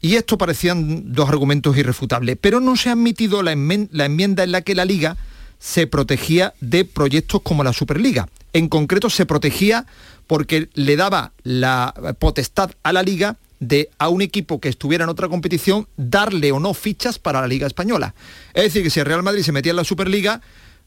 y 0.00 0.16
esto 0.16 0.38
parecían 0.38 1.12
dos 1.12 1.28
argumentos 1.28 1.76
irrefutables, 1.76 2.36
pero 2.40 2.60
no 2.60 2.76
se 2.76 2.90
ha 2.90 2.92
admitido 2.92 3.42
la 3.42 3.52
enmienda 3.52 4.44
en 4.44 4.52
la 4.52 4.62
que 4.62 4.74
la 4.74 4.84
liga 4.84 5.16
se 5.58 5.86
protegía 5.86 6.52
de 6.60 6.84
proyectos 6.84 7.40
como 7.42 7.64
la 7.64 7.72
Superliga. 7.72 8.28
En 8.52 8.68
concreto 8.68 9.08
se 9.08 9.26
protegía 9.26 9.86
porque 10.26 10.68
le 10.74 10.96
daba 10.96 11.32
la 11.42 11.94
potestad 12.18 12.70
a 12.82 12.92
la 12.92 13.02
liga 13.02 13.36
de 13.60 13.90
a 13.98 14.08
un 14.08 14.22
equipo 14.22 14.60
que 14.60 14.68
estuviera 14.68 15.04
en 15.04 15.10
otra 15.10 15.28
competición 15.28 15.88
darle 15.96 16.52
o 16.52 16.60
no 16.60 16.74
fichas 16.74 17.18
para 17.18 17.40
la 17.40 17.46
Liga 17.46 17.66
Española. 17.66 18.14
Es 18.52 18.64
decir, 18.64 18.82
que 18.82 18.90
si 18.90 19.00
el 19.00 19.06
Real 19.06 19.22
Madrid 19.22 19.42
se 19.42 19.52
metía 19.52 19.70
en 19.70 19.76
la 19.76 19.84
Superliga, 19.84 20.40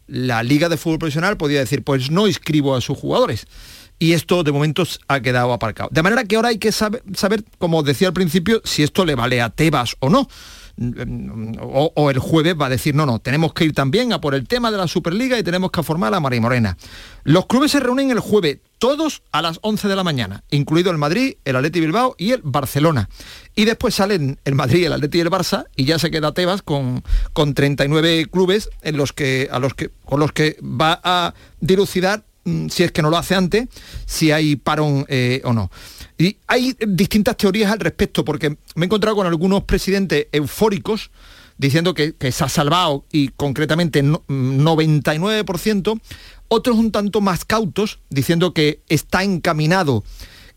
la 0.08 0.44
Liga 0.44 0.70
de 0.70 0.78
Fútbol 0.78 1.00
Profesional 1.00 1.38
podía 1.38 1.60
decir, 1.60 1.84
pues 1.84 2.12
no 2.12 2.28
inscribo 2.28 2.76
a 2.76 2.82
sus 2.82 2.98
jugadores. 2.98 3.48
Y 4.00 4.14
esto 4.14 4.44
de 4.44 4.52
momento 4.52 4.84
ha 5.08 5.22
quedado 5.22 5.52
aparcado. 5.54 5.90
De 5.92 6.04
manera 6.04 6.24
que 6.24 6.36
ahora 6.36 6.50
hay 6.50 6.60
que 6.60 6.72
saber, 6.72 7.02
saber, 7.16 7.44
como 7.58 7.82
decía 7.82 8.08
al 8.08 8.14
principio, 8.14 8.62
si 8.64 8.84
esto 8.84 9.06
le 9.06 9.16
vale 9.16 9.42
a 9.42 9.50
Tebas 9.50 9.96
o 10.00 10.10
no 10.10 10.28
o, 10.80 12.12
el 12.12 12.20
jueves 12.20 12.56
va 12.60 12.68
a 12.68 12.70
decir, 12.70 12.94
no, 12.94 13.06
no, 13.06 13.20
tenemos 13.20 13.54
que 13.54 13.66
ir 13.66 13.74
también 13.74 14.14
a 14.14 14.22
por 14.22 14.36
el 14.36 14.48
tema 14.48 14.72
de 14.72 14.78
la 14.78 14.88
Superliga 14.88 15.38
y 15.38 15.44
tenemos 15.44 15.72
que 15.72 15.82
formar 15.82 16.14
a 16.14 16.20
Mari 16.20 16.40
Morena. 16.40 16.78
Los 17.24 17.48
clubes 17.48 17.72
se 17.72 17.80
reúnen 17.80 18.12
el 18.12 18.20
jueves, 18.20 18.60
todos 18.78 19.24
a 19.32 19.42
las 19.42 19.60
11 19.62 19.88
de 19.88 19.96
la 19.96 20.04
mañana, 20.04 20.44
incluido 20.52 20.92
el 20.92 20.98
Madrid, 20.98 21.36
el 21.46 21.56
Atleti 21.56 21.80
Bilbao 21.80 22.16
y 22.18 22.32
el 22.32 22.42
Barcelona. 22.44 23.10
Y 23.56 23.66
después 23.66 23.96
salen 23.96 24.40
el 24.46 24.54
Madrid, 24.54 24.86
el 24.86 24.94
Atleti 24.94 25.18
y 25.18 25.22
el 25.22 25.32
Barça 25.32 25.66
y 25.76 25.86
ya 25.86 25.98
se 25.98 26.12
queda 26.12 26.34
Tebas 26.34 26.62
con, 26.62 27.04
con 27.34 27.56
39 27.56 28.28
clubes 28.32 28.70
en 28.84 28.98
los 28.98 29.14
que, 29.14 29.50
a 29.52 29.58
los 29.60 29.74
que, 29.74 29.90
con 30.06 30.20
los 30.20 30.32
que 30.32 30.58
va 30.62 31.00
a 31.04 31.34
dilucidar 31.60 32.24
mm, 32.44 32.68
si 32.70 32.84
es 32.84 32.92
que 32.92 33.02
no 33.02 33.10
lo 33.10 33.18
hace 33.18 33.34
antes, 33.34 33.68
si 34.06 34.32
hay 34.32 34.56
parón 34.58 35.06
eh, 35.08 35.42
o 35.44 35.54
no. 35.54 35.72
Y 36.18 36.38
hay 36.48 36.76
distintas 36.88 37.38
teorías 37.38 37.72
al 37.72 37.80
respecto, 37.80 38.26
porque 38.26 38.58
me 38.76 38.84
he 38.84 38.86
encontrado 38.86 39.16
con 39.16 39.28
algunos 39.28 39.64
presidentes 39.64 40.28
eufóricos 40.32 41.12
diciendo 41.58 41.94
que, 41.94 42.16
se 42.32 42.44
ha 42.44 42.50
salvado 42.50 43.06
y 43.12 43.30
concretamente 43.30 44.04
99%, 44.04 46.00
otros 46.48 46.78
un 46.78 46.92
tanto 46.92 47.22
más 47.22 47.46
cautos 47.46 48.00
diciendo 48.10 48.54
que 48.54 48.82
está 48.88 49.24
encaminado 49.24 50.04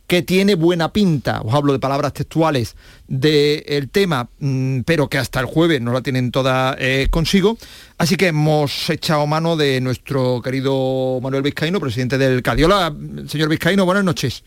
que 0.07 0.23
tiene 0.23 0.57
buena 0.57 0.93
pinta, 0.93 1.41
os 1.41 1.55
hablo 1.55 1.73
de 1.73 1.79
palabras 1.79 2.13
textuales, 2.13 2.75
del 3.07 3.89
tema, 3.91 4.29
mm, 4.41 4.81
pero 4.81 5.09
que 5.09 5.19
hasta 5.19 5.39
el 5.39 5.47
jueves 5.47 5.81
no 5.81 5.93
la 5.93 6.03
tienen 6.03 6.33
toda 6.33 6.75
eh, 6.81 7.07
consigo. 7.11 7.57
Así 7.97 8.17
que 8.17 8.27
hemos 8.27 8.91
echado 8.91 9.25
mano 9.29 9.57
de 9.57 9.81
nuestro 9.81 10.43
querido 10.43 11.21
Manuel 11.23 11.45
Vizcaíno, 11.45 11.79
presidente 11.79 12.19
del 12.19 12.43
Cadiola. 12.43 12.93
Señor 13.29 13.49
Vizcaíno, 13.51 13.85
buenas 13.85 14.03
noches. 14.03 14.43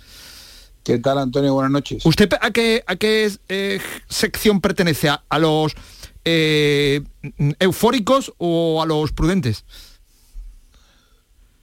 ¿Qué 0.83 0.99
tal, 0.99 1.17
Antonio? 1.17 1.53
Buenas 1.53 1.71
noches. 1.71 2.05
¿Usted 2.05 2.29
a 2.41 2.51
qué, 2.51 2.83
a 2.85 2.97
qué 2.97 3.31
eh, 3.47 3.79
sección 4.09 4.59
pertenece? 4.59 5.07
¿A, 5.07 5.39
los 5.39 5.73
eh, 6.25 7.01
eufóricos 7.59 8.33
o 8.37 8.81
a 8.81 8.85
los 8.85 9.13
prudentes? 9.13 9.63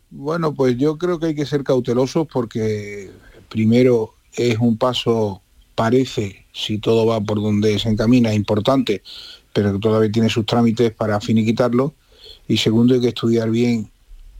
Bueno, 0.08 0.54
pues 0.54 0.78
yo 0.78 0.96
creo 0.96 1.18
que 1.18 1.26
hay 1.26 1.34
que 1.34 1.44
ser 1.44 1.64
cautelosos 1.64 2.26
porque 2.32 3.10
primero 3.50 4.14
es 4.32 4.56
un 4.58 4.78
paso, 4.78 5.42
parece, 5.74 6.46
si 6.54 6.78
todo 6.78 7.04
va 7.04 7.20
por 7.20 7.42
donde 7.42 7.78
se 7.78 7.90
encamina, 7.90 8.32
importante, 8.32 9.02
pero 9.52 9.74
que 9.74 9.80
todavía 9.80 10.10
tiene 10.10 10.30
sus 10.30 10.46
trámites 10.46 10.92
para 10.92 11.20
finiquitarlo. 11.20 11.94
Y 12.48 12.56
segundo, 12.56 12.94
hay 12.94 13.02
que 13.02 13.08
estudiar 13.08 13.50
bien 13.50 13.90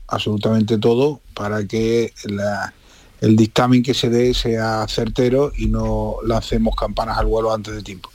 absolutamente 0.07 0.79
todo 0.79 1.21
para 1.35 1.65
que 1.67 2.13
la, 2.25 2.73
el 3.21 3.35
dictamen 3.35 3.83
que 3.83 3.93
se 3.93 4.09
dé 4.09 4.33
sea 4.33 4.85
certero 4.87 5.53
y 5.55 5.67
no 5.67 6.17
lancemos 6.25 6.75
campanas 6.75 7.17
al 7.17 7.27
vuelo 7.27 7.53
antes 7.53 7.73
de 7.73 7.83
tiempo. 7.83 8.09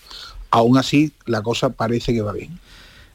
Aún 0.50 0.76
así, 0.76 1.12
la 1.24 1.42
cosa 1.42 1.70
parece 1.70 2.12
que 2.12 2.22
va 2.22 2.32
bien. 2.32 2.58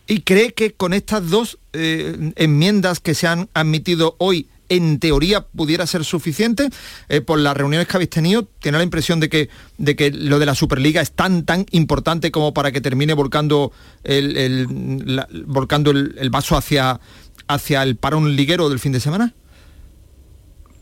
¿Y 0.07 0.21
cree 0.21 0.53
que 0.53 0.73
con 0.73 0.93
estas 0.93 1.29
dos 1.29 1.59
eh, 1.73 2.33
enmiendas 2.35 2.99
que 2.99 3.13
se 3.13 3.27
han 3.27 3.49
admitido 3.53 4.15
hoy 4.17 4.47
en 4.71 4.99
teoría 4.99 5.41
pudiera 5.41 5.85
ser 5.85 6.05
suficiente. 6.05 6.69
Eh, 7.09 7.19
por 7.19 7.37
las 7.39 7.57
reuniones 7.57 7.87
que 7.89 7.97
habéis 7.97 8.09
tenido, 8.09 8.47
tiene 8.59 8.77
la 8.77 8.85
impresión 8.85 9.19
de 9.19 9.27
que, 9.27 9.49
de 9.77 9.97
que 9.97 10.11
lo 10.11 10.39
de 10.39 10.45
la 10.45 10.55
Superliga 10.55 11.01
es 11.01 11.11
tan, 11.11 11.43
tan 11.43 11.65
importante 11.71 12.31
como 12.31 12.53
para 12.53 12.71
que 12.71 12.79
termine 12.79 13.13
volcando 13.13 13.73
el, 14.05 14.67
volcando 15.45 15.91
el, 15.91 16.29
vaso 16.29 16.55
hacia, 16.55 17.01
hacia 17.47 17.83
el 17.83 17.97
parón 17.97 18.37
liguero 18.37 18.69
del 18.69 18.79
fin 18.79 18.93
de 18.93 19.01
semana. 19.01 19.33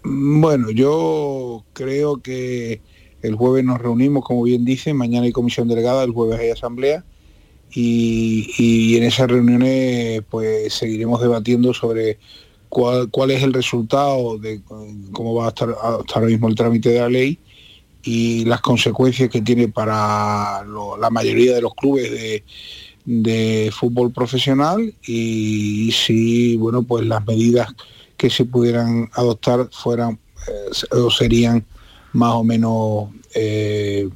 Bueno, 0.03 0.71
yo 0.71 1.65
creo 1.73 2.21
que 2.21 2.81
el 3.21 3.35
jueves 3.35 3.65
nos 3.65 3.79
reunimos, 3.79 4.23
como 4.23 4.43
bien 4.43 4.63
dice, 4.65 4.93
mañana 4.93 5.25
hay 5.25 5.31
comisión 5.31 5.67
delegada, 5.67 6.03
el 6.03 6.12
jueves 6.12 6.39
hay 6.39 6.49
asamblea 6.49 7.03
y, 7.71 8.95
en 8.97 9.03
esas 9.03 9.29
reuniones 9.29 10.23
pues 10.29 10.73
seguiremos 10.73 11.21
debatiendo 11.21 11.73
sobre 11.73 12.17
cuál, 12.69 13.31
es 13.31 13.43
el 13.43 13.53
resultado 13.53 14.38
de 14.38 14.62
cómo 15.12 15.35
va 15.35 15.45
a 15.45 15.49
estar 15.49 15.69
hasta 15.69 16.15
ahora 16.15 16.27
mismo 16.27 16.47
el 16.47 16.55
trámite 16.55 16.89
de 16.89 16.99
la 16.99 17.09
ley 17.09 17.39
y 18.03 18.45
las 18.45 18.62
consecuencias 18.62 19.29
que 19.29 19.41
tiene 19.41 19.67
para 19.67 20.63
la 20.65 21.09
mayoría 21.09 21.55
de 21.55 21.62
los 21.62 21.73
clubes 21.75 22.12
de, 22.12 23.71
fútbol 23.71 24.12
profesional 24.12 24.93
y, 25.05 25.91
si 25.91 26.55
bueno 26.57 26.83
pues 26.83 27.05
las 27.05 27.25
medidas 27.25 27.73
que 28.19 28.29
se 28.29 28.45
pudieran 28.45 29.10
adoptar 29.13 29.69
fueran 29.71 30.19
eh, 30.47 30.97
o 30.97 31.10
serían 31.10 31.65
más 32.13 32.34
o 32.34 32.43
menos 32.43 33.10
eh, 33.34 34.08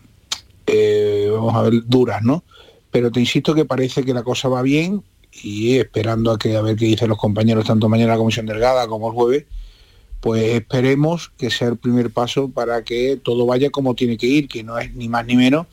eh, 0.68 1.30
vamos 1.32 1.56
a 1.56 1.62
ver 1.63 1.74
duras 1.88 2.22
no 2.22 2.44
pero 2.92 3.12
te 3.12 3.20
insisto 3.20 3.56
que 3.56 3.66
parece 3.66 4.04
que 4.04 4.13
la 4.13 4.22
cosa 4.24 4.50
va 4.50 4.62
bien 4.62 5.04
y 5.42 5.78
esperando 5.78 6.32
a 6.32 6.38
que 6.38 6.56
a 6.56 6.62
ver 6.62 6.76
qué 6.76 6.86
dicen 6.86 7.10
los 7.10 7.18
compañeros 7.18 7.66
tanto 7.66 7.89
mañana 7.89 8.12
la 8.12 8.18
comisión 8.18 8.46
delgada 8.46 8.88
como 8.88 9.08
el 9.08 9.13
jueves, 9.16 9.46
pues 10.22 10.44
esperemos 10.54 11.32
que 11.38 11.50
sea 11.50 11.70
el 11.70 11.78
primer 11.78 12.12
paso 12.12 12.50
para 12.50 12.84
que 12.84 13.20
todo 13.22 13.46
vaya 13.46 13.72
como 13.72 13.96
tiene 13.96 14.18
que 14.18 14.28
ir, 14.28 14.48
que 14.48 14.63
no 14.63 14.78
es 14.78 14.94
ni 14.94 15.10
más 15.10 15.26
ni 15.26 15.36
menos 15.36 15.66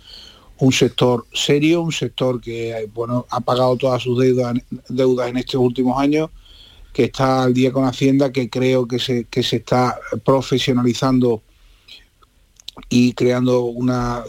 un 0.58 0.72
sector 0.72 1.26
serio, 1.32 1.82
un 1.82 1.92
sector 1.92 2.40
que 2.40 2.88
bueno, 2.94 3.26
ha 3.30 3.40
pagado 3.40 3.76
todas 3.76 4.02
sus 4.02 4.18
deudas, 4.18 4.56
deudas 4.88 5.28
en 5.28 5.38
estos 5.38 5.60
últimos 5.60 5.98
años, 5.98 6.30
que 6.92 7.04
está 7.04 7.42
al 7.44 7.54
día 7.54 7.72
con 7.72 7.84
Hacienda, 7.84 8.32
que 8.32 8.48
creo 8.48 8.86
que 8.86 8.98
se, 8.98 9.24
que 9.24 9.42
se 9.42 9.56
está 9.56 9.98
profesionalizando 10.24 11.42
y 12.88 13.12
creando 13.12 13.62
una 13.62 14.24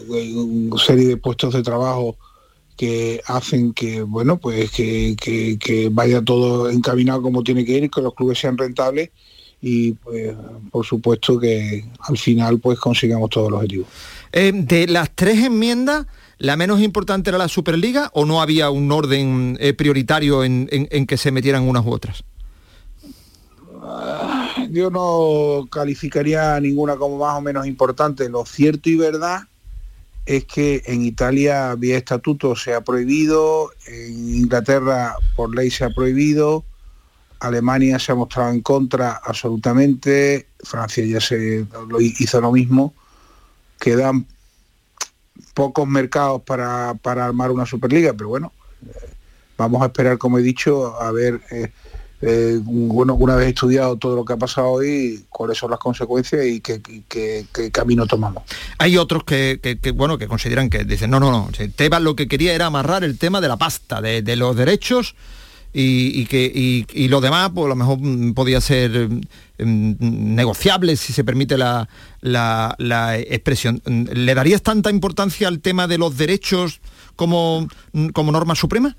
serie 0.84 1.06
de 1.06 1.16
puestos 1.16 1.54
de 1.54 1.62
trabajo 1.62 2.16
que 2.76 3.20
hacen 3.26 3.72
que 3.72 4.02
bueno 4.02 4.38
pues 4.38 4.70
que, 4.70 5.88
vaya 5.92 6.22
todo 6.22 6.68
encaminado 6.70 7.22
como 7.22 7.42
tiene 7.42 7.64
que 7.64 7.78
ir, 7.78 7.90
que 7.90 8.00
los 8.00 8.14
clubes 8.14 8.38
sean 8.38 8.58
rentables 8.58 9.10
y 9.60 9.92
pues, 9.92 10.34
por 10.70 10.84
supuesto 10.84 11.38
que 11.38 11.84
al 12.00 12.18
final 12.18 12.58
pues 12.58 12.80
consigamos 12.80 13.30
todos 13.30 13.50
los 13.50 13.58
objetivos. 13.58 13.86
Eh, 14.32 14.50
de 14.52 14.88
las 14.88 15.14
tres 15.14 15.38
enmiendas, 15.44 16.06
¿la 16.38 16.56
menos 16.56 16.80
importante 16.80 17.30
era 17.30 17.38
la 17.38 17.46
Superliga 17.46 18.10
o 18.12 18.24
no 18.24 18.42
había 18.42 18.70
un 18.70 18.90
orden 18.90 19.56
eh, 19.60 19.72
prioritario 19.72 20.42
en, 20.42 20.68
en, 20.72 21.06
que 21.06 21.16
se 21.16 21.30
metieran 21.30 21.62
unas 21.62 21.86
u 21.86 21.92
otras? 21.92 22.24
Yo 24.70 24.90
no 24.90 25.66
calificaría 25.70 26.58
ninguna 26.60 26.96
como 26.96 27.18
más 27.18 27.36
o 27.36 27.40
menos 27.40 27.66
importante. 27.66 28.28
Lo 28.28 28.44
cierto 28.44 28.88
y 28.88 28.96
verdad 28.96 29.42
es 30.24 30.44
que 30.44 30.82
en 30.86 31.02
Italia 31.02 31.74
vía 31.74 31.98
estatuto 31.98 32.54
se 32.54 32.74
ha 32.74 32.80
prohibido, 32.80 33.72
en 33.86 34.36
Inglaterra 34.36 35.16
por 35.34 35.54
ley 35.54 35.70
se 35.70 35.84
ha 35.84 35.90
prohibido, 35.90 36.64
Alemania 37.40 37.98
se 37.98 38.12
ha 38.12 38.14
mostrado 38.14 38.52
en 38.52 38.60
contra 38.60 39.20
absolutamente, 39.24 40.46
Francia 40.62 41.04
ya 41.04 41.20
se 41.20 41.66
hizo 41.98 42.40
lo 42.40 42.52
mismo, 42.52 42.94
quedan 43.80 44.26
pocos 45.54 45.88
mercados 45.88 46.42
para, 46.42 46.94
para 47.02 47.26
armar 47.26 47.50
una 47.50 47.66
Superliga, 47.66 48.12
pero 48.12 48.28
bueno, 48.28 48.52
eh, 48.86 49.10
vamos 49.58 49.82
a 49.82 49.86
esperar, 49.86 50.18
como 50.18 50.38
he 50.38 50.42
dicho, 50.42 51.00
a 51.00 51.10
ver 51.10 51.40
eh, 51.50 51.72
eh, 52.24 52.60
bueno, 52.62 53.14
una 53.14 53.34
vez 53.34 53.48
estudiado 53.48 53.96
todo 53.96 54.14
lo 54.14 54.24
que 54.24 54.34
ha 54.34 54.36
pasado 54.36 54.68
hoy, 54.68 55.24
cuáles 55.28 55.58
son 55.58 55.72
las 55.72 55.80
consecuencias 55.80 56.46
y 56.46 56.60
qué, 56.60 56.80
camino 57.72 58.06
tomamos. 58.06 58.44
Hay 58.78 58.96
otros 58.96 59.24
que, 59.24 59.58
bueno, 59.92 60.16
que 60.18 60.28
consideran 60.28 60.70
que 60.70 60.84
dicen, 60.84 61.10
no, 61.10 61.18
no, 61.18 61.32
no, 61.32 61.48
Tebas 61.74 62.00
lo 62.00 62.14
que 62.14 62.28
quería 62.28 62.54
era 62.54 62.66
amarrar 62.66 63.02
el 63.02 63.18
tema 63.18 63.40
de 63.40 63.48
la 63.48 63.56
pasta, 63.56 64.00
de, 64.00 64.36
los 64.36 64.54
derechos 64.54 65.16
y, 65.72 66.24
que 66.26 66.86
y, 66.94 67.08
lo 67.08 67.20
demás 67.20 67.50
pues 67.52 67.66
a 67.66 67.70
lo 67.70 67.76
mejor 67.76 67.98
mm, 68.00 68.34
podía 68.34 68.60
ser 68.60 69.08
mm, 69.58 69.94
negociable 69.98 70.94
si 70.94 71.12
se 71.12 71.24
permite 71.24 71.58
la, 71.58 71.88
la, 72.20 73.18
expresión. 73.18 73.82
¿Le 73.84 74.32
darías 74.34 74.62
tanta 74.62 74.90
importancia 74.90 75.48
al 75.48 75.58
tema 75.58 75.88
de 75.88 75.98
los 75.98 76.16
derechos 76.16 76.80
como, 77.16 77.66
como 78.12 78.30
norma 78.30 78.54
suprema? 78.54 78.96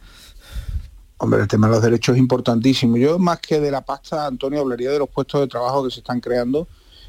Hombre, 1.24 1.40
el 1.40 1.48
tema 1.48 1.68
de 1.68 1.76
los 1.76 1.82
derechos 1.82 2.16
es 2.16 2.20
importantísimo. 2.20 2.98
Yo 2.98 3.18
más 3.18 3.40
que 3.40 3.62
de 3.62 3.72
la 3.72 3.80
pasta, 3.80 4.28
Antonio, 4.28 4.60
hablaría 4.60 4.92
de 4.92 5.00
los 5.00 5.08
puestos 5.08 5.40
de 5.40 5.48
trabajo 5.48 5.86
que 5.86 5.90
se 5.90 6.02
están 6.02 6.20
creando 6.20 6.68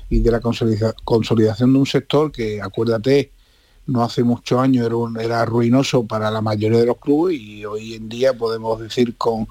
y 0.09 0.21
de 0.21 0.31
la 0.31 0.41
consolidación 0.41 1.73
de 1.73 1.79
un 1.81 1.85
sector 1.85 2.31
que, 2.31 2.63
acuérdate, 2.63 3.33
no 3.89 4.05
hace 4.05 4.23
muchos 4.23 4.61
años 4.61 4.89
era, 5.19 5.45
ruinoso 5.45 6.05
para 6.05 6.31
la 6.31 6.41
mayoría 6.41 6.79
de 6.79 6.87
los 6.87 6.99
clubes 6.99 7.41
y 7.41 7.65
hoy 7.65 7.95
en 7.95 8.09
día 8.09 8.33
podemos 8.35 8.79
decir 8.79 9.17
con, 9.17 9.49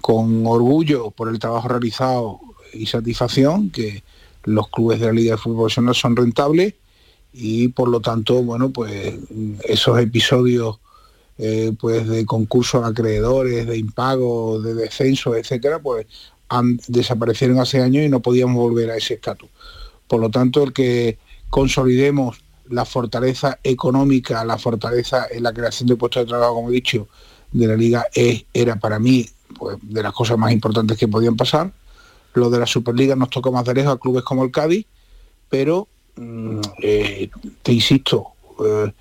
con 0.00 0.46
orgullo 0.46 1.10
por 1.10 1.28
el 1.28 1.40
trabajo 1.40 1.66
realizado 1.66 2.38
y 2.72 2.86
satisfacción 2.86 3.70
que 3.70 4.04
los 4.44 4.68
clubes 4.68 5.00
de 5.00 5.06
la 5.06 5.12
Liga 5.14 5.32
de 5.32 5.38
Fútbol 5.38 5.62
Profesional 5.62 5.96
son 5.96 6.14
rentables 6.14 6.74
y 7.32 7.66
por 7.68 7.88
lo 7.88 8.00
tanto, 8.00 8.40
bueno, 8.44 8.70
pues 8.70 9.16
esos 9.64 9.98
episodios 9.98 10.78
eh, 11.38 11.72
pues 11.78 12.08
de 12.08 12.24
concursos 12.24 12.84
acreedores, 12.84 13.66
de 13.66 13.76
impago, 13.76 14.60
de 14.60 14.74
descenso, 14.74 15.34
etcétera, 15.36 15.78
pues 15.78 16.06
han, 16.48 16.80
desaparecieron 16.88 17.58
hace 17.58 17.82
años 17.82 18.04
y 18.04 18.08
no 18.08 18.20
podíamos 18.20 18.56
volver 18.56 18.90
a 18.90 18.96
ese 18.96 19.14
estatus. 19.14 19.48
Por 20.06 20.20
lo 20.20 20.30
tanto, 20.30 20.62
el 20.62 20.72
que 20.72 21.18
consolidemos 21.50 22.40
la 22.68 22.84
fortaleza 22.84 23.58
económica, 23.62 24.44
la 24.44 24.58
fortaleza 24.58 25.26
en 25.30 25.42
la 25.42 25.52
creación 25.52 25.88
de 25.88 25.96
puestos 25.96 26.24
de 26.24 26.28
trabajo, 26.28 26.54
como 26.54 26.70
he 26.70 26.72
dicho, 26.72 27.08
de 27.52 27.66
la 27.66 27.76
liga 27.76 28.06
es, 28.12 28.44
era 28.52 28.76
para 28.76 28.98
mí 28.98 29.26
pues, 29.58 29.78
de 29.82 30.02
las 30.02 30.12
cosas 30.12 30.38
más 30.38 30.52
importantes 30.52 30.98
que 30.98 31.08
podían 31.08 31.36
pasar. 31.36 31.72
Lo 32.34 32.50
de 32.50 32.58
la 32.58 32.66
Superliga 32.66 33.16
nos 33.16 33.30
toca 33.30 33.50
más 33.50 33.64
de 33.64 33.74
lejos 33.74 33.94
a 33.94 33.98
clubes 33.98 34.24
como 34.24 34.44
el 34.44 34.50
Cádiz, 34.50 34.86
pero 35.48 35.88
mm, 36.16 36.60
eh, 36.82 37.30
te 37.62 37.72
insisto, 37.72 38.32
eh, 38.64 38.92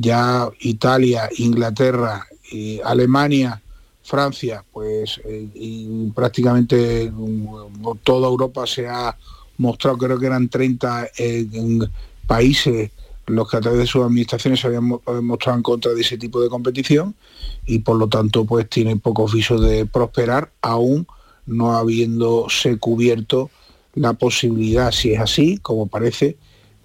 ya 0.00 0.48
Italia, 0.60 1.28
Inglaterra, 1.38 2.26
y 2.50 2.80
Alemania, 2.80 3.60
Francia, 4.02 4.64
pues 4.72 5.20
eh, 5.24 6.10
prácticamente 6.14 7.10
mm, 7.10 7.98
toda 8.02 8.28
Europa 8.28 8.66
se 8.66 8.88
ha 8.88 9.16
mostrado, 9.58 9.98
creo 9.98 10.18
que 10.18 10.26
eran 10.26 10.48
30 10.48 11.08
países 12.26 12.90
los 13.26 13.50
que 13.50 13.58
a 13.58 13.60
través 13.60 13.80
de 13.80 13.86
sus 13.86 14.02
administraciones 14.02 14.60
se 14.60 14.68
habían 14.68 14.84
mostrado 14.84 15.58
en 15.58 15.62
contra 15.62 15.92
de 15.92 16.00
ese 16.00 16.16
tipo 16.16 16.40
de 16.40 16.48
competición 16.48 17.14
y 17.66 17.80
por 17.80 17.96
lo 17.96 18.08
tanto 18.08 18.46
pues 18.46 18.70
tiene 18.70 18.96
pocos 18.96 19.34
visos 19.34 19.60
de 19.60 19.84
prosperar, 19.84 20.50
aún 20.62 21.06
no 21.44 21.72
habiéndose 21.76 22.78
cubierto 22.78 23.50
la 23.94 24.14
posibilidad, 24.14 24.92
si 24.92 25.12
es 25.12 25.20
así, 25.20 25.58
como 25.58 25.88
parece, 25.88 26.36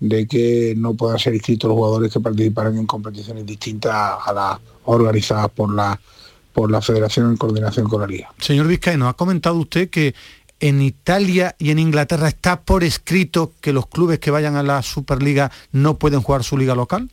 de 0.03 0.27
que 0.27 0.73
no 0.75 0.95
puedan 0.95 1.17
ser 1.17 1.33
inscritos 1.33 1.69
los 1.69 1.77
jugadores 1.77 2.11
que 2.11 2.19
participaran 2.19 2.77
en 2.77 2.85
competiciones 2.85 3.45
distintas 3.45 3.95
a 4.25 4.33
las 4.33 4.59
organizadas 4.83 5.49
por 5.49 5.73
la 5.73 5.97
por 6.51 6.69
la 6.69 6.81
Federación 6.81 7.31
en 7.31 7.37
coordinación 7.37 7.87
con 7.87 8.01
la 8.01 8.07
Liga. 8.07 8.31
Señor 8.37 8.67
Vizcaíno, 8.67 9.07
ha 9.07 9.13
comentado 9.13 9.55
usted 9.55 9.89
que 9.89 10.13
en 10.59 10.81
Italia 10.83 11.55
y 11.57 11.71
en 11.71 11.79
Inglaterra 11.79 12.27
está 12.27 12.61
por 12.61 12.83
escrito 12.83 13.53
que 13.59 13.73
los 13.73 13.87
clubes 13.87 14.19
que 14.19 14.29
vayan 14.29 14.55
a 14.55 14.61
la 14.61 14.83
Superliga 14.83 15.51
no 15.71 15.95
pueden 15.95 16.21
jugar 16.21 16.43
su 16.43 16.57
liga 16.57 16.75
local. 16.75 17.09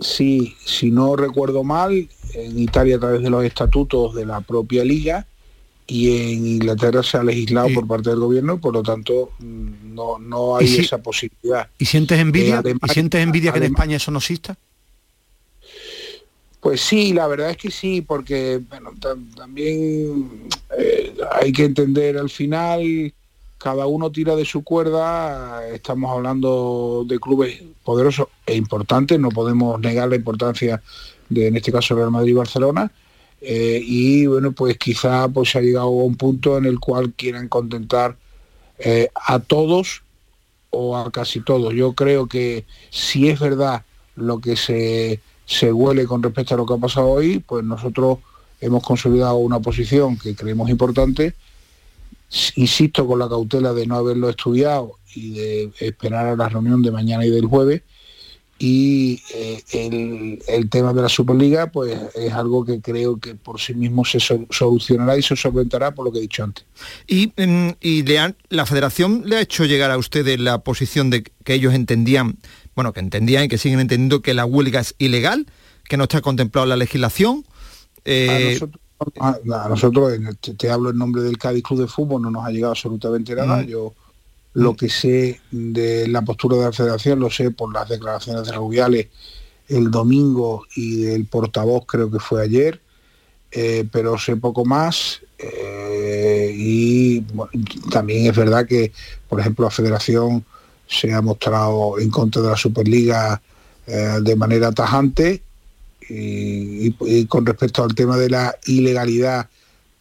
Sí, 0.00 0.56
si 0.64 0.90
no 0.90 1.14
recuerdo 1.16 1.62
mal, 1.64 2.08
en 2.34 2.58
Italia 2.58 2.96
a 2.96 2.98
través 2.98 3.22
de 3.22 3.30
los 3.30 3.44
estatutos 3.44 4.14
de 4.14 4.26
la 4.26 4.40
propia 4.40 4.84
liga 4.84 5.26
y 5.86 6.32
en 6.32 6.46
Inglaterra 6.46 7.02
se 7.02 7.16
ha 7.16 7.22
legislado 7.22 7.68
por 7.72 7.86
parte 7.86 8.10
del 8.10 8.18
gobierno, 8.18 8.58
por 8.60 8.74
lo 8.74 8.82
tanto 8.82 9.30
mm, 9.38 9.94
no, 9.94 10.18
no 10.18 10.56
hay 10.56 10.78
esa 10.78 10.98
posibilidad. 10.98 11.68
¿Y 11.78 11.84
sientes 11.84 12.18
envidia? 12.18 12.62
¿Y 12.64 12.88
sientes 12.92 13.22
envidia 13.22 13.52
que 13.52 13.58
en 13.58 13.64
España 13.64 13.96
eso 13.96 14.10
no 14.10 14.18
exista? 14.18 14.56
Pues 16.60 16.80
sí, 16.80 17.12
la 17.12 17.28
verdad 17.28 17.50
es 17.50 17.56
que 17.56 17.70
sí, 17.70 18.00
porque 18.00 18.60
bueno, 18.68 18.90
también 19.36 20.48
eh, 20.76 21.14
hay 21.32 21.52
que 21.52 21.64
entender 21.64 22.18
al 22.18 22.30
final, 22.30 23.12
cada 23.56 23.86
uno 23.86 24.10
tira 24.10 24.34
de 24.34 24.44
su 24.44 24.64
cuerda, 24.64 25.64
estamos 25.68 26.10
hablando 26.10 27.04
de 27.06 27.20
clubes 27.20 27.62
poderosos 27.84 28.26
e 28.44 28.56
importantes, 28.56 29.20
no 29.20 29.28
podemos 29.28 29.78
negar 29.80 30.08
la 30.08 30.16
importancia 30.16 30.82
de, 31.28 31.46
en 31.46 31.56
este 31.56 31.70
caso, 31.70 31.94
Real 31.94 32.10
Madrid 32.10 32.32
y 32.32 32.34
Barcelona, 32.34 32.90
eh, 33.48 33.80
y 33.80 34.26
bueno, 34.26 34.50
pues 34.50 34.76
quizá 34.76 35.28
pues 35.28 35.54
ha 35.54 35.60
llegado 35.60 35.86
a 35.86 36.04
un 36.04 36.16
punto 36.16 36.58
en 36.58 36.64
el 36.64 36.80
cual 36.80 37.12
quieran 37.12 37.46
contentar 37.46 38.16
eh, 38.76 39.08
a 39.14 39.38
todos 39.38 40.02
o 40.70 40.96
a 40.96 41.12
casi 41.12 41.40
todos. 41.42 41.72
Yo 41.72 41.92
creo 41.92 42.26
que 42.26 42.64
si 42.90 43.28
es 43.28 43.38
verdad 43.38 43.84
lo 44.16 44.40
que 44.40 44.56
se, 44.56 45.20
se 45.44 45.72
huele 45.72 46.06
con 46.06 46.24
respecto 46.24 46.54
a 46.54 46.56
lo 46.56 46.66
que 46.66 46.74
ha 46.74 46.78
pasado 46.78 47.06
hoy, 47.06 47.38
pues 47.38 47.62
nosotros 47.62 48.18
hemos 48.60 48.82
consolidado 48.82 49.36
una 49.36 49.60
posición 49.60 50.18
que 50.18 50.34
creemos 50.34 50.68
importante, 50.68 51.34
insisto 52.56 53.06
con 53.06 53.20
la 53.20 53.28
cautela 53.28 53.72
de 53.72 53.86
no 53.86 53.94
haberlo 53.94 54.28
estudiado 54.28 54.94
y 55.14 55.34
de 55.34 55.70
esperar 55.78 56.26
a 56.26 56.36
la 56.36 56.48
reunión 56.48 56.82
de 56.82 56.90
mañana 56.90 57.24
y 57.24 57.30
del 57.30 57.46
jueves, 57.46 57.82
y 58.58 59.22
eh, 59.34 60.38
el, 60.48 60.70
tema 60.70 60.94
de 60.94 61.02
la 61.02 61.08
Superliga 61.08 61.70
pues 61.70 61.94
es 62.14 62.32
algo 62.32 62.64
que 62.64 62.80
creo 62.80 63.18
que 63.18 63.34
por 63.34 63.60
sí 63.60 63.74
mismo 63.74 64.04
se 64.04 64.18
solucionará 64.18 65.18
y 65.18 65.22
se 65.22 65.36
solventará 65.36 65.94
por 65.94 66.06
lo 66.06 66.12
que 66.12 66.18
he 66.18 66.22
dicho 66.22 66.42
antes. 66.42 66.64
Y, 67.06 67.32
mm, 67.36 67.70
y 67.80 68.04
la 68.48 68.66
federación 68.66 69.24
le 69.26 69.36
ha 69.36 69.40
hecho 69.40 69.64
llegar 69.66 69.90
a 69.90 69.98
ustedes 69.98 70.40
la 70.40 70.58
posición 70.58 71.10
de 71.10 71.22
que 71.22 71.54
ellos 71.54 71.74
entendían, 71.74 72.38
bueno, 72.74 72.94
que 72.94 73.00
entendían 73.00 73.44
y 73.44 73.48
que 73.48 73.58
siguen 73.58 73.80
entendiendo 73.80 74.22
que 74.22 74.32
la 74.32 74.46
huelga 74.46 74.80
es 74.80 74.94
ilegal, 74.98 75.46
que 75.84 75.98
no 75.98 76.04
está 76.04 76.22
contemplado 76.22 76.64
en 76.64 76.70
la 76.70 76.76
legislación. 76.76 77.44
Eh, 78.06 78.58
a 79.20 79.68
nosotros, 79.68 80.14
te, 80.56 80.70
hablo 80.70 80.90
en 80.90 80.96
nombre 80.96 81.20
del 81.22 81.36
Cádiz 81.36 81.62
Club 81.62 81.80
de 81.80 81.86
Fútbol, 81.88 82.22
no 82.22 82.30
nos 82.30 82.46
ha 82.46 82.50
llegado 82.50 82.72
absolutamente 82.72 83.34
nada. 83.34 83.62
Yo 83.62 83.92
lo 84.56 84.74
que 84.74 84.88
sé 84.88 85.38
de 85.50 86.08
la 86.08 86.22
postura 86.22 86.56
de 86.56 86.64
la 86.64 86.72
federación 86.72 87.20
lo 87.20 87.28
sé 87.28 87.50
por 87.50 87.74
las 87.74 87.90
declaraciones 87.90 88.46
de 88.46 88.52
Rubiales 88.52 89.08
el 89.68 89.90
domingo 89.90 90.64
y 90.74 91.02
del 91.02 91.26
portavoz 91.26 91.84
creo 91.86 92.10
que 92.10 92.20
fue 92.20 92.42
ayer, 92.42 92.80
eh, 93.50 93.86
pero 93.92 94.16
sé 94.16 94.36
poco 94.36 94.64
más. 94.64 95.20
Eh, 95.38 96.54
y 96.56 97.20
también 97.90 98.26
es 98.30 98.34
verdad 98.34 98.66
que, 98.66 98.92
por 99.28 99.40
ejemplo, 99.40 99.66
la 99.66 99.70
federación 99.70 100.42
se 100.86 101.12
ha 101.12 101.20
mostrado 101.20 101.98
en 101.98 102.08
contra 102.08 102.40
de 102.40 102.48
la 102.48 102.56
Superliga 102.56 103.42
eh, 103.86 104.20
de 104.22 104.36
manera 104.36 104.72
tajante 104.72 105.42
y, 106.08 107.24
con 107.26 107.44
respecto 107.44 107.82
al 107.82 107.94
tema 107.94 108.16
de 108.16 108.30
la 108.30 108.56
ilegalidad 108.64 109.48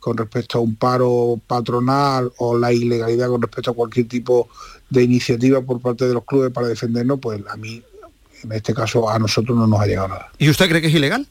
con 0.05 0.17
respecto 0.17 0.59
a 0.59 0.61
un 0.61 0.75
paro 0.75 1.41
patronal 1.47 2.31
o 2.37 2.55
la 2.55 2.71
ilegalidad 2.71 3.27
con 3.27 3.41
respecto 3.41 3.71
a 3.71 3.73
cualquier 3.73 4.07
tipo 4.07 4.49
de 4.87 5.01
iniciativa 5.01 5.61
por 5.61 5.81
parte 5.81 6.07
de 6.07 6.13
los 6.13 6.23
clubes 6.25 6.51
para 6.51 6.67
defendernos, 6.67 7.19
pues 7.19 7.41
a 7.49 7.57
mí, 7.57 7.81
en 8.43 8.51
este 8.51 8.75
caso, 8.75 9.09
a 9.09 9.17
nosotros 9.17 9.57
no 9.57 9.65
nos 9.65 9.79
ha 9.79 9.87
llegado 9.87 10.09
nada. 10.09 10.31
¿Y 10.37 10.47
usted 10.47 10.69
cree 10.69 10.79
que 10.79 10.89
es 10.89 10.93
ilegal? 10.93 11.25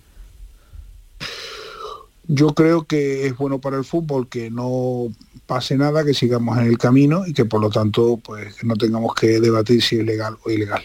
Yo 2.26 2.48
creo 2.48 2.82
que 2.82 3.28
es 3.28 3.36
bueno 3.36 3.60
para 3.60 3.76
el 3.76 3.84
fútbol 3.84 4.28
que 4.28 4.50
no 4.50 5.06
pase 5.46 5.76
nada, 5.76 6.04
que 6.04 6.12
sigamos 6.12 6.58
en 6.58 6.66
el 6.66 6.76
camino 6.76 7.28
y 7.28 7.32
que 7.32 7.44
por 7.44 7.60
lo 7.60 7.70
tanto 7.70 8.16
pues 8.16 8.64
no 8.64 8.74
tengamos 8.74 9.14
que 9.14 9.38
debatir 9.38 9.80
si 9.84 10.00
es 10.00 10.04
legal 10.04 10.36
o 10.44 10.50
ilegal. 10.50 10.82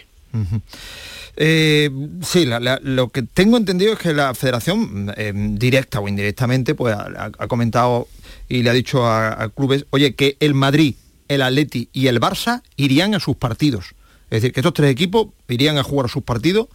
Eh, 1.36 1.90
sí, 2.22 2.46
lo 2.82 3.08
que 3.08 3.22
tengo 3.22 3.56
entendido 3.56 3.92
es 3.92 3.98
que 3.98 4.12
la 4.12 4.34
federación, 4.34 5.12
eh, 5.16 5.32
directa 5.34 6.00
o 6.00 6.08
indirectamente, 6.08 6.74
pues 6.74 6.96
ha, 6.96 7.30
comentado 7.48 8.08
y 8.48 8.62
le 8.62 8.70
ha 8.70 8.72
dicho 8.74 9.06
a, 9.06 9.50
clubes, 9.54 9.86
oye, 9.90 10.14
que 10.14 10.36
el 10.40 10.54
Madrid, 10.54 10.96
el 11.28 11.42
Atleti 11.42 11.88
y 11.92 12.08
el 12.08 12.20
Barça 12.20 12.62
irían 12.76 13.14
a 13.14 13.20
sus 13.20 13.36
partidos. 13.36 13.94
Es 14.24 14.42
decir, 14.42 14.52
que 14.52 14.60
estos 14.60 14.74
tres 14.74 14.90
equipos 14.90 15.28
irían 15.48 15.78
a 15.78 15.82
jugar 15.82 16.08
sus 16.08 16.22
partidos 16.22 16.68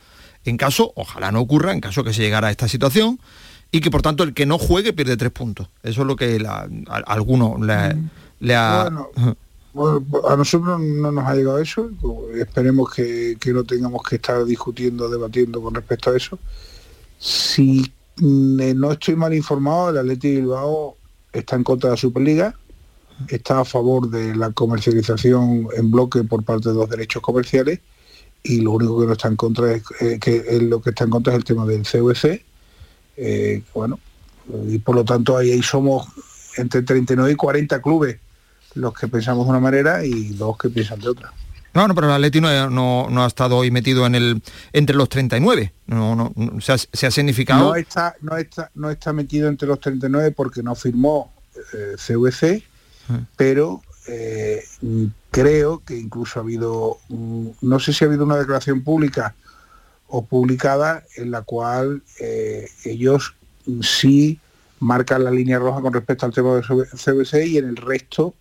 en 0.45 0.57
caso, 0.57 0.93
ojalá 0.95 1.31
no 1.31 1.41
ocurra, 1.41 1.73
en 1.73 1.81
caso 1.81 2.03
que 2.03 2.13
se 2.13 2.21
llegara 2.21 2.49
a 2.49 2.51
esta 2.51 2.67
situación, 2.67 3.19
y 3.71 3.81
que 3.81 3.89
por 3.91 4.03
tanto 4.03 4.23
el 4.23 4.33
que 4.33 4.45
no 4.45 4.57
juegue 4.59 4.93
pierde 4.93 5.17
tres 5.17 5.31
puntos. 5.31 5.69
Eso 5.83 6.01
es 6.01 6.07
lo 6.07 6.15
que 6.15 6.41
a, 6.47 6.67
alguno 7.07 7.57
le, 8.39 8.55
ha... 8.55 8.89
a 9.75 10.35
nosotros 10.37 10.79
no 10.79 11.11
nos 11.11 11.27
ha 11.27 11.35
llegado 11.35 11.59
eso, 11.59 11.91
esperemos 12.33 12.93
que, 12.93 13.37
no 13.47 13.63
tengamos 13.63 14.03
que 14.03 14.15
estar 14.15 14.45
discutiendo, 14.45 15.09
debatiendo 15.09 15.61
con 15.61 15.75
respecto 15.75 16.11
a 16.11 16.17
eso. 16.17 16.39
Si 17.19 17.91
mm, 18.17 18.79
no 18.79 18.91
estoy 18.91 19.15
mal 19.15 19.33
informado, 19.33 19.89
el 19.89 19.97
Atlético 19.97 20.35
Bilbao 20.35 20.97
está 21.33 21.57
en 21.57 21.63
contra 21.63 21.89
de 21.89 21.95
la 21.95 21.97
Superliga, 21.97 22.55
está 23.27 23.59
a 23.59 23.65
favor 23.65 24.09
de 24.09 24.35
la 24.35 24.51
comercialización 24.51 25.67
en 25.75 25.91
bloque 25.91 26.23
por 26.23 26.43
parte 26.43 26.69
de 26.69 26.75
los 26.75 26.89
derechos 26.89 27.21
comerciales 27.21 27.79
y 28.43 28.61
lo 28.61 28.73
único 28.73 28.99
que 28.99 29.07
no 29.07 29.13
está 29.13 29.27
en 29.27 29.35
contra 29.35 29.73
es 29.73 29.83
eh, 29.99 30.19
que 30.19 30.59
lo 30.61 30.81
que 30.81 30.91
está 30.91 31.03
en 31.03 31.09
contra 31.09 31.33
es 31.33 31.37
el 31.37 31.43
tema 31.43 31.65
del 31.65 31.83
CVC. 31.83 32.45
Eh, 33.17 33.63
bueno, 33.73 33.99
y 34.67 34.77
por 34.77 34.95
lo 34.95 35.03
tanto 35.03 35.37
ahí 35.37 35.61
somos 35.61 36.07
entre 36.57 36.83
39 36.83 37.31
y 37.31 37.35
40 37.35 37.81
clubes 37.81 38.17
los 38.75 38.93
que 38.93 39.07
pensamos 39.07 39.45
de 39.45 39.49
una 39.49 39.59
manera 39.59 40.05
y 40.05 40.29
dos 40.29 40.57
que 40.57 40.69
piensan 40.69 40.99
de 40.99 41.09
otra. 41.09 41.33
No, 41.73 41.89
no, 41.89 41.93
pero 41.93 42.07
el 42.07 42.13
Atleti 42.13 42.39
no, 42.39 42.69
no, 43.09 43.23
ha 43.23 43.27
estado 43.27 43.57
hoy 43.57 43.69
metido 43.69 44.05
en 44.05 44.15
el 44.15 44.41
entre 44.71 44.95
los 44.95 45.09
39. 45.09 45.73
No, 45.87 46.15
no, 46.15 46.33
se, 46.61 46.71
ha, 46.71 46.77
se 46.77 47.05
ha 47.05 47.11
significado. 47.11 47.65
No 47.65 47.75
está, 47.75 48.15
no, 48.21 48.37
está, 48.37 48.71
no 48.75 48.89
está 48.89 49.11
metido 49.11 49.49
entre 49.49 49.67
los 49.67 49.81
39 49.81 50.31
porque 50.31 50.63
no 50.63 50.73
firmó 50.75 51.33
eh, 51.73 51.95
CVC, 51.97 52.63
ah. 53.09 53.19
pero 53.35 53.81
eh, 54.07 54.63
creo 55.31 55.81
que 55.85 55.97
incluso 55.97 56.39
ha 56.39 56.43
habido, 56.43 56.97
no 57.09 57.79
sé 57.79 57.91
si 57.91 58.05
ha 58.05 58.07
habido 58.07 58.23
una 58.23 58.37
declaración 58.37 58.81
pública 58.81 59.35
o 60.07 60.23
publicada 60.23 61.03
en 61.17 61.31
la 61.31 61.41
cual 61.41 62.03
eh, 62.21 62.69
ellos 62.85 63.35
sí 63.81 64.39
marcan 64.79 65.23
la 65.25 65.31
línea 65.31 65.59
roja 65.59 65.81
con 65.81 65.91
respecto 65.91 66.25
al 66.25 66.33
tema 66.33 66.55
de 66.55 66.61
CVC 66.61 67.47
y 67.47 67.57
en 67.57 67.67
el 67.67 67.75
resto 67.75 68.33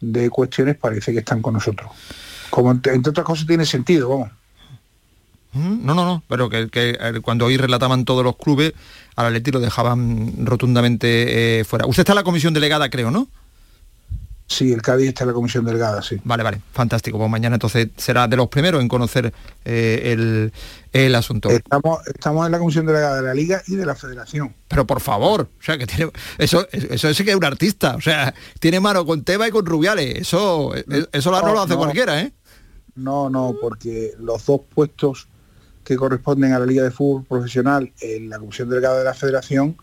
de 0.00 0.30
cuestiones 0.30 0.76
parece 0.76 1.12
que 1.12 1.18
están 1.18 1.42
con 1.42 1.54
nosotros. 1.54 1.90
Como 2.50 2.70
entre, 2.70 2.96
otras 2.96 3.24
cosas 3.26 3.46
tiene 3.46 3.66
sentido, 3.66 4.08
vamos. 4.08 4.30
No, 5.54 5.94
no, 5.94 6.04
no, 6.04 6.22
pero 6.28 6.48
que, 6.50 6.68
eh, 6.72 7.20
cuando 7.22 7.46
hoy 7.46 7.56
relataban 7.56 8.04
todos 8.04 8.22
los 8.22 8.36
clubes, 8.36 8.74
al 9.16 9.26
Atleti 9.26 9.50
lo 9.50 9.60
dejaban 9.60 10.46
rotundamente 10.46 11.60
eh, 11.60 11.64
fuera. 11.64 11.86
Usted 11.86 12.02
está 12.02 12.12
en 12.12 12.16
la 12.16 12.22
comisión 12.22 12.54
delegada, 12.54 12.90
creo, 12.90 13.10
¿no? 13.10 13.28
Sí, 14.48 14.72
el 14.72 14.80
Cádiz 14.80 15.08
está 15.08 15.24
en 15.24 15.28
la 15.28 15.34
comisión 15.34 15.66
delegada, 15.66 16.00
sí. 16.00 16.18
Vale, 16.24 16.42
vale, 16.42 16.62
fantástico. 16.72 17.18
Pues 17.18 17.30
mañana 17.30 17.56
entonces 17.56 17.88
será 17.98 18.26
de 18.26 18.36
los 18.36 18.48
primeros 18.48 18.80
en 18.80 18.88
conocer 18.88 19.32
eh, 19.66 20.50
el, 20.90 21.14
asunto. 21.14 21.50
Estamos, 21.50 22.06
estamos 22.06 22.46
en 22.46 22.52
la 22.52 22.58
comisión 22.58 22.86
delegada 22.86 23.16
de 23.16 23.22
la 23.22 23.34
Liga 23.34 23.62
y 23.66 23.76
de 23.76 23.84
la 23.84 23.94
Federación. 23.94 24.54
Pero 24.66 24.86
por 24.86 25.00
favor, 25.00 25.42
o 25.42 25.62
sea, 25.62 25.76
que 25.76 25.86
tiene, 25.86 26.10
eso, 26.38 26.66
eso 26.72 27.08
es 27.08 27.22
que 27.22 27.30
es 27.30 27.36
un 27.36 27.44
artista, 27.44 27.94
o 27.96 28.00
sea, 28.00 28.34
tiene 28.58 28.80
mano 28.80 29.04
con 29.04 29.22
Teba 29.22 29.46
y 29.46 29.50
con 29.50 29.66
Rubiales, 29.66 30.16
eso, 30.16 30.72
eso 30.74 31.30
no, 31.30 31.52
lo 31.52 31.60
hace 31.60 31.76
cualquiera, 31.76 32.22
¿eh? 32.22 32.32
No, 32.94 33.28
no, 33.28 33.54
porque 33.60 34.14
los 34.18 34.46
dos 34.46 34.62
puestos 34.74 35.28
que 35.84 35.94
corresponden 35.96 36.54
a 36.54 36.58
la 36.58 36.64
Liga 36.64 36.84
de 36.84 36.90
Fútbol 36.90 37.24
Profesional 37.24 37.92
en 38.00 38.30
la 38.30 38.38
comisión 38.38 38.70
delegada 38.70 38.98
de 38.98 39.04
la 39.04 39.14
Federación 39.14 39.76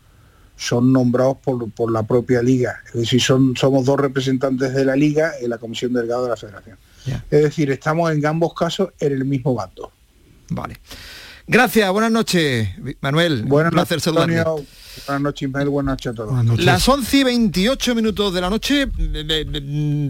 son 0.58 0.94
nombrados 0.94 1.38
por, 1.38 1.92
la 1.92 2.04
propia 2.04 2.42
liga. 2.42 2.82
Es 2.88 3.02
decir, 3.02 3.22
son, 3.22 3.56
somos 3.56 3.86
dos 3.86 4.00
representantes 4.00 4.74
de 4.74 4.86
la 4.86 4.96
liga 4.96 5.34
en 5.42 5.50
la 5.50 5.58
comisión 5.58 5.94
delegada 5.94 6.24
de 6.24 6.30
la 6.30 6.38
federación. 6.38 6.78
Es 7.30 7.44
decir, 7.44 7.70
estamos 7.72 8.12
en 8.12 8.26
ambos 8.26 8.54
casos 8.54 8.90
en 9.00 9.14
el 9.14 9.26
mismo 9.26 9.54
bando. 9.54 9.92
Vale. 10.50 10.78
Gracias, 11.48 11.92
buenas 11.92 12.12
noches, 12.12 12.70
Manuel. 13.02 13.44
Buenas 13.44 13.74
noches, 13.74 14.04
Buenas 15.08 15.22
noches, 15.22 15.48
Ismael. 15.48 15.70
Buenas 15.70 15.94
noches 15.94 16.12
a 16.12 16.16
todos. 16.16 16.60
Las 16.60 16.88
11 16.88 17.18
y 17.18 17.24
28 17.24 17.96
minutos 17.96 18.34
de 18.34 18.42
la 18.42 18.50
noche, 18.50 18.88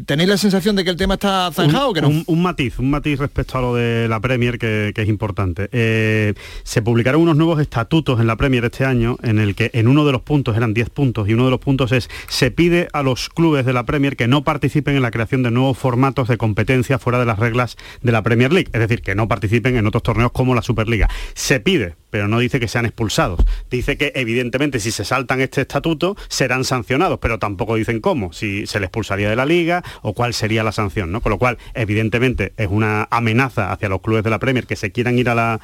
¿tenéis 0.06 0.30
la 0.30 0.38
sensación 0.38 0.76
de 0.76 0.84
que 0.84 0.90
el 0.90 0.96
tema 0.96 1.16
está 1.16 1.52
zanjado 1.52 1.86
un, 1.86 1.92
o 1.92 1.94
que 1.94 2.02
no? 2.02 2.24
Un, 2.28 2.42
matiz, 2.42 2.80
un 2.80 2.90
matiz 2.90 3.20
respecto 3.20 3.58
a 3.58 3.62
lo 3.62 3.76
de 3.76 4.08
la 4.08 4.20
Premier 4.20 4.58
que, 4.58 4.94
es 4.96 5.10
importante. 5.10 5.70
Eh, 5.72 6.34
se 6.64 6.82
publicaron 6.82 7.22
unos 7.22 7.36
nuevos 7.36 7.60
estatutos 7.60 8.20
en 8.20 8.28
la 8.28 8.36
Premier 8.36 8.66
este 8.66 8.86
año 8.86 9.18
en 9.24 9.40
el 9.40 9.56
que 9.56 9.72
en 9.74 9.88
uno 9.88 10.06
de 10.06 10.12
los 10.12 10.22
puntos 10.22 10.56
eran 10.56 10.74
10 10.74 10.90
puntos 10.90 11.28
y 11.28 11.34
uno 11.34 11.46
de 11.46 11.52
los 11.52 11.60
puntos 11.60 11.92
es 11.92 12.10
se 12.28 12.52
pide 12.52 12.88
a 12.94 13.04
los 13.04 13.30
clubes 13.30 13.66
de 13.66 13.74
la 13.74 13.86
Premier 13.86 14.16
que 14.16 14.28
no 14.28 14.44
participen 14.44 14.96
en 14.96 15.02
la 15.02 15.12
creación 15.12 15.44
de 15.44 15.52
nuevos 15.52 15.78
formatos 15.78 16.28
de 16.28 16.38
competencia 16.38 17.00
fuera 17.00 17.20
de 17.20 17.26
las 17.26 17.40
reglas 17.40 17.78
de 18.02 18.12
la 18.12 18.24
Premier 18.24 18.52
League, 18.52 18.70
es 18.74 18.80
decir, 18.80 19.02
que 19.02 19.16
no 19.16 19.28
participen 19.28 19.78
en 19.78 19.88
otros 19.88 20.04
torneos 20.04 20.32
como 20.32 20.56
la 20.56 20.62
Superliga. 20.62 21.10
Se 21.34 21.60
pide, 21.60 21.96
pero 22.10 22.28
no 22.28 22.40
dice 22.40 22.60
que 22.60 22.68
sean 22.68 22.86
expulsados. 22.86 23.42
Dice 23.70 23.98
que 23.98 24.12
evidentemente 24.16 24.75
si 24.80 24.92
se 24.92 25.06
saltan 25.06 25.42
este 25.42 25.62
estatuto 25.62 26.16
serán 26.28 26.64
sancionados, 26.64 27.20
pero 27.20 27.40
tampoco 27.40 27.76
dicen 27.76 28.02
cómo, 28.02 28.34
si 28.34 28.68
se 28.68 28.80
les 28.80 28.88
expulsaría 28.88 29.30
de 29.30 29.36
la 29.36 29.46
liga 29.46 29.84
o 30.02 30.14
cuál 30.14 30.34
sería 30.34 30.64
la 30.64 30.72
sanción, 30.72 31.12
¿no? 31.12 31.22
Con 31.22 31.32
lo 31.32 31.38
cual, 31.38 31.58
evidentemente, 31.74 32.54
es 32.58 32.68
una 32.70 33.08
amenaza 33.12 33.72
hacia 33.72 33.90
los 33.90 34.02
clubes 34.02 34.24
de 34.24 34.30
la 34.30 34.40
Premier 34.40 34.68
que 34.68 34.76
se 34.76 34.92
quieran 34.92 35.18
ir 35.18 35.30
a 35.30 35.36
la 35.36 35.60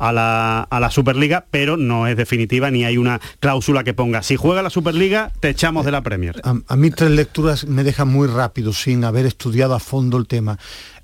a 0.00 0.12
la, 0.12 0.62
a 0.62 0.80
la, 0.80 0.90
Superliga, 0.90 1.44
pero 1.50 1.76
no 1.76 2.06
es 2.06 2.16
definitiva 2.16 2.70
ni 2.70 2.84
hay 2.84 2.96
una 2.96 3.20
cláusula 3.38 3.84
que 3.84 3.92
ponga, 3.92 4.22
si 4.22 4.34
juega 4.34 4.62
la 4.62 4.70
Superliga, 4.70 5.30
te 5.40 5.50
echamos 5.50 5.84
de 5.84 5.92
la 5.92 6.00
Premier. 6.02 6.40
A 6.42 6.76
mí 6.76 6.90
tres 6.90 7.10
lecturas 7.10 7.66
me 7.66 7.84
dejan 7.84 8.08
muy 8.08 8.26
rápido, 8.26 8.72
sin 8.72 9.04
haber 9.04 9.26
estudiado 9.26 9.74
a 9.74 9.78
fondo 9.78 10.16
el 10.16 10.26
tema. 10.26 10.58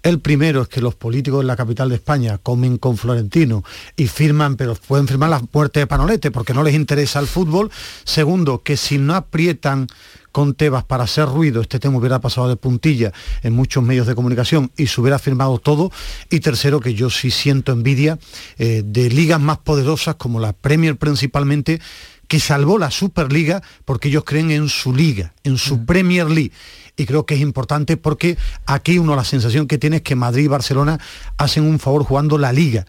El 0.06 0.20
primero 0.20 0.62
es 0.62 0.68
que 0.68 0.80
los 0.80 0.94
políticos 0.94 1.40
en 1.40 1.48
la 1.48 1.56
capital 1.56 1.88
de 1.88 1.96
España 1.96 2.38
comen 2.38 2.78
con 2.78 2.96
Florentino 2.96 3.64
y 3.96 4.06
firman, 4.06 4.54
pero 4.54 4.76
pueden 4.76 5.08
firmar 5.08 5.30
las 5.30 5.42
puertas 5.48 5.80
de 5.80 5.88
Panolete 5.88 6.30
porque 6.30 6.54
no 6.54 6.62
les 6.62 6.76
interesa 6.76 7.18
el 7.18 7.26
fútbol. 7.26 7.72
Segundo, 8.04 8.62
que 8.62 8.76
si 8.76 8.98
no 8.98 9.16
aprietan 9.16 9.88
con 10.30 10.54
Tebas 10.54 10.84
para 10.84 11.02
hacer 11.02 11.26
ruido, 11.26 11.60
este 11.60 11.80
tema 11.80 11.98
hubiera 11.98 12.20
pasado 12.20 12.48
de 12.48 12.54
puntilla 12.54 13.12
en 13.42 13.54
muchos 13.54 13.82
medios 13.82 14.06
de 14.06 14.14
comunicación 14.14 14.70
y 14.76 14.86
se 14.86 15.00
hubiera 15.00 15.18
firmado 15.18 15.58
todo. 15.58 15.90
Y 16.30 16.38
tercero, 16.38 16.78
que 16.78 16.94
yo 16.94 17.10
sí 17.10 17.32
siento 17.32 17.72
envidia 17.72 18.16
eh, 18.58 18.84
de 18.86 19.10
ligas 19.10 19.40
más 19.40 19.58
poderosas 19.58 20.14
como 20.14 20.38
la 20.38 20.52
Premier 20.52 20.96
principalmente, 20.96 21.80
que 22.28 22.38
salvó 22.38 22.78
la 22.78 22.92
Superliga 22.92 23.60
porque 23.84 24.06
ellos 24.06 24.22
creen 24.24 24.52
en 24.52 24.68
su 24.68 24.94
liga, 24.94 25.32
en 25.42 25.58
su 25.58 25.84
Premier 25.84 26.30
League 26.30 26.52
y 26.96 27.06
creo 27.06 27.26
que 27.26 27.34
es 27.34 27.40
importante 27.40 27.96
porque 27.96 28.36
aquí 28.64 28.98
uno 28.98 29.16
la 29.16 29.24
sensación 29.24 29.66
que 29.66 29.78
tiene 29.78 29.96
es 29.96 30.02
que 30.02 30.16
Madrid 30.16 30.44
y 30.44 30.48
Barcelona 30.48 30.98
hacen 31.36 31.64
un 31.64 31.78
favor 31.78 32.04
jugando 32.04 32.38
la 32.38 32.52
liga. 32.52 32.86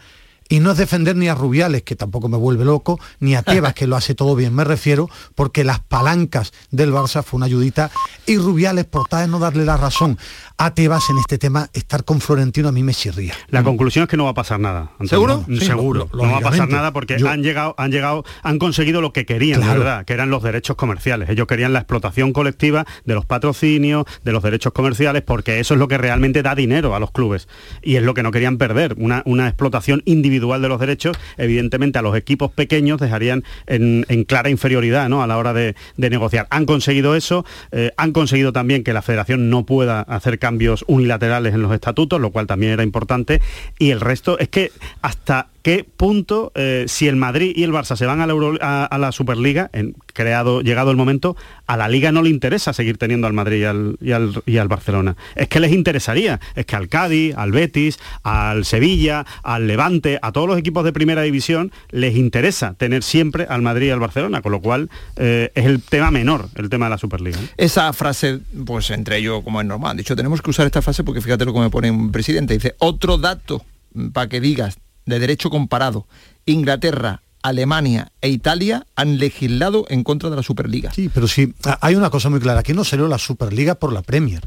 Y 0.49 0.59
no 0.59 0.71
es 0.71 0.77
defender 0.77 1.15
ni 1.15 1.27
a 1.27 1.35
Rubiales, 1.35 1.83
que 1.83 1.95
tampoco 1.95 2.29
me 2.29 2.37
vuelve 2.37 2.63
loco, 2.65 2.99
ni 3.19 3.35
a 3.35 3.41
Tebas, 3.43 3.73
que 3.73 3.87
lo 3.87 3.95
hace 3.95 4.15
todo 4.15 4.35
bien, 4.35 4.53
me 4.55 4.63
refiero, 4.63 5.09
porque 5.35 5.63
las 5.63 5.79
palancas 5.79 6.53
del 6.71 6.91
Barça 6.93 7.23
fue 7.23 7.37
una 7.37 7.45
ayudita, 7.47 7.91
y 8.25 8.37
Rubiales, 8.37 8.85
por 8.85 9.07
tal 9.07 9.25
de 9.25 9.31
no 9.31 9.39
darle 9.39 9.65
la 9.65 9.77
razón 9.77 10.17
a 10.57 10.73
Tebas 10.73 11.09
en 11.09 11.17
este 11.17 11.37
tema, 11.37 11.69
estar 11.73 12.03
con 12.03 12.21
Florentino 12.21 12.69
a 12.69 12.71
mí 12.71 12.81
me 12.83 12.93
chirría. 12.93 13.33
La 13.49 13.63
conclusión 13.63 14.03
es 14.03 14.09
que 14.09 14.17
no 14.17 14.23
va 14.23 14.31
a 14.31 14.33
pasar 14.33 14.59
nada. 14.59 14.91
Antonio. 14.99 15.07
¿Seguro? 15.09 15.45
Sí, 15.47 15.65
seguro. 15.65 16.09
lo- 16.13 16.25
no 16.25 16.31
va 16.31 16.37
a 16.37 16.41
pasar 16.41 16.69
nada 16.69 16.93
porque 16.93 17.17
Yo- 17.19 17.29
han 17.29 17.43
llegado, 17.43 17.75
han 17.77 17.91
llegado, 17.91 18.23
han 18.43 18.57
conseguido 18.57 19.01
lo 19.01 19.13
que 19.13 19.25
querían, 19.25 19.59
de 19.59 19.65
Claro. 19.65 19.79
verdad, 19.81 20.05
que 20.05 20.13
eran 20.13 20.29
los 20.29 20.43
derechos 20.43 20.75
comerciales. 20.77 21.29
Ellos 21.29 21.45
querían 21.47 21.73
la 21.73 21.79
explotación 21.79 22.31
colectiva 22.33 22.85
de 23.05 23.13
los 23.15 23.25
patrocinios, 23.25 24.05
de 24.23 24.31
los 24.31 24.41
derechos 24.43 24.73
comerciales, 24.73 25.21
porque 25.23 25.59
eso 25.59 25.73
es 25.73 25.79
lo 25.79 25.87
que 25.87 25.97
realmente 25.97 26.41
da 26.41 26.55
dinero 26.55 26.95
a 26.95 26.99
los 26.99 27.11
clubes. 27.11 27.47
Y 27.83 27.95
es 27.97 28.03
lo 28.03 28.13
que 28.13 28.23
no 28.23 28.31
querían 28.31 28.57
perder. 28.57 28.95
Una, 28.97 29.21
una 29.25 29.47
explotación 29.47 30.01
individual 30.05 30.36
de 30.39 30.69
los 30.69 30.79
derechos, 30.79 31.17
evidentemente 31.37 31.99
a 31.99 32.01
los 32.01 32.15
equipos 32.15 32.51
pequeños 32.51 32.99
dejarían 32.99 33.43
en, 33.65 34.05
clara 34.25 34.49
inferioridad 34.49 35.09
¿no? 35.09 35.21
a 35.21 35.27
la 35.27 35.37
hora 35.37 35.53
de, 35.53 35.75
de 35.97 36.09
negociar. 36.09 36.47
Han 36.49 36.65
conseguido 36.65 37.15
eso, 37.15 37.45
eh, 37.71 37.91
han 37.97 38.11
conseguido 38.11 38.53
también 38.53 38.83
que 38.83 38.93
la 38.93 39.01
federación 39.01 39.49
no 39.49 39.65
pueda 39.65 40.01
hacer 40.01 40.39
cambios 40.39 40.83
unilaterales 40.87 41.53
en 41.53 41.61
los 41.61 41.73
estatutos, 41.73 42.19
lo 42.21 42.31
cual 42.31 42.47
también 42.47 42.73
era 42.73 42.83
importante. 42.83 43.41
Y 43.79 43.91
el 43.91 44.01
resto 44.01 44.39
es 44.39 44.49
que 44.49 44.71
hasta 45.01 45.47
qué 45.67 45.83
punto, 45.83 46.53
eh, 46.55 46.85
si 46.87 47.09
el 47.09 47.17
Madrid 47.17 47.51
y 47.53 47.63
el 47.63 47.73
Barça 47.73 47.97
se 47.97 48.05
van 48.05 48.21
a 48.21 48.25
la, 48.25 48.31
Euro- 48.31 48.57
a, 48.61 48.97
la 48.97 49.11
Superliga, 49.11 49.69
en, 49.73 49.95
creado, 50.13 50.61
llegado 50.61 50.91
el 50.91 50.95
momento, 50.95 51.35
a 51.65 51.75
la 51.75 51.89
Liga 51.89 52.13
no 52.13 52.21
le 52.21 52.29
interesa 52.29 52.71
seguir 52.71 52.97
teniendo 52.97 53.27
al 53.27 53.33
Madrid 53.33 53.65
y 53.99 54.11
al, 54.13 54.67
Barcelona. 54.69 55.17
Es 55.35 55.49
que 55.49 55.59
les 55.59 55.73
interesaría, 55.73 56.39
es 56.55 56.65
que 56.65 56.77
al 56.77 56.87
Cádiz, 56.87 57.35
al 57.35 57.51
Betis, 57.51 57.99
al 58.23 58.63
Sevilla, 58.63 59.25
al 59.43 59.67
Levante, 59.67 60.19
a 60.21 60.31
todos 60.31 60.47
los 60.47 60.57
equipos 60.57 60.85
de 60.85 60.93
primera 60.93 61.21
división, 61.21 61.73
les 61.91 62.15
interesa 62.15 62.73
tener 62.75 63.03
siempre 63.03 63.45
al 63.49 63.61
Madrid 63.61 63.87
y 63.87 63.89
al 63.89 63.99
Barcelona, 63.99 64.41
con 64.41 64.53
lo 64.53 64.61
cual 64.61 64.89
eh, 65.17 65.51
es 65.53 65.65
el 65.65 65.81
tema 65.81 66.11
menor, 66.11 66.47
el 66.55 66.69
tema 66.69 66.85
de 66.85 66.91
la 66.91 66.97
Superliga. 66.97 67.39
Esa 67.57 67.91
frase, 67.91 68.39
pues 68.65 68.89
entre 68.91 69.17
ellos, 69.17 69.43
como 69.43 69.59
es 69.59 69.67
normal, 69.67 69.97
de 69.97 70.03
hecho 70.03 70.15
tenemos 70.15 70.41
que 70.41 70.49
usar 70.49 70.65
esta 70.65 70.81
frase 70.81 71.03
porque 71.03 71.19
fíjate 71.19 71.43
lo 71.43 71.53
que 71.53 71.59
me 71.59 71.69
pone 71.69 71.91
un 71.91 72.13
presidente, 72.13 72.53
dice, 72.53 72.75
otro 72.79 73.17
dato 73.17 73.65
para 74.13 74.29
que 74.29 74.39
digas 74.39 74.77
de 75.07 75.17
derecho 75.17 75.49
comparado, 75.49 76.05
Inglaterra, 76.45 77.23
Alemania 77.41 78.11
e 78.21 78.29
Italia 78.29 78.85
han 78.95 79.17
legislado 79.17 79.85
en 79.89 80.03
contra 80.03 80.29
de 80.29 80.35
la 80.35 80.43
Superliga. 80.43 80.91
Sí, 80.93 81.09
pero 81.11 81.27
sí, 81.27 81.53
hay 81.81 81.95
una 81.95 82.11
cosa 82.11 82.29
muy 82.29 82.39
clara, 82.39 82.59
aquí 82.59 82.73
no 82.73 82.83
salió 82.83 83.07
la 83.07 83.17
Superliga 83.17 83.75
por 83.75 83.91
la 83.91 84.03
Premier. 84.03 84.41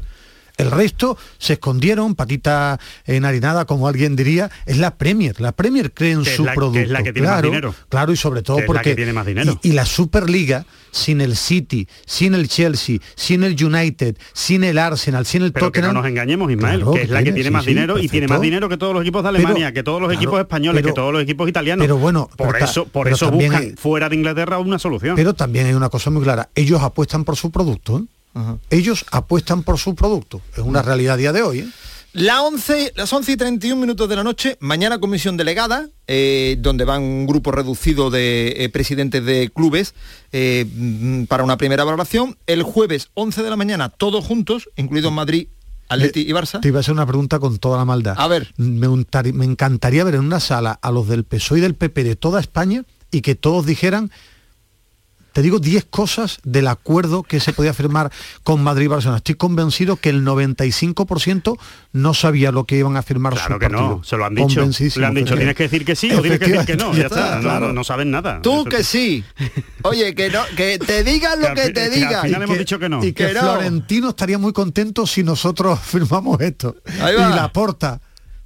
El 0.61 0.71
resto 0.71 1.17
se 1.37 1.53
escondieron, 1.53 2.15
patita 2.15 2.79
enharinada, 3.05 3.65
como 3.65 3.87
alguien 3.87 4.15
diría, 4.15 4.49
es 4.65 4.77
la 4.77 4.95
Premier. 4.95 5.39
La 5.41 5.51
Premier 5.51 5.91
cree 5.93 6.11
en 6.11 6.23
Que 6.23 6.35
su 6.35 6.45
la- 6.45 6.51
que 6.51 6.55
producto. 6.55 6.79
es 6.79 6.89
la 6.89 7.03
que 7.03 7.13
tiene 7.13 7.27
más 7.27 7.35
claro, 7.37 7.49
dinero. 7.49 7.75
Claro, 7.89 8.11
y 8.13 8.17
sobre 8.17 8.41
todo 8.41 8.57
Que 8.57 8.61
la 8.63 8.67
porque... 8.67 8.89
que 8.91 8.95
tiene 8.95 9.13
más 9.13 9.25
dinero. 9.25 9.59
Y, 9.63 9.69
y 9.69 9.71
la 9.73 9.85
Superliga, 9.85 10.65
sin 10.91 11.21
el 11.21 11.35
City, 11.35 11.87
sin 12.05 12.33
el 12.35 12.47
Chelsea, 12.47 12.97
sin 13.15 13.43
el 13.43 13.61
United, 13.63 14.17
sin 14.33 14.63
el 14.63 14.77
Arsenal, 14.77 15.25
sin 15.25 15.41
el 15.43 15.51
Pero 15.53 15.71
que 15.71 15.79
Tottenham... 15.79 15.93
no 15.95 16.01
nos 16.01 16.09
engañemos, 16.09 16.51
Ismael, 16.51 16.79
Claro, 16.81 16.91
que 16.93 17.01
es 17.03 17.09
la 17.09 17.23
que 17.23 17.31
tiene, 17.33 17.49
más 17.51 17.63
sí, 17.63 17.69
dinero 17.69 17.97
y 17.99 18.07
tiene 18.07 18.27
más 18.27 18.41
dinero 18.41 18.69
que 18.69 18.77
todos 18.77 18.93
los 18.93 19.01
equipos 19.01 19.23
de 19.23 19.29
Pero, 19.31 19.37
Alemania, 19.47 19.71
que 19.73 19.83
todos 19.83 20.01
los 20.01 20.09
claro, 20.09 20.21
equipos 20.21 20.39
españoles, 20.39 20.81
pero- 20.81 20.93
que 20.93 20.95
todos 20.99 21.13
los 21.13 21.23
equipos 21.23 21.49
italianos. 21.49 21.83
pero 21.83 21.97
bueno, 21.97 22.29
por 22.37 22.53
pero 22.53 22.65
eso, 22.65 22.85
por 22.85 23.07
eso 23.07 23.31
buscan 23.31 23.55
hay- 23.55 23.73
fuera 23.77 24.09
de 24.09 24.15
Inglaterra 24.15 24.59
una 24.59 24.77
solución. 24.79 25.15
Pero 25.15 25.33
también 25.33 25.65
hay 25.67 25.73
una 25.73 25.89
cosa 25.89 26.09
muy 26.09 26.21
clara, 26.23 26.49
ellos 26.55 26.81
apuestan 26.81 27.23
por 27.23 27.35
su 27.37 27.51
producto. 27.51 27.99
¿eh? 27.99 28.03
Ellos 28.69 29.05
apuestan 29.11 29.63
por 29.63 29.77
su 29.77 29.95
producto. 29.95 30.41
Es 30.53 30.59
una 30.59 30.81
realidad 30.81 31.15
a 31.15 31.17
día 31.17 31.33
de 31.33 31.41
hoy. 31.41 31.59
¿eh? 31.59 31.67
La 32.13 32.41
11, 32.41 32.91
las 32.97 33.13
11 33.13 33.31
y 33.31 33.37
31 33.37 33.79
minutos 33.79 34.09
de 34.09 34.17
la 34.17 34.23
noche, 34.23 34.57
mañana 34.59 34.99
comisión 34.99 35.37
delegada, 35.37 35.87
eh, 36.07 36.57
donde 36.59 36.83
van 36.83 37.01
un 37.03 37.25
grupo 37.25 37.53
reducido 37.53 38.09
de 38.09 38.53
eh, 38.57 38.67
presidentes 38.67 39.23
de 39.23 39.49
clubes 39.49 39.93
eh, 40.33 40.65
mm, 40.75 41.23
para 41.25 41.45
una 41.45 41.55
primera 41.55 41.85
valoración. 41.85 42.37
El 42.47 42.63
jueves 42.63 43.11
11 43.13 43.43
de 43.43 43.49
la 43.49 43.55
mañana, 43.55 43.87
todos 43.87 44.25
juntos, 44.25 44.69
incluidos 44.75 45.13
Madrid, 45.13 45.47
Atleti 45.87 46.21
y 46.21 46.31
Barça. 46.33 46.59
Te 46.59 46.67
iba 46.67 46.79
a 46.79 46.81
hacer 46.81 46.93
una 46.93 47.05
pregunta 47.05 47.39
con 47.39 47.57
toda 47.59 47.77
la 47.77 47.85
maldad. 47.85 48.15
A 48.17 48.27
ver. 48.27 48.53
Me, 48.57 48.89
me 48.89 49.45
encantaría 49.45 50.03
ver 50.03 50.15
en 50.15 50.21
una 50.21 50.41
sala 50.41 50.79
a 50.81 50.91
los 50.91 51.07
del 51.07 51.23
PSOE 51.23 51.59
y 51.59 51.61
del 51.61 51.75
PP 51.75 52.03
de 52.03 52.17
toda 52.17 52.41
España 52.41 52.83
y 53.09 53.21
que 53.21 53.35
todos 53.35 53.65
dijeran, 53.65 54.11
te 55.33 55.41
digo 55.41 55.59
10 55.59 55.85
cosas 55.85 56.39
del 56.43 56.67
acuerdo 56.67 57.23
que 57.23 57.39
se 57.39 57.53
podía 57.53 57.73
firmar 57.73 58.11
con 58.43 58.61
Madrid 58.63 58.85
y 58.85 58.87
Barcelona. 58.87 59.17
Estoy 59.17 59.35
convencido 59.35 59.95
que 59.95 60.09
el 60.09 60.23
95% 60.25 61.57
no 61.93 62.13
sabía 62.13 62.51
lo 62.51 62.65
que 62.65 62.77
iban 62.77 62.97
a 62.97 63.01
firmar 63.03 63.33
Claro 63.33 63.55
su 63.55 63.59
que 63.59 63.65
partido. 63.69 63.89
no, 63.97 64.03
se 64.03 64.17
lo 64.17 64.25
han 64.25 64.35
dicho. 64.35 64.65
Le 64.99 65.05
han 65.05 65.13
dicho, 65.15 65.35
tienes 65.35 65.55
que 65.55 65.63
decir 65.63 65.85
que 65.85 65.95
sí 65.95 66.11
o 66.11 66.21
tienes 66.21 66.39
que 66.39 66.47
decir 66.47 66.65
que 66.65 66.75
no. 66.77 66.93
Ya 66.93 67.03
está, 67.05 67.35
no- 67.37 67.41
claro. 67.41 67.67
no, 67.67 67.73
no 67.73 67.83
saben 67.83 68.11
nada. 68.11 68.41
Tú 68.41 68.61
Eso- 68.61 68.63
que 68.65 68.83
sí. 68.83 69.23
Oye, 69.83 70.13
que 70.15 70.29
no, 70.29 70.41
que 70.55 70.77
te 70.79 71.03
digan 71.03 71.39
lo 71.41 71.47
Que 71.49 71.53
que 71.53 71.61
te 71.69 71.73
que 71.73 71.81
al 71.85 71.91
digan. 71.91 72.21
final 72.23 72.41
hemos 72.43 72.57
dicho 72.57 72.79
que 72.79 72.89
no. 72.89 73.03
Y 73.03 73.13
que, 73.13 73.27
Que 73.27 73.33
no. 73.33 73.39
Florentino 73.41 74.09
estaría 74.09 74.37
muy 74.37 74.53
contento 74.53 75.07
si 75.07 75.23
nosotros 75.23 75.79
firmamos 75.83 76.39
esto. 76.41 76.75
Ahí 77.01 77.15
y 77.15 77.17
la 77.17 77.51
porta. 77.53 77.99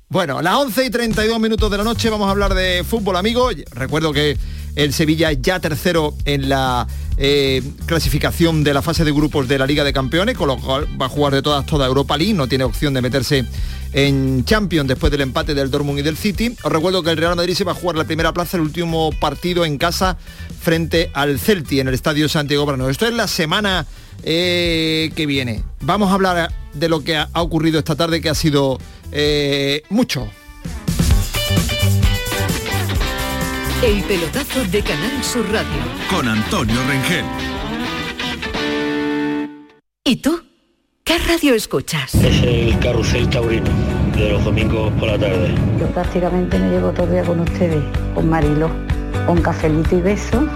Bueno, 0.08 0.40
las 0.42 0.54
11 0.56 0.86
y 0.86 0.90
32 0.92 1.40
minutos 1.40 1.70
de 1.72 1.78
la 1.80 1.84
noche 1.84 2.10
vamos 2.12 2.28
a 2.28 2.32
hablar 2.32 2.54
de 2.54 2.84
fútbol, 2.88 3.16
amigo. 3.18 3.50
Recuerdo 3.72 4.14
que 4.14 4.38
el 4.76 4.94
Sevilla 4.94 5.32
ya 5.32 5.60
tercero 5.60 6.14
en 6.26 6.50
la 6.50 6.88
eh, 7.18 7.62
clasificación 7.86 8.64
de 8.64 8.74
la 8.74 8.82
fase 8.82 9.06
de 9.06 9.12
grupos 9.12 9.48
de 9.48 9.58
la 9.58 9.66
Liga 9.66 9.84
de 9.84 9.94
Campeones, 9.94 10.38
con 10.38 10.48
lo 10.48 10.58
cual 10.58 10.88
va 11.02 11.06
a 11.06 11.10
jugar 11.10 11.34
de 11.34 11.42
todas 11.42 11.66
toda 11.66 11.88
Europa 11.88 12.18
League, 12.18 12.34
no 12.34 12.48
tiene 12.48 12.64
opción 12.64 12.94
de 12.94 13.02
meterse 13.02 13.46
en 13.94 14.44
Champions 14.44 14.90
después 14.90 15.12
del 15.12 15.22
empate 15.22 15.54
del 15.54 15.72
Dortmund 15.72 16.00
y 16.00 16.02
del 16.02 16.18
City. 16.18 16.56
Os 16.64 16.72
recuerdo 16.72 17.02
que 17.02 17.12
el 17.12 17.18
Real 17.18 17.36
Madrid 17.36 17.54
se 17.54 17.64
va 17.64 17.72
a 17.72 17.76
jugar 17.76 17.96
la 17.96 18.04
primera 18.04 18.34
plaza, 18.34 18.58
el 18.58 18.64
último 18.64 19.12
partido 19.20 19.64
en 19.64 19.78
casa 19.78 20.18
frente 20.62 21.10
al 21.14 21.40
Celti 21.40 21.80
en 21.80 21.88
el 21.88 21.94
Estadio 21.94 22.28
Santiago 22.28 22.66
Bernabéu. 22.66 22.92
Esto 22.92 23.08
es 23.08 23.14
la 23.14 23.28
semana 23.28 23.86
eh, 24.24 25.12
que 25.16 25.26
viene. 25.26 25.64
Vamos 25.82 26.12
a 26.12 26.16
hablar 26.16 26.52
de 26.74 26.90
lo 26.90 27.04
que 27.04 27.16
ha, 27.16 27.30
ha 27.32 27.42
ocurrido 27.42 27.80
esta 27.80 27.96
tarde, 27.96 28.20
que 28.20 28.30
ha 28.30 28.36
sido 28.36 28.80
eh, 29.14 29.84
mucho. 29.90 30.30
El 33.84 34.04
pelotazo 34.04 34.64
de 34.66 34.82
Canal 34.82 35.24
Sur 35.24 35.46
Radio. 35.52 35.68
Con 36.10 36.28
Antonio 36.28 36.76
Rengel. 36.88 37.26
¿Y 40.04 40.16
tú? 40.18 40.42
¿Qué 41.04 41.18
radio 41.20 41.54
escuchas? 41.54 42.16
Es 42.16 42.42
el 42.42 42.80
carrusel 42.80 43.30
taurino 43.30 43.70
de 44.16 44.32
los 44.32 44.44
domingos 44.44 44.92
por 44.94 45.10
la 45.10 45.20
tarde. 45.20 45.54
Yo 45.80 45.88
prácticamente 45.88 46.58
me 46.58 46.70
llevo 46.70 46.92
todo 46.92 47.06
el 47.06 47.12
día 47.12 47.24
con 47.24 47.42
ustedes, 47.42 47.84
con 48.16 48.30
Marilo, 48.30 48.72
con 49.28 49.42
cafelito 49.42 49.98
y 49.98 50.02
beso 50.02 50.48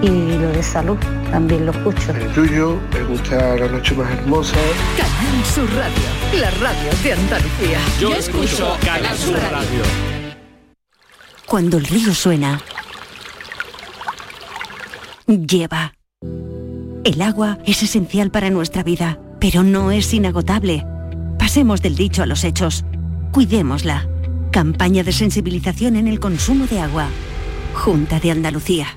y 0.00 0.38
lo 0.38 0.48
de 0.48 0.62
salud 0.62 0.96
también 1.30 1.66
lo 1.66 1.72
escucho. 1.72 2.12
El 2.12 2.32
tuyo, 2.32 2.78
me 2.92 3.02
gusta 3.04 3.56
la 3.56 3.68
noche 3.68 3.94
más 3.94 4.10
hermosa. 4.12 4.56
Canal 4.96 5.44
Sur 5.44 5.68
Radio, 5.74 6.40
la 6.40 6.50
radio 6.50 6.90
de 7.02 7.12
Andalucía. 7.12 7.78
Yo 8.00 8.14
escucho 8.14 8.76
Canal 8.84 9.16
Sur 9.18 9.38
Radio. 9.50 10.23
Cuando 11.46 11.76
el 11.76 11.84
río 11.84 12.14
suena, 12.14 12.60
lleva. 15.26 15.94
El 17.04 17.20
agua 17.20 17.58
es 17.66 17.82
esencial 17.82 18.30
para 18.30 18.50
nuestra 18.50 18.82
vida, 18.82 19.18
pero 19.40 19.62
no 19.62 19.90
es 19.90 20.12
inagotable. 20.14 20.86
Pasemos 21.38 21.82
del 21.82 21.96
dicho 21.96 22.22
a 22.22 22.26
los 22.26 22.44
hechos. 22.44 22.84
Cuidémosla. 23.30 24.08
Campaña 24.50 25.04
de 25.04 25.12
sensibilización 25.12 25.96
en 25.96 26.08
el 26.08 26.18
consumo 26.18 26.66
de 26.66 26.80
agua. 26.80 27.08
Junta 27.74 28.20
de 28.20 28.30
Andalucía. 28.30 28.96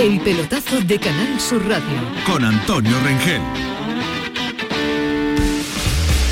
El 0.00 0.18
pelotazo 0.22 0.80
de 0.80 0.98
Canal 0.98 1.38
Sur 1.38 1.62
Radio. 1.68 1.98
Con 2.24 2.42
Antonio 2.42 2.96
Rengel. 3.04 3.42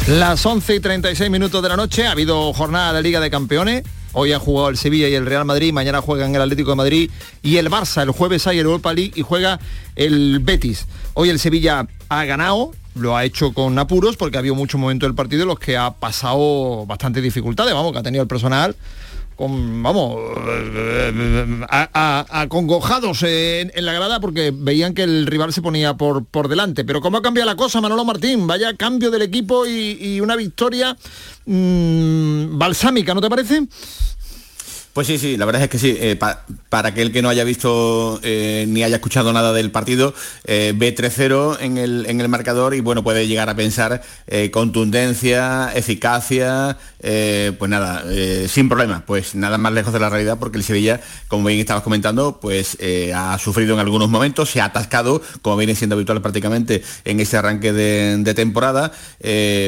Las 0.07 0.47
11 0.47 0.77
y 0.77 0.81
36 0.81 1.29
minutos 1.29 1.62
de 1.62 1.69
la 1.69 1.77
noche 1.77 2.07
ha 2.07 2.12
habido 2.12 2.55
jornada 2.55 2.95
de 2.95 3.03
Liga 3.03 3.21
de 3.21 3.31
Campeones. 3.31 3.85
Hoy 4.14 4.33
han 4.33 4.41
jugado 4.41 4.71
el 4.71 4.79
Sevilla 4.79 5.11
y 5.11 5.14
el 5.14 5.27
Real 5.27 5.45
Madrid, 5.45 5.75
mañana 5.75 6.01
juegan 6.01 6.35
el 6.35 6.41
Atlético 6.41 6.71
de 6.71 6.77
Madrid 6.77 7.11
y 7.43 7.59
el 7.59 7.71
Barça. 7.71 8.05
El 8.05 8.12
jueves 8.12 8.47
hay 8.47 8.59
el 8.59 8.64
Europa 8.64 8.95
League 8.95 9.12
y 9.14 9.21
juega 9.21 9.61
el 9.97 10.39
Betis. 10.39 10.87
Hoy 11.12 11.29
el 11.29 11.39
Sevilla 11.39 11.87
ha 12.09 12.25
ganado, 12.25 12.73
lo 12.95 13.19
ha 13.19 13.27
hecho 13.27 13.53
con 13.53 13.79
apuros 13.79 14.16
porque 14.16 14.39
ha 14.39 14.41
habido 14.41 14.55
muchos 14.55 14.81
momentos 14.81 15.07
del 15.07 15.14
partido 15.14 15.43
en 15.43 15.49
los 15.49 15.59
que 15.59 15.77
ha 15.77 15.91
pasado 15.91 16.87
bastante 16.87 17.21
dificultades, 17.21 17.75
vamos, 17.75 17.93
que 17.93 17.99
ha 17.99 18.03
tenido 18.03 18.23
el 18.23 18.29
personal 18.29 18.75
vamos, 19.39 20.16
acongojados 21.68 23.22
en, 23.22 23.70
en 23.74 23.86
la 23.86 23.93
grada 23.93 24.20
porque 24.20 24.53
veían 24.55 24.95
que 24.95 25.05
el 25.05 25.26
rival 25.26 25.53
se 25.53 25.62
ponía 25.62 25.95
por, 25.95 26.24
por 26.24 26.49
delante. 26.49 26.84
Pero 26.84 27.01
¿cómo 27.01 27.18
ha 27.18 27.22
cambiado 27.22 27.49
la 27.49 27.57
cosa, 27.57 27.80
Manolo 27.80 28.05
Martín? 28.05 28.47
Vaya 28.47 28.74
cambio 28.74 29.11
del 29.11 29.22
equipo 29.22 29.66
y, 29.66 29.99
y 30.01 30.20
una 30.20 30.36
victoria 30.36 30.97
mm, 31.47 32.59
balsámica, 32.59 33.14
¿no 33.14 33.20
te 33.20 33.30
parece? 33.30 33.68
Pues 34.93 35.07
sí, 35.07 35.16
sí, 35.18 35.36
la 35.36 35.45
verdad 35.45 35.62
es 35.62 35.68
que 35.68 35.78
sí. 35.78 35.97
Eh, 36.01 36.16
pa- 36.16 36.45
para 36.70 36.89
aquel 36.89 37.12
que 37.12 37.22
no 37.22 37.28
haya 37.28 37.45
visto 37.45 38.18
eh, 38.24 38.64
ni 38.68 38.82
haya 38.82 38.97
escuchado 38.97 39.32
nada 39.32 39.53
del 39.53 39.70
partido, 39.70 40.12
eh, 40.45 40.72
ve 40.74 40.93
3-0 40.95 41.57
en 41.61 41.78
el, 41.78 42.05
en 42.09 42.20
el 42.20 42.28
marcador 42.28 42.74
y 42.74 42.80
bueno, 42.80 43.05
puede 43.05 43.28
llegar 43.28 43.49
a 43.49 43.55
pensar 43.55 44.03
eh, 44.26 44.51
contundencia, 44.51 45.70
eficacia, 45.74 46.76
pues 47.01 47.70
nada, 47.70 48.03
sin 48.49 48.68
problema, 48.68 49.05
pues 49.07 49.36
nada 49.36 49.57
más 49.57 49.72
lejos 49.72 49.93
de 49.93 50.01
la 50.01 50.11
realidad 50.11 50.36
porque 50.41 50.59
el 50.59 50.64
Sevilla, 50.64 51.01
como 51.28 51.47
bien 51.47 51.61
estabas 51.61 51.84
comentando, 51.84 52.41
pues 52.41 52.76
ha 53.14 53.39
sufrido 53.39 53.74
en 53.74 53.80
algunos 53.80 54.09
momentos, 54.11 54.51
se 54.51 54.61
ha 54.61 54.64
atascado, 54.64 55.22
como 55.41 55.57
viene 55.57 55.76
siendo 55.76 55.95
habitual 55.95 56.20
prácticamente 56.20 56.82
en 57.05 57.20
ese 57.20 57.36
arranque 57.36 57.72
de, 57.72 58.34
temporada, 58.34 58.91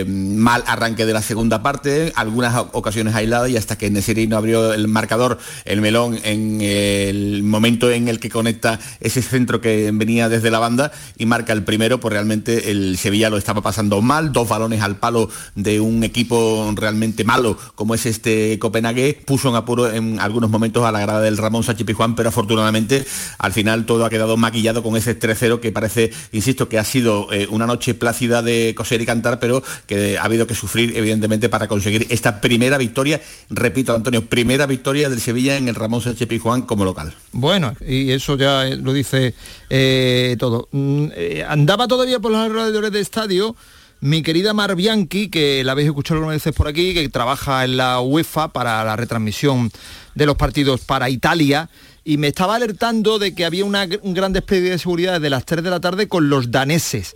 mal 0.08 0.64
arranque 0.66 1.06
de 1.06 1.12
la 1.12 1.22
segunda 1.22 1.62
parte, 1.62 2.12
algunas 2.16 2.56
ocasiones 2.72 3.14
aisladas 3.14 3.48
y 3.50 3.56
hasta 3.56 3.78
que 3.78 3.90
Nesiri 3.90 4.26
no 4.26 4.36
abrió 4.36 4.72
el 4.72 4.88
marcador, 4.88 5.19
el 5.64 5.80
melón 5.80 6.18
en 6.24 6.60
el 6.60 7.42
momento 7.42 7.90
en 7.90 8.08
el 8.08 8.20
que 8.20 8.30
conecta 8.30 8.78
ese 9.00 9.22
centro 9.22 9.60
que 9.60 9.90
venía 9.92 10.28
desde 10.28 10.50
la 10.50 10.58
banda 10.58 10.92
y 11.18 11.26
marca 11.26 11.52
el 11.52 11.64
primero, 11.64 12.00
pues 12.00 12.12
realmente 12.12 12.70
el 12.70 12.96
Sevilla 12.98 13.30
lo 13.30 13.36
estaba 13.36 13.60
pasando 13.62 14.00
mal, 14.02 14.32
dos 14.32 14.48
balones 14.48 14.82
al 14.82 14.96
palo 14.96 15.28
de 15.54 15.80
un 15.80 16.04
equipo 16.04 16.72
realmente 16.76 17.24
malo 17.24 17.56
como 17.74 17.94
es 17.94 18.06
este 18.06 18.58
Copenhague, 18.58 19.20
puso 19.24 19.48
en 19.48 19.56
apuro 19.56 19.90
en 19.92 20.20
algunos 20.20 20.50
momentos 20.50 20.84
a 20.84 20.92
la 20.92 21.00
grada 21.00 21.20
del 21.20 21.36
Ramón 21.36 21.62
Sánchez 21.62 21.86
Pizjuán, 21.86 22.14
pero 22.14 22.28
afortunadamente 22.28 23.04
al 23.38 23.52
final 23.52 23.86
todo 23.86 24.04
ha 24.04 24.10
quedado 24.10 24.36
maquillado 24.36 24.82
con 24.82 24.96
ese 24.96 25.18
3-0 25.18 25.60
que 25.60 25.72
parece, 25.72 26.12
insisto, 26.32 26.68
que 26.68 26.78
ha 26.78 26.84
sido 26.84 27.32
eh, 27.32 27.46
una 27.50 27.66
noche 27.66 27.94
plácida 27.94 28.42
de 28.42 28.74
coser 28.76 29.00
y 29.00 29.06
cantar, 29.06 29.38
pero 29.38 29.62
que 29.86 30.18
ha 30.18 30.24
habido 30.24 30.46
que 30.46 30.54
sufrir 30.54 30.96
evidentemente 30.96 31.48
para 31.48 31.68
conseguir 31.68 32.06
esta 32.10 32.40
primera 32.40 32.78
victoria, 32.78 33.20
repito 33.48 33.94
Antonio, 33.94 34.26
primera 34.26 34.66
victoria 34.66 34.99
del 35.08 35.20
Sevilla 35.20 35.56
en 35.56 35.68
el 35.68 35.74
Ramón 35.74 36.00
Sánchez 36.02 36.28
Pizjuán 36.28 36.62
como 36.62 36.84
local. 36.84 37.14
Bueno, 37.32 37.74
y 37.86 38.10
eso 38.10 38.36
ya 38.36 38.66
eh, 38.66 38.76
lo 38.76 38.92
dice 38.92 39.34
eh, 39.70 40.36
todo. 40.38 40.68
Mm, 40.72 41.06
eh, 41.14 41.44
andaba 41.48 41.88
todavía 41.88 42.18
por 42.20 42.32
los 42.32 42.40
alrededores 42.40 42.92
del 42.92 43.02
estadio 43.02 43.56
mi 44.02 44.22
querida 44.22 44.54
Mar 44.54 44.74
Bianchi, 44.76 45.28
que 45.28 45.62
la 45.62 45.72
habéis 45.72 45.88
escuchado 45.88 46.16
algunas 46.18 46.36
veces 46.36 46.54
por 46.54 46.66
aquí, 46.68 46.94
que 46.94 47.06
trabaja 47.10 47.64
en 47.64 47.76
la 47.76 48.00
UEFA 48.00 48.48
para 48.48 48.82
la 48.82 48.96
retransmisión 48.96 49.70
de 50.14 50.24
los 50.26 50.36
partidos 50.36 50.80
para 50.80 51.10
Italia, 51.10 51.68
y 52.02 52.16
me 52.16 52.28
estaba 52.28 52.54
alertando 52.56 53.18
de 53.18 53.34
que 53.34 53.44
había 53.44 53.62
una, 53.66 53.86
un 54.00 54.14
gran 54.14 54.32
despliegue 54.32 54.70
de 54.70 54.78
seguridad 54.78 55.12
desde 55.14 55.28
las 55.28 55.44
3 55.44 55.62
de 55.62 55.68
la 55.70 55.80
tarde 55.80 56.08
con 56.08 56.30
los 56.30 56.50
daneses. 56.50 57.12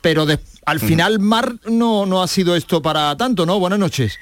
Pero 0.00 0.26
de- 0.26 0.40
al 0.66 0.80
final, 0.80 1.20
Mar, 1.20 1.54
no, 1.70 2.04
no 2.04 2.20
ha 2.20 2.26
sido 2.26 2.56
esto 2.56 2.82
para 2.82 3.16
tanto, 3.16 3.46
¿no? 3.46 3.60
Buenas 3.60 3.78
noches. 3.78 4.18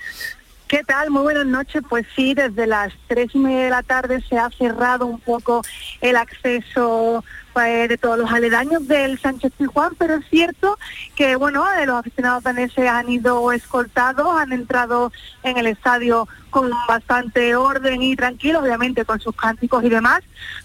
¿Qué 0.73 0.83
tal? 0.85 1.11
Muy 1.11 1.21
buenas 1.21 1.45
noches. 1.45 1.83
Pues 1.87 2.07
sí, 2.17 2.33
desde 2.33 2.67
las 2.67 2.95
tres 3.07 3.35
y 3.35 3.39
media 3.39 3.65
de 3.65 3.69
la 3.69 3.83
tarde 3.83 4.23
se 4.27 4.39
ha 4.39 4.49
cerrado 4.49 5.05
un 5.05 5.21
poco 5.21 5.61
el 6.01 6.17
acceso 6.17 7.23
pues, 7.53 7.91
de 7.91 7.99
todos 7.99 8.17
los 8.19 8.33
aledaños 8.33 8.89
del 8.89 9.19
Sánchez 9.19 9.53
Pizjuán, 9.59 9.93
pero 9.99 10.15
es 10.15 10.27
cierto 10.31 10.79
que 11.15 11.37
bueno, 11.37 11.63
eh, 11.71 11.85
los 11.85 11.97
aficionados 11.97 12.45
daneses 12.45 12.89
han 12.89 13.11
ido 13.11 13.53
escoltados, 13.53 14.27
han 14.41 14.55
entrado 14.55 15.13
en 15.43 15.59
el 15.59 15.67
estadio 15.67 16.27
con 16.53 16.71
bastante 16.87 17.57
orden 17.57 18.01
y 18.03 18.15
tranquilo, 18.15 18.61
obviamente 18.61 19.05
con 19.05 19.19
sus 19.19 19.35
cánticos 19.35 19.83
y 19.83 19.89
demás, 19.89 20.21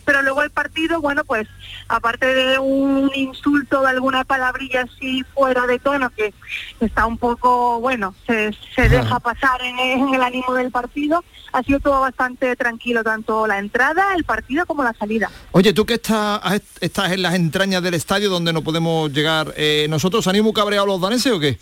pero 0.05 0.21
luego 0.21 0.43
el 0.43 0.51
partido, 0.51 1.01
bueno, 1.01 1.23
pues 1.23 1.47
aparte 1.87 2.27
de 2.27 2.59
un 2.59 3.09
insulto 3.15 3.81
de 3.81 3.87
alguna 3.87 4.23
palabrilla 4.23 4.83
así 4.83 5.23
fuera 5.33 5.65
de 5.65 5.79
tono 5.79 6.11
que 6.11 6.33
está 6.79 7.07
un 7.07 7.17
poco, 7.17 7.79
bueno, 7.79 8.13
se, 8.27 8.55
se 8.75 8.89
deja 8.89 9.19
pasar 9.19 9.59
en, 9.63 9.79
en 9.79 10.13
el 10.13 10.21
ánimo 10.21 10.53
del 10.53 10.69
partido, 10.69 11.23
ha 11.53 11.63
sido 11.63 11.79
todo 11.79 12.01
bastante 12.01 12.55
tranquilo, 12.55 13.03
tanto 13.03 13.47
la 13.47 13.57
entrada, 13.57 14.13
el 14.15 14.25
partido 14.25 14.65
como 14.65 14.83
la 14.83 14.93
salida. 14.93 15.31
Oye, 15.51 15.73
tú 15.73 15.85
que 15.85 15.95
estás, 15.95 16.61
estás 16.79 17.11
en 17.13 17.21
las 17.21 17.33
entrañas 17.33 17.81
del 17.81 17.95
estadio 17.95 18.29
donde 18.29 18.53
no 18.53 18.61
podemos 18.61 19.11
llegar, 19.11 19.53
eh, 19.55 19.87
¿nosotros 19.89 20.27
muy 20.43 20.53
cabreados 20.53 20.87
los 20.87 21.01
daneses 21.01 21.31
o 21.31 21.39
qué? 21.39 21.57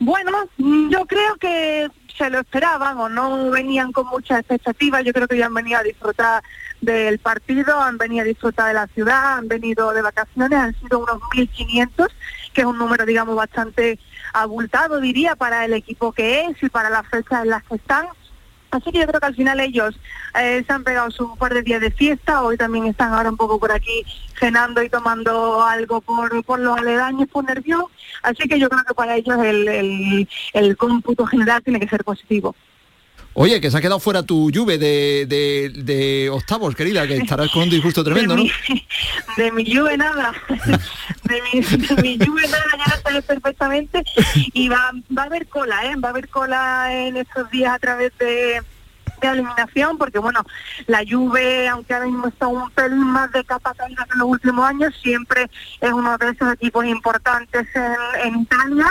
Bueno, 0.00 0.30
yo 0.58 1.06
creo 1.06 1.36
que 1.36 1.88
se 2.18 2.28
lo 2.28 2.40
esperaban 2.40 2.98
o 2.98 3.08
no 3.08 3.50
venían 3.50 3.92
con 3.92 4.06
muchas 4.08 4.40
expectativas. 4.40 5.04
Yo 5.04 5.12
creo 5.12 5.28
que 5.28 5.38
ya 5.38 5.46
han 5.46 5.54
venido 5.54 5.78
a 5.78 5.82
disfrutar 5.82 6.42
del 6.80 7.18
partido, 7.18 7.80
han 7.80 7.96
venido 7.96 8.22
a 8.22 8.26
disfrutar 8.26 8.68
de 8.68 8.74
la 8.74 8.86
ciudad, 8.88 9.38
han 9.38 9.48
venido 9.48 9.92
de 9.92 10.02
vacaciones, 10.02 10.58
han 10.58 10.78
sido 10.80 10.98
unos 10.98 11.20
1.500, 11.34 12.08
que 12.52 12.60
es 12.62 12.66
un 12.66 12.78
número, 12.78 13.06
digamos, 13.06 13.36
bastante 13.36 13.98
abultado, 14.32 15.00
diría, 15.00 15.36
para 15.36 15.64
el 15.64 15.72
equipo 15.72 16.12
que 16.12 16.44
es 16.44 16.62
y 16.62 16.68
para 16.68 16.90
las 16.90 17.06
fechas 17.08 17.44
en 17.44 17.50
las 17.50 17.62
que 17.64 17.76
están. 17.76 18.06
Así 18.70 18.92
que 18.92 18.98
yo 18.98 19.06
creo 19.06 19.20
que 19.20 19.26
al 19.26 19.34
final 19.34 19.60
ellos 19.60 19.98
eh, 20.38 20.62
se 20.66 20.72
han 20.72 20.84
pegado 20.84 21.10
su 21.10 21.36
par 21.36 21.54
de 21.54 21.62
días 21.62 21.80
de 21.80 21.90
fiesta, 21.90 22.42
hoy 22.42 22.58
también 22.58 22.86
están 22.86 23.14
ahora 23.14 23.30
un 23.30 23.36
poco 23.36 23.58
por 23.58 23.72
aquí 23.72 24.04
cenando 24.38 24.82
y 24.82 24.90
tomando 24.90 25.62
algo 25.62 26.00
por, 26.02 26.44
por 26.44 26.60
los 26.60 26.76
aledaños, 26.76 27.28
por 27.28 27.44
nervios, 27.44 27.84
así 28.22 28.46
que 28.46 28.58
yo 28.58 28.68
creo 28.68 28.84
que 28.84 28.94
para 28.94 29.16
ellos 29.16 29.38
el, 29.42 29.68
el, 29.68 30.28
el 30.52 30.76
cómputo 30.76 31.24
general 31.26 31.62
tiene 31.62 31.80
que 31.80 31.88
ser 31.88 32.04
positivo. 32.04 32.54
Oye, 33.40 33.60
que 33.60 33.70
se 33.70 33.78
ha 33.78 33.80
quedado 33.80 34.00
fuera 34.00 34.24
tu 34.24 34.50
Juve 34.52 34.78
de, 34.78 35.24
de, 35.28 35.70
de 35.84 36.28
octavos, 36.28 36.74
querida, 36.74 37.06
que 37.06 37.18
estarás 37.18 37.48
con 37.52 37.62
un 37.62 37.70
disgusto 37.70 38.02
tremendo, 38.02 38.34
de 38.34 38.42
¿no? 38.42 38.44
Mi, 38.68 38.86
de 39.36 39.52
mi 39.52 39.76
Juve 39.76 39.96
nada, 39.96 40.32
de 41.22 41.42
mi, 41.42 41.60
de 41.60 42.02
mi 42.02 42.18
Juve 42.18 42.48
nada, 42.48 42.64
ya 42.84 42.96
lo 42.96 43.00
sabes 43.00 43.24
perfectamente, 43.24 44.02
y 44.34 44.68
va, 44.68 44.90
va 45.16 45.22
a 45.22 45.26
haber 45.26 45.46
cola, 45.46 45.84
¿eh? 45.84 45.94
Va 45.94 46.08
a 46.08 46.10
haber 46.10 46.28
cola 46.28 46.88
en 46.92 47.16
estos 47.16 47.48
días 47.52 47.72
a 47.72 47.78
través 47.78 48.10
de 48.18 48.60
de 49.20 49.28
eliminación, 49.28 49.98
porque 49.98 50.18
bueno, 50.18 50.44
la 50.86 51.02
Juve, 51.08 51.66
aunque 51.68 51.94
ahora 51.94 52.06
mismo 52.06 52.28
está 52.28 52.46
un 52.46 52.70
pelín 52.70 53.00
más 53.00 53.30
de 53.32 53.44
capa 53.44 53.74
caída 53.74 54.04
que 54.04 54.12
en 54.12 54.18
los 54.20 54.28
últimos 54.28 54.64
años, 54.64 54.94
siempre 55.02 55.48
es 55.80 55.92
uno 55.92 56.16
de 56.18 56.30
esos 56.30 56.52
equipos 56.52 56.84
importantes 56.86 57.66
en, 57.74 58.26
en 58.26 58.40
Italia, 58.42 58.86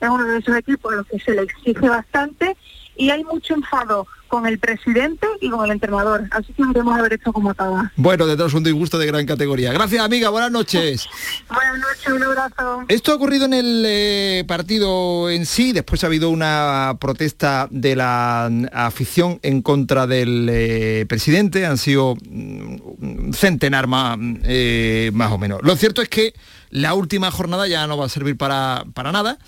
es 0.00 0.08
uno 0.08 0.24
de 0.24 0.38
esos 0.38 0.56
equipos 0.56 0.92
a 0.92 0.96
los 0.96 1.06
que 1.06 1.20
se 1.20 1.32
le 1.32 1.42
exige 1.42 1.88
bastante 1.88 2.56
y 2.98 3.10
hay 3.10 3.24
mucho 3.24 3.54
enfado 3.54 4.06
con 4.26 4.46
el 4.46 4.58
presidente 4.58 5.26
y 5.40 5.48
con 5.48 5.64
el 5.64 5.70
entrenador. 5.70 6.28
Así 6.32 6.52
que 6.52 6.62
debemos 6.66 6.98
haber 6.98 7.14
hecho 7.14 7.32
como 7.32 7.52
estaba. 7.52 7.90
Bueno, 7.96 8.26
de 8.26 8.36
todos 8.36 8.52
un 8.52 8.62
disgusto 8.62 8.98
de 8.98 9.06
gran 9.06 9.24
categoría. 9.24 9.72
Gracias, 9.72 10.04
amiga. 10.04 10.28
Buenas 10.28 10.50
noches. 10.50 11.08
Buenas 11.48 11.78
noches, 11.78 12.12
un 12.12 12.22
abrazo. 12.22 12.84
Esto 12.88 13.12
ha 13.12 13.14
ocurrido 13.14 13.46
en 13.46 13.54
el 13.54 13.84
eh, 13.86 14.44
partido 14.46 15.30
en 15.30 15.46
sí. 15.46 15.72
Después 15.72 16.04
ha 16.04 16.08
habido 16.08 16.28
una 16.28 16.98
protesta 17.00 17.68
de 17.70 17.96
la 17.96 18.46
afición 18.72 19.38
en 19.42 19.62
contra 19.62 20.06
del 20.06 20.48
eh, 20.50 21.06
presidente. 21.08 21.64
Han 21.64 21.78
sido 21.78 22.16
mm, 22.16 22.76
un 23.00 23.32
centenar 23.32 23.86
más, 23.86 24.18
eh, 24.44 25.10
más 25.14 25.32
o 25.32 25.38
menos. 25.38 25.60
Lo 25.62 25.74
cierto 25.76 26.02
es 26.02 26.10
que 26.10 26.34
la 26.70 26.92
última 26.92 27.30
jornada 27.30 27.66
ya 27.66 27.86
no 27.86 27.96
va 27.96 28.06
a 28.06 28.10
servir 28.10 28.36
para, 28.36 28.84
para 28.92 29.10
nada. 29.10 29.38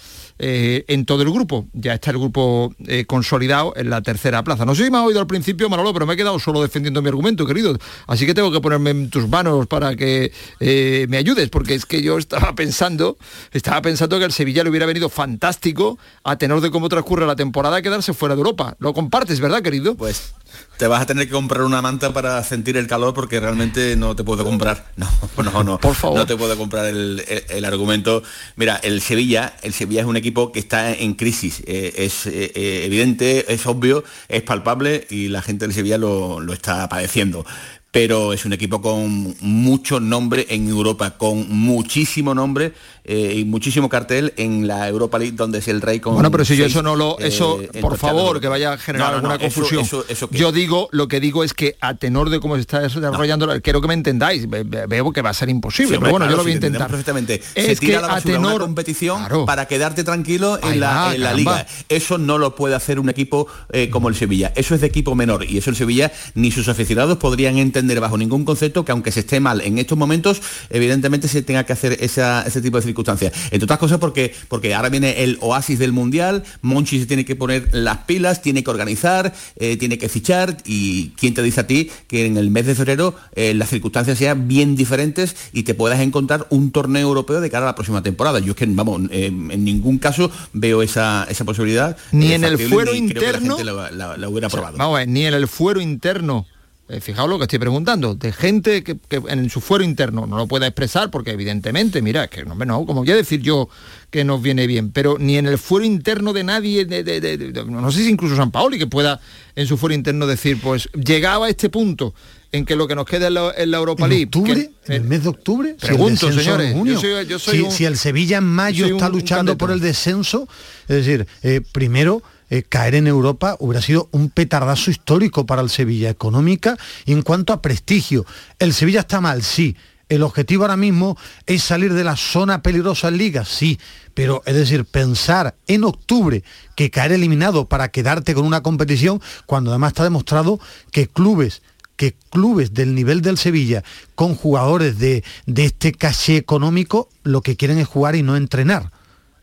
Eh, 0.43 0.87
en 0.89 1.05
todo 1.05 1.23
el 1.23 1.31
grupo. 1.31 1.67
Ya 1.75 1.93
está 1.93 2.13
el 2.13 2.17
grupo 2.17 2.75
eh, 2.87 3.05
consolidado 3.05 3.75
en 3.77 3.91
la 3.91 4.01
tercera 4.01 4.43
plaza. 4.43 4.65
No 4.65 4.75
sé 4.75 4.85
si 4.85 4.91
me 4.91 4.97
ha 4.97 5.03
oído 5.03 5.21
al 5.21 5.27
principio, 5.27 5.69
Manolo, 5.69 5.93
pero 5.93 6.07
me 6.07 6.15
he 6.15 6.17
quedado 6.17 6.39
solo 6.39 6.63
defendiendo 6.63 7.03
mi 7.03 7.09
argumento, 7.09 7.45
querido. 7.45 7.77
Así 8.07 8.25
que 8.25 8.33
tengo 8.33 8.51
que 8.51 8.59
ponerme 8.59 8.89
en 8.89 9.11
tus 9.11 9.29
manos 9.29 9.67
para 9.67 9.95
que 9.97 10.33
eh, 10.61 11.05
me 11.11 11.19
ayudes, 11.19 11.51
porque 11.51 11.75
es 11.75 11.85
que 11.85 12.01
yo 12.01 12.17
estaba 12.17 12.55
pensando, 12.55 13.19
estaba 13.53 13.83
pensando 13.83 14.19
que 14.19 14.25
el 14.25 14.33
Sevilla 14.33 14.65
le 14.65 14.71
hubiera 14.71 14.87
venido 14.87 15.11
fantástico 15.11 15.99
a 16.25 16.39
tenor 16.39 16.63
de 16.63 16.71
cómo 16.71 16.89
transcurre 16.89 17.27
la 17.27 17.37
temporada 17.37 17.83
quedarse 17.83 18.15
fuera 18.15 18.35
de 18.35 18.41
Europa. 18.41 18.77
Lo 18.79 18.95
compartes, 18.95 19.41
¿verdad, 19.41 19.61
querido? 19.61 19.95
Pues 19.95 20.33
te 20.77 20.87
vas 20.87 21.03
a 21.03 21.07
tener 21.07 21.27
que 21.27 21.33
comprar 21.33 21.63
una 21.63 21.83
manta 21.83 22.13
para 22.13 22.43
sentir 22.43 22.77
el 22.77 22.87
calor 22.87 23.13
porque 23.15 23.39
realmente 23.39 23.97
no 23.97 24.17
te 24.17 24.25
puedo 24.25 24.45
comprar. 24.45 24.91
No, 25.37 25.43
no, 25.43 25.65
no. 25.65 25.79
Por 25.79 25.95
favor. 25.95 26.19
No 26.19 26.27
te 26.27 26.37
puedo 26.37 26.57
comprar 26.59 26.87
el, 26.87 27.25
el, 27.27 27.45
el 27.49 27.65
argumento. 27.65 28.23
Mira, 28.57 28.79
el 28.83 29.01
Sevilla, 29.01 29.55
el 29.63 29.73
Sevilla 29.73 30.03
es 30.03 30.07
un 30.07 30.17
equipo 30.17 30.53
que 30.53 30.59
está 30.59 30.93
en 30.93 31.15
crisis. 31.15 31.63
Eh, 31.67 31.95
es 31.97 32.27
eh, 32.27 32.85
evidente, 32.85 33.53
es 33.53 33.67
obvio, 33.67 34.05
es 34.29 34.43
palpable 34.43 35.07
y 35.09 35.29
la 35.29 35.41
gente 35.41 35.67
del 35.67 35.75
Sevilla 35.75 35.97
lo, 35.97 36.41
lo 36.41 36.53
está 36.53 36.89
padeciendo 36.89 37.47
pero 37.93 38.33
es 38.33 38.45
un 38.45 38.53
equipo 38.53 38.81
con 38.81 39.35
mucho 39.41 39.99
nombre 39.99 40.47
en 40.51 40.69
Europa, 40.69 41.11
con 41.17 41.49
muchísimo 41.49 42.35
nombre 42.35 42.73
eh, 43.05 43.35
y 43.39 43.45
muchísimo 43.45 43.89
cartel 43.89 44.33
en 44.37 44.69
la 44.69 44.87
Europa 44.89 45.19
League, 45.19 45.35
donde 45.37 45.59
es 45.59 45.67
el 45.69 45.81
rey 45.81 45.99
con. 45.99 46.15
Bueno, 46.15 46.31
pero 46.31 46.45
si 46.45 46.57
yo 46.57 46.67
eso 46.67 46.83
no 46.83 46.95
lo. 46.95 47.19
Eso, 47.19 47.61
eh, 47.61 47.81
por 47.81 47.95
en 47.95 47.99
favor, 47.99 48.41
que 48.41 48.47
vaya 48.47 48.75
a 48.75 48.79
generar 48.79 49.09
No, 49.11 49.15
alguna 49.17 49.35
eso- 49.37 49.43
confusión. 49.61 49.83
eso- 49.83 50.05
eso 50.09 50.29
yo 50.31 50.53
digo, 50.53 50.89
lo 50.93 51.09
que 51.09 51.19
digo 51.19 51.43
es 51.43 51.53
que 51.53 51.77
a 51.81 51.95
tenor 51.95 52.31
de 52.31 52.39
cómo 52.39 52.55
se 52.55 52.61
está 52.61 52.81
desarrollando, 52.81 53.49
quiero 53.63 53.81
que 53.81 53.89
me 53.89 53.95
entendáis. 53.95 54.49
ve- 54.49 54.63
ve- 54.65 54.87
Veo 54.87 55.13
que 55.13 55.23
va 55.23 55.31
a 55.31 55.35
ser 55.35 55.49
imposible, 55.49 55.89
Sí, 55.91 55.95
hombre, 55.97 56.09
pero 56.09 56.13
bueno, 56.13 56.25
claro, 56.27 56.33
yo 56.33 56.37
lo 56.37 56.43
voy 56.45 56.53
a 56.53 56.55
intentar. 56.55 56.89
Perfectamente. 56.89 57.43
Se 57.55 57.73
Es 57.73 57.81
tira 57.81 57.97
que 57.97 58.01
la 58.03 58.07
a 58.13 58.15
basura 58.15 58.39
una 58.39 58.49
tenor- 58.51 58.61
competición 58.61 59.23
para 59.47 59.67
quedarte 59.67 60.05
tranquilo 60.05 60.59
en 60.63 60.79
la, 60.81 60.95
va, 60.95 61.15
en 61.15 61.21
la 61.23 61.31
caramba. 61.31 61.53
liga. 61.57 61.67
Eso 61.89 62.19
no 62.19 62.39
lo 62.39 62.55
puede 62.55 62.75
hacer 62.75 63.01
un 63.01 63.09
equipo 63.09 63.47
eh, 63.73 63.89
como 63.91 64.09
el 64.09 64.15
Sevilla. 64.15 64.53
Eso 64.55 64.75
es 64.75 64.81
de 64.81 64.87
equipo 64.87 65.15
menor. 65.15 65.45
Y 65.49 65.59
eso 65.59 65.71
el 65.71 65.77
Sevilla 65.77 66.13
ni 66.35 66.51
sus 66.53 66.69
aficionados 66.69 67.19
podrían 67.19 67.59
entender 67.59 67.80
bajo 68.01 68.17
ningún 68.19 68.45
concepto 68.45 68.85
que 68.85 68.93
aunque 68.93 69.11
se 69.13 69.21
esté 69.21 69.41
mal 69.41 69.61
en 69.61 69.79
estos 69.79 69.97
momentos, 69.99 70.41
evidentemente 70.71 71.29
se 71.29 71.43
tenga 71.43 71.65
que 71.65 71.73
hacer 71.73 71.97
esa- 72.01 72.43
ese 72.47 72.61
tipo 72.61 72.77
de 72.77 72.83
circunstancias. 72.85 73.33
Entre 73.51 73.65
otras 73.65 73.79
cosas 73.79 73.99
porque, 73.99 74.35
porque 74.49 74.75
ahora 74.75 74.89
viene 74.89 75.23
el 75.23 75.39
oasis 75.41 75.79
del 75.79 75.93
Mundial, 75.93 76.43
Monchi 76.63 76.99
se 77.01 77.07
tiene 77.07 77.25
que 77.25 77.37
poner 77.37 77.69
las 77.73 77.99
pilas, 77.99 78.43
tiene 78.43 78.63
que 78.63 78.71
organizar, 78.71 79.33
eh, 79.57 79.77
tiene 79.77 79.99
que 79.99 80.09
fichar 80.09 80.57
y 80.65 81.09
quién 81.11 81.35
te 81.35 81.43
dice 81.43 81.61
a 81.61 81.67
ti 81.67 81.91
que 82.09 82.27
en 82.27 82.37
el 82.37 82.51
mes 82.51 82.67
de 82.67 82.75
febrero 82.75 83.15
eh, 83.35 83.55
las 83.55 83.69
circunstancias 83.71 84.19
sean 84.19 84.47
bien 84.49 84.77
diferentes 84.77 85.37
y 85.53 85.63
te 85.65 85.75
puedas 85.75 86.01
encontrar 86.01 86.47
un 86.51 86.71
torneo 86.71 87.03
europeo 87.09 87.41
de 87.41 87.51
cara 87.51 87.65
a 87.65 87.71
la 87.71 87.75
próxima 87.75 88.03
temporada. 88.03 88.39
Yo 88.41 88.53
es 88.53 88.57
que, 88.57 88.67
vamos, 88.67 89.03
eh, 89.11 89.27
en 89.27 89.65
ningún 89.65 89.99
caso 89.99 90.31
veo 90.53 90.83
esa, 90.83 91.27
esa 91.29 91.45
posibilidad. 91.45 91.97
Ni 92.13 92.33
eh, 92.33 92.35
en 92.35 92.45
el 92.45 92.59
fuero 92.59 92.95
interno- 92.95 93.59
la, 93.63 93.91
la- 93.91 94.17
la 94.17 94.29
hubiera 94.29 94.47
O 94.47 94.51
sea, 94.51 94.59
probado. 94.59 94.79
vamos 94.79 94.97
a 94.97 94.99
ver, 95.01 95.09
ni 95.09 95.25
en 95.27 95.35
el 95.35 95.49
fuero 95.49 95.81
interno. 95.81 96.47
Eh, 96.91 97.01
fijaos 97.01 97.29
lo 97.31 97.39
que 97.39 97.45
estoy 97.45 97.59
preguntando, 97.59 98.15
de 98.15 98.33
gente 98.33 98.83
que, 98.83 98.97
que 99.09 99.23
en 99.29 99.49
su 99.49 99.61
fuero 99.61 99.85
interno 99.85 100.27
no 100.27 100.37
lo 100.37 100.47
pueda 100.47 100.67
expresar, 100.67 101.11
porque 101.11 101.31
evidentemente, 101.31 102.03
mira, 102.03 102.25
es 102.25 102.31
que 102.31 102.45
no, 102.45 102.55
no, 102.55 102.85
como 102.87 103.01
voy 103.03 103.11
a 103.13 103.17
decir 103.17 103.41
yo 103.41 103.69
que 104.11 104.25
nos 104.25 104.43
viene 104.43 104.67
bien, 104.67 104.91
pero 104.91 105.17
ni 105.19 105.37
en 105.39 105.47
el 105.47 105.57
fuero 105.59 105.87
interno 105.87 106.33
de 106.33 106.45
nadie, 106.45 106.85
de- 106.85 107.05
de- 107.05 107.21
de- 107.21 107.37
de- 107.39 107.65
no 107.65 107.93
sé 107.93 108.03
si 108.03 108.11
incluso 108.11 108.35
San 108.37 108.51
Paoli, 108.51 108.79
que 108.79 108.87
pueda 108.87 109.21
en 109.57 109.67
su 109.67 109.77
fuero 109.77 109.95
interno 109.95 110.27
decir, 110.27 110.59
pues 110.61 110.89
llegaba 110.93 111.47
a 111.47 111.49
este 111.49 111.69
punto 111.71 112.15
en 112.53 112.65
que 112.65 112.75
lo 112.75 112.89
que 112.89 112.97
nos 112.97 113.07
queda 113.07 113.29
es 113.29 113.33
la, 113.33 113.53
la 113.65 113.77
Europa 113.79 114.05
¿En 114.05 114.11
League. 114.11 114.25
octubre? 114.25 114.55
que- 114.85 114.93
¿En 114.97 115.03
el 115.03 115.09
mes 115.09 115.23
de 115.23 115.29
octubre? 115.29 115.77
Pregunto, 115.81 116.33
señores, 116.33 116.73
en 116.73 116.79
junio. 116.79 116.95
yo 116.95 117.01
soy- 117.01 117.27
yo 117.27 117.39
soy 117.39 117.59
si, 117.59 117.63
un- 117.63 117.71
si 117.71 117.85
el 117.85 117.97
Sevilla 117.97 118.39
en 118.39 118.45
mayo 118.45 118.87
está 118.87 119.09
luchando 119.09 119.57
por 119.57 119.71
el 119.71 119.79
descenso, 119.79 120.49
es 120.89 120.97
decir, 121.07 121.29
eh, 121.45 121.61
primero 121.73 122.23
eh, 122.51 122.65
caer 122.65 122.97
en 122.97 123.07
Europa 123.07 123.57
hubiera 123.61 123.81
sido 123.81 124.09
un 124.11 124.29
petardazo 124.29 124.91
histórico 124.91 125.47
para 125.47 125.63
el 125.63 125.71
Sevilla, 125.71 126.11
económica 126.11 126.77
y 127.05 127.13
en 127.13 127.23
cuanto 127.23 127.53
a 127.53 127.63
prestigio. 127.63 128.27
El 128.59 128.75
Sevilla 128.75 129.01
está 129.01 129.21
mal, 129.21 129.43
sí. 129.43 129.77
El 130.09 130.25
objetivo 130.25 130.65
ahora 130.65 130.77
mismo 130.77 131.17
es 131.47 131.63
salir 131.63 131.95
de 131.95 132.03
la 132.03 132.17
zona 132.17 132.63
peligrosa 132.63 133.09
en 133.09 133.19
Liga, 133.19 133.45
sí. 133.45 133.79
Pero 134.13 134.43
es 134.45 134.57
decir, 134.57 134.85
pensar 134.85 135.55
en 135.69 135.85
octubre 135.85 136.43
que 136.75 136.91
caer 136.91 137.13
eliminado 137.13 137.69
para 137.69 137.91
quedarte 137.93 138.35
con 138.35 138.45
una 138.45 138.63
competición, 138.63 139.23
cuando 139.47 139.71
además 139.71 139.93
está 139.93 140.03
demostrado 140.03 140.59
que 140.91 141.07
clubes 141.07 141.63
que 141.95 142.15
clubes 142.31 142.73
del 142.73 142.95
nivel 142.95 143.21
del 143.21 143.37
Sevilla 143.37 143.85
con 144.15 144.35
jugadores 144.35 144.99
de, 144.99 145.23
de 145.45 145.67
este 145.67 145.93
caché 145.93 146.39
económico 146.39 147.11
lo 147.25 147.43
que 147.43 147.57
quieren 147.57 147.77
es 147.77 147.87
jugar 147.87 148.17
y 148.17 148.23
no 148.23 148.37
entrenar. 148.37 148.91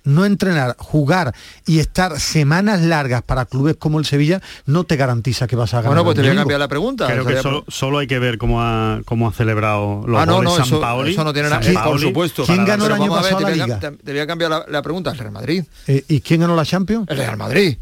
No 0.08 0.26
entrenar, 0.26 0.76
jugar 0.80 1.34
y 1.66 1.80
estar 1.80 2.20
semanas 2.20 2.82
largas 2.82 3.22
para 3.24 3.45
clubes 3.45 3.76
como 3.78 3.99
el 3.99 4.05
Sevilla 4.05 4.41
no 4.66 4.86
te 4.86 4.95
garantiza 4.95 5.47
que 5.47 5.55
vas 5.55 5.74
a 5.74 5.78
ganar. 5.78 5.89
Bueno, 5.89 6.03
pues 6.05 6.16
te 6.16 6.22
voy 6.22 6.32
a 6.32 6.36
cambiar 6.36 6.60
la 6.60 6.68
pregunta. 6.68 7.08
Creo 7.08 7.24
O 7.24 7.26
sea, 7.28 7.36
que 7.36 7.41
solo, 7.41 7.66
solo 7.68 7.97
hay 7.99 8.08
que 8.08 8.18
ver 8.20 8.38
cómo 8.38 8.62
ha, 8.64 9.01
cómo 9.05 9.28
ha 9.28 9.34
celebrado 9.34 10.03
los 10.08 10.20
ah, 10.20 10.26
no, 10.26 10.36
goles 10.38 10.49
no, 10.51 10.55
San 10.58 10.66
eso, 10.66 10.80
Paoli. 10.82 11.12
eso 11.12 11.24
no 11.24 11.34
tiene 11.34 11.49
nada 11.49 11.84
por 11.84 11.99
supuesto. 11.99 12.43
¿Quién 12.45 12.64
ganó 12.66 12.86
el 12.86 12.93
año 12.93 13.10
pasado 13.12 13.38
te 13.38 13.43
la 13.43 13.49
voy 13.49 13.60
a- 13.60 13.66
Liga? 13.66 13.80
Te, 13.80 13.91
te 13.91 14.12
voy 14.12 14.20
a 14.22 14.28
cambiar 14.28 14.51
la, 14.51 14.66
la 14.68 14.82
pregunta, 14.82 15.12
el 15.12 15.18
Real 15.18 15.32
Madrid. 15.32 15.64
Eh, 15.88 16.03
¿Y 16.08 16.22
quién 16.22 16.39
ganó 16.41 16.55
la 16.55 16.66
Champions? 16.66 17.05
El 17.10 17.18
Real 17.18 17.38
Madrid. 17.38 17.78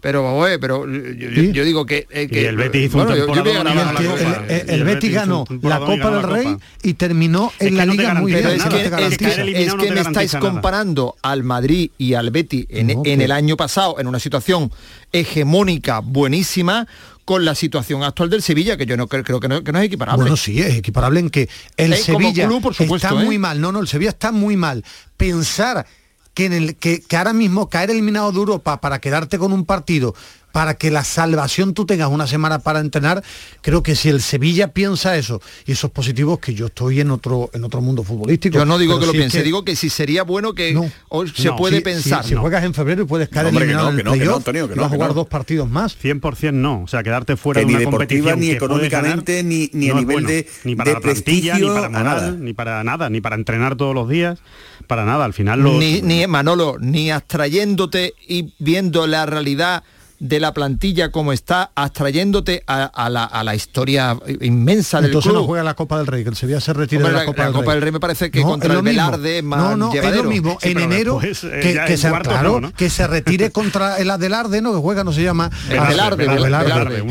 Pero 0.00 0.22
vamos 0.22 0.44
a 0.46 0.50
ver, 0.50 0.60
pero 0.60 0.86
yo, 0.86 1.28
Sí. 1.34 1.50
yo 1.52 1.64
digo 1.64 1.84
que, 1.84 2.06
eh, 2.10 2.28
que 2.28 2.42
Y 2.42 2.44
el 2.44 2.56
Betis 2.56 2.84
hizo 2.86 2.98
un 2.98 3.08
yo- 3.08 3.08
la 3.10 3.14
el, 3.14 3.20
el- 3.20 4.60
el 4.60 4.70
El 4.70 4.84
Betis 4.84 4.84
Betis 4.84 5.12
ganó 5.12 5.44
la 5.62 5.80
Copa 5.80 6.10
del 6.12 6.22
Rey 6.22 6.44
Copa. 6.44 6.64
y 6.84 6.94
terminó 6.94 7.52
Es 7.58 7.66
en 7.66 7.68
que 7.70 7.74
la 7.76 7.86
no 7.86 7.92
Liga 7.94 8.14
muy 8.14 8.32
bien. 8.32 8.46
es 8.46 8.58
no 8.64 8.70
que, 8.70 8.76
te 8.76 8.84
es 8.84 9.18
que- 9.18 9.64
es 9.64 9.74
que 9.74 9.90
me 9.90 10.00
estáis 10.00 10.34
nada. 10.34 10.48
comparando 10.48 11.16
al 11.20 11.42
Madrid 11.42 11.90
y 11.98 12.14
al 12.14 12.30
Betis 12.30 12.66
en, 12.68 12.86
No, 12.86 12.92
en 12.92 13.02
que- 13.02 13.24
el 13.24 13.32
año 13.32 13.56
pasado 13.56 13.96
en 13.98 14.06
una 14.06 14.20
situación 14.20 14.70
hegemónica 15.12 15.98
buenísima 15.98 16.86
con 17.24 17.44
la 17.44 17.54
situación 17.56 18.04
actual 18.04 18.30
del 18.30 18.40
Sevilla, 18.42 18.76
que 18.76 18.86
yo 18.86 18.96
no 18.96 19.06
creo, 19.08 19.22
creo 19.24 19.40
que, 19.40 19.48
no, 19.48 19.62
que 19.64 19.72
no 19.72 19.80
es 19.80 19.86
equiparable. 19.86 20.22
Bueno, 20.22 20.36
sí, 20.36 20.60
es 20.60 20.76
equiparable 20.76 21.20
en 21.20 21.28
que 21.28 21.48
el 21.76 21.90
como 21.90 22.20
Sevilla 22.20 22.46
club, 22.46 22.62
por 22.62 22.74
supuesto, 22.74 23.08
está 23.08 23.20
¿eh? 23.20 23.24
muy 23.24 23.36
mal. 23.38 23.60
No, 23.60 23.72
no, 23.72 23.80
el 23.80 23.88
Sevilla 23.88 24.10
está 24.10 24.32
muy 24.32 24.56
mal. 24.56 24.82
Pensar 25.16 25.84
que, 26.38 27.02
ahora 27.16 27.32
mismo 27.32 27.68
caer 27.68 27.90
eliminado 27.90 28.30
de 28.30 28.38
Europa 28.38 28.80
para 28.80 29.00
quedarte 29.00 29.38
con 29.38 29.52
un 29.52 29.64
partido 29.64 30.14
para 30.52 30.74
que 30.74 30.90
la 30.90 31.04
salvación 31.04 31.74
tú 31.74 31.84
tengas 31.86 32.08
una 32.08 32.26
semana 32.26 32.58
para 32.60 32.80
entrenar, 32.80 33.22
creo 33.60 33.82
que 33.82 33.94
si 33.94 34.08
el 34.08 34.20
Sevilla 34.22 34.68
piensa 34.72 35.16
eso, 35.16 35.40
y 35.66 35.72
esos 35.72 35.90
positivos 35.90 36.38
que 36.40 36.54
yo 36.54 36.66
estoy 36.66 37.00
en 37.00 37.10
otro 37.10 37.50
en 37.52 37.64
otro 37.64 37.80
mundo 37.80 38.02
futbolístico. 38.02 38.56
Yo 38.58 38.64
no 38.64 38.78
digo 38.78 38.98
que 38.98 39.06
lo 39.06 39.12
si 39.12 39.18
es 39.18 39.22
piense, 39.22 39.42
digo 39.42 39.64
que 39.64 39.76
si 39.76 39.90
sería 39.90 40.22
bueno 40.24 40.54
que 40.54 40.74
o 41.08 41.26
se 41.26 41.48
No, 41.48 41.56
puede 41.56 41.76
si- 41.76 41.82
pensar. 41.82 42.22
Si, 42.22 42.30
si 42.30 42.34
juegas 42.34 42.64
en 42.64 42.74
febrero 42.74 43.02
y 43.02 43.04
puedes 43.06 43.28
caer 43.28 43.44
No, 43.44 43.48
hombre, 43.50 43.66
que 43.66 43.72
eliminado 43.72 43.84
no, 43.84 43.90
en 43.90 43.96
que 43.96 44.00
el 44.00 44.04
no, 44.06 44.12
que 44.24 44.24
no, 44.30 44.36
Antonio, 44.36 44.68
que 44.68 44.74
no, 44.74 44.82
vas 44.82 44.88
a 44.88 44.90
que 44.90 44.96
jugar 44.96 45.08
no. 45.10 45.14
dos 45.14 45.26
partidos 45.28 45.68
más. 45.68 45.96
100% 46.02 46.52
no, 46.54 46.82
o 46.82 46.88
sea, 46.88 47.02
quedarte 47.02 47.36
fuera 47.36 47.60
Que 47.60 47.66
de 47.66 47.72
ni 47.72 47.74
una 47.76 47.80
deportiva, 47.90 48.30
competición 48.32 48.40
ni 48.40 48.46
que 48.48 48.52
económicamente, 48.56 49.32
ganar, 49.36 49.44
ni- 49.44 49.70
ni 49.74 49.90
a 49.90 49.94
no 49.94 50.00
nivel 50.00 50.14
bueno. 50.16 50.28
de- 50.28 50.48
ni 50.64 50.74
para 50.76 50.88
de 50.90 50.94
la 50.94 51.00
plantilla, 51.00 51.54
ni 51.54 51.60
prestigio, 51.60 51.74
para 51.74 51.88
moral, 51.88 52.04
nada. 52.04 52.30
ni 52.32 52.52
para 52.54 52.84
nada, 52.84 53.10
ni 53.10 53.20
para 53.20 53.36
entrenar 53.36 53.76
todos 53.76 53.94
los 53.94 54.08
días, 54.08 54.38
para 54.86 55.04
nada. 55.04 55.24
Al 55.24 55.34
final 55.34 55.60
lo, 55.60 55.78
ni, 55.78 56.00
ni 56.02 56.26
Manolo, 56.26 56.76
ni 56.80 57.10
abstrayéndote 57.10 58.14
y 58.26 58.52
viendo 58.58 59.06
la 59.06 59.26
realidad 59.26 59.84
de 60.20 60.40
la 60.40 60.52
plantilla 60.52 61.10
como 61.12 61.32
está, 61.32 61.70
abstrayéndote 61.76 62.64
a, 62.66 62.84
a 62.84 63.08
la, 63.08 63.24
a 63.24 63.44
la 63.44 63.54
historia 63.54 64.16
inmensa 64.40 64.98
del 64.98 65.06
Entonces 65.10 65.30
club. 65.30 65.42
no 65.42 65.46
juega 65.46 65.62
la 65.62 65.74
Copa 65.74 65.96
del 65.98 66.06
Rey, 66.08 66.24
que 66.24 66.30
el 66.30 66.36
Sevilla 66.36 66.60
se 66.60 66.72
retire 66.72 67.02
Hombre, 67.04 67.10
de 67.12 67.14
la, 67.18 67.20
la- 67.22 67.26
Copa, 67.26 67.38
la 67.42 67.44
del, 67.46 67.54
Copa 67.54 67.64
Rey. 67.66 67.74
del 67.76 67.82
Rey 67.82 67.92
me 67.92 68.00
parece 68.00 68.30
que 68.30 68.40
No, 68.40 68.48
contra 68.48 68.72
es 68.72 68.78
el. 68.78 68.84
Velarde 68.84 69.38
es 69.38 69.44
más 69.44 69.58
No, 69.60 69.76
no, 69.76 69.88
es 69.88 69.94
llevadero. 69.94 70.24
lo 70.24 70.30
mismo. 70.30 70.58
Sí, 70.60 70.70
en 70.70 70.80
enero, 70.80 71.18
después, 71.22 71.44
eh, 71.52 71.60
que, 71.62 71.72
que 71.86 71.92
en 71.92 71.98
se, 71.98 72.10
claro, 72.10 72.52
no, 72.54 72.60
¿no? 72.60 72.72
que 72.72 72.90
se 72.90 73.06
retire 73.06 73.50
contra 73.52 73.98
el 73.98 74.10
Adelarde, 74.10 74.60
¿no? 74.60 74.72
Que 74.72 74.78
juega, 74.78 75.04
no 75.04 75.12
se 75.12 75.22
llama 75.22 75.50
Velarde, 75.68 76.26
Velarde, 76.26 77.04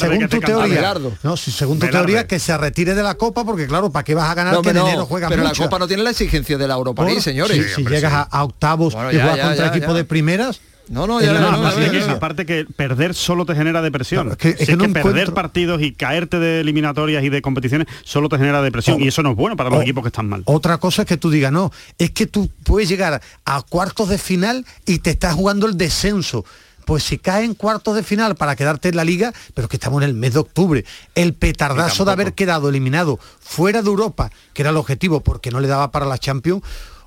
según 0.00 0.28
tu 0.28 0.40
teoría, 0.40 0.94
no, 1.22 1.36
si 1.36 1.50
según 1.52 1.78
tu 1.78 1.86
teoría 1.88 2.26
que 2.26 2.38
se 2.38 2.56
retire 2.56 2.94
de 2.94 3.02
la 3.02 3.14
Copa, 3.14 3.44
porque 3.44 3.66
claro, 3.66 3.90
¿para 3.90 4.04
qué 4.04 4.14
vas 4.14 4.30
a 4.30 4.34
ganar 4.34 4.54
No, 4.54 4.62
que 4.62 4.70
en 4.70 4.78
enero 4.78 5.06
juegas 5.06 5.30
pero 5.30 5.42
mucho? 5.42 5.62
la 5.62 5.68
Copa 5.68 5.78
no 5.78 5.86
tiene 5.86 6.02
la 6.02 6.10
exigencia 6.10 6.58
de 6.58 6.68
la 6.68 6.74
Europa 6.74 7.04
League, 7.04 7.20
señores. 7.20 7.74
si- 7.74 7.84
llegas 7.84 8.26
a, 8.30 8.44
octavos 8.44 8.94
y 8.94 8.96
juegas 8.96 9.38
contra 9.38 9.66
equipos 9.68 9.94
de 9.94 10.04
primeras, 10.04 10.60
No, 10.88 11.06
no, 11.06 11.18
es 11.20 11.26
ya, 11.26 11.32
no, 11.32 11.50
no, 11.50 11.66
aparte, 11.66 11.90
que, 11.90 12.02
aparte 12.04 12.46
que 12.46 12.64
perder 12.64 13.14
solo 13.14 13.44
te 13.44 13.54
genera 13.54 13.82
depresión. 13.82 14.28
Claro, 14.28 14.32
es 14.32 14.38
que- 14.38 14.50
es 14.50 14.58
Si 14.60 14.66
que 14.66 14.76
no 14.76 14.84
perder 14.92 15.00
encuentro- 15.06 15.34
partidos 15.34 15.82
y 15.82 15.92
caerte 15.92 16.38
de 16.38 16.60
eliminatorias 16.60 17.24
y 17.24 17.28
de 17.28 17.42
competiciones 17.42 17.88
solo 18.04 18.28
te 18.28 18.36
genera 18.38 18.62
depresión. 18.62 19.00
Y 19.02 19.08
eso 19.08 19.22
no 19.22 19.30
es 19.30 19.36
bueno 19.36 19.56
para 19.56 19.70
los 19.70 19.82
equipos 19.82 20.02
que 20.04 20.08
están 20.08 20.28
mal. 20.28 20.42
Otra 20.46 20.78
cosa 20.78 21.02
es 21.02 21.08
que 21.08 21.16
tú 21.16 21.30
digas, 21.30 21.50
no, 21.50 21.72
es 21.98 22.12
que 22.12 22.26
tú 22.26 22.48
puedes 22.62 22.88
llegar 22.88 23.20
a 23.44 23.62
cuartos 23.62 24.08
de 24.08 24.18
final 24.18 24.64
y 24.86 25.00
te 25.00 25.10
estás 25.10 25.34
jugando 25.34 25.66
el 25.66 25.76
descenso. 25.76 26.44
Pues 26.84 27.02
si 27.02 27.18
cae 27.18 27.44
en 27.44 27.54
cuartos 27.54 27.96
de 27.96 28.04
final 28.04 28.36
para 28.36 28.54
quedarte 28.54 28.90
en 28.90 28.94
la 28.94 29.02
liga, 29.04 29.32
pero 29.54 29.64
es 29.66 29.70
que 29.70 29.76
estamos 29.76 30.00
en 30.04 30.08
el 30.08 30.14
mes 30.14 30.34
de 30.34 30.38
octubre, 30.38 30.84
el 31.16 31.34
petardazo 31.34 32.04
de 32.04 32.12
haber 32.12 32.34
quedado 32.34 32.68
eliminado 32.68 33.18
fuera 33.40 33.82
de 33.82 33.88
Europa, 33.88 34.30
que 34.52 34.62
era 34.62 34.70
el 34.70 34.76
objetivo 34.76 35.18
porque 35.20 35.50
no 35.50 35.58
le 35.58 35.66
daba 35.66 35.90
para 35.90 36.06
la 36.06 36.16
Champions, 36.16 36.62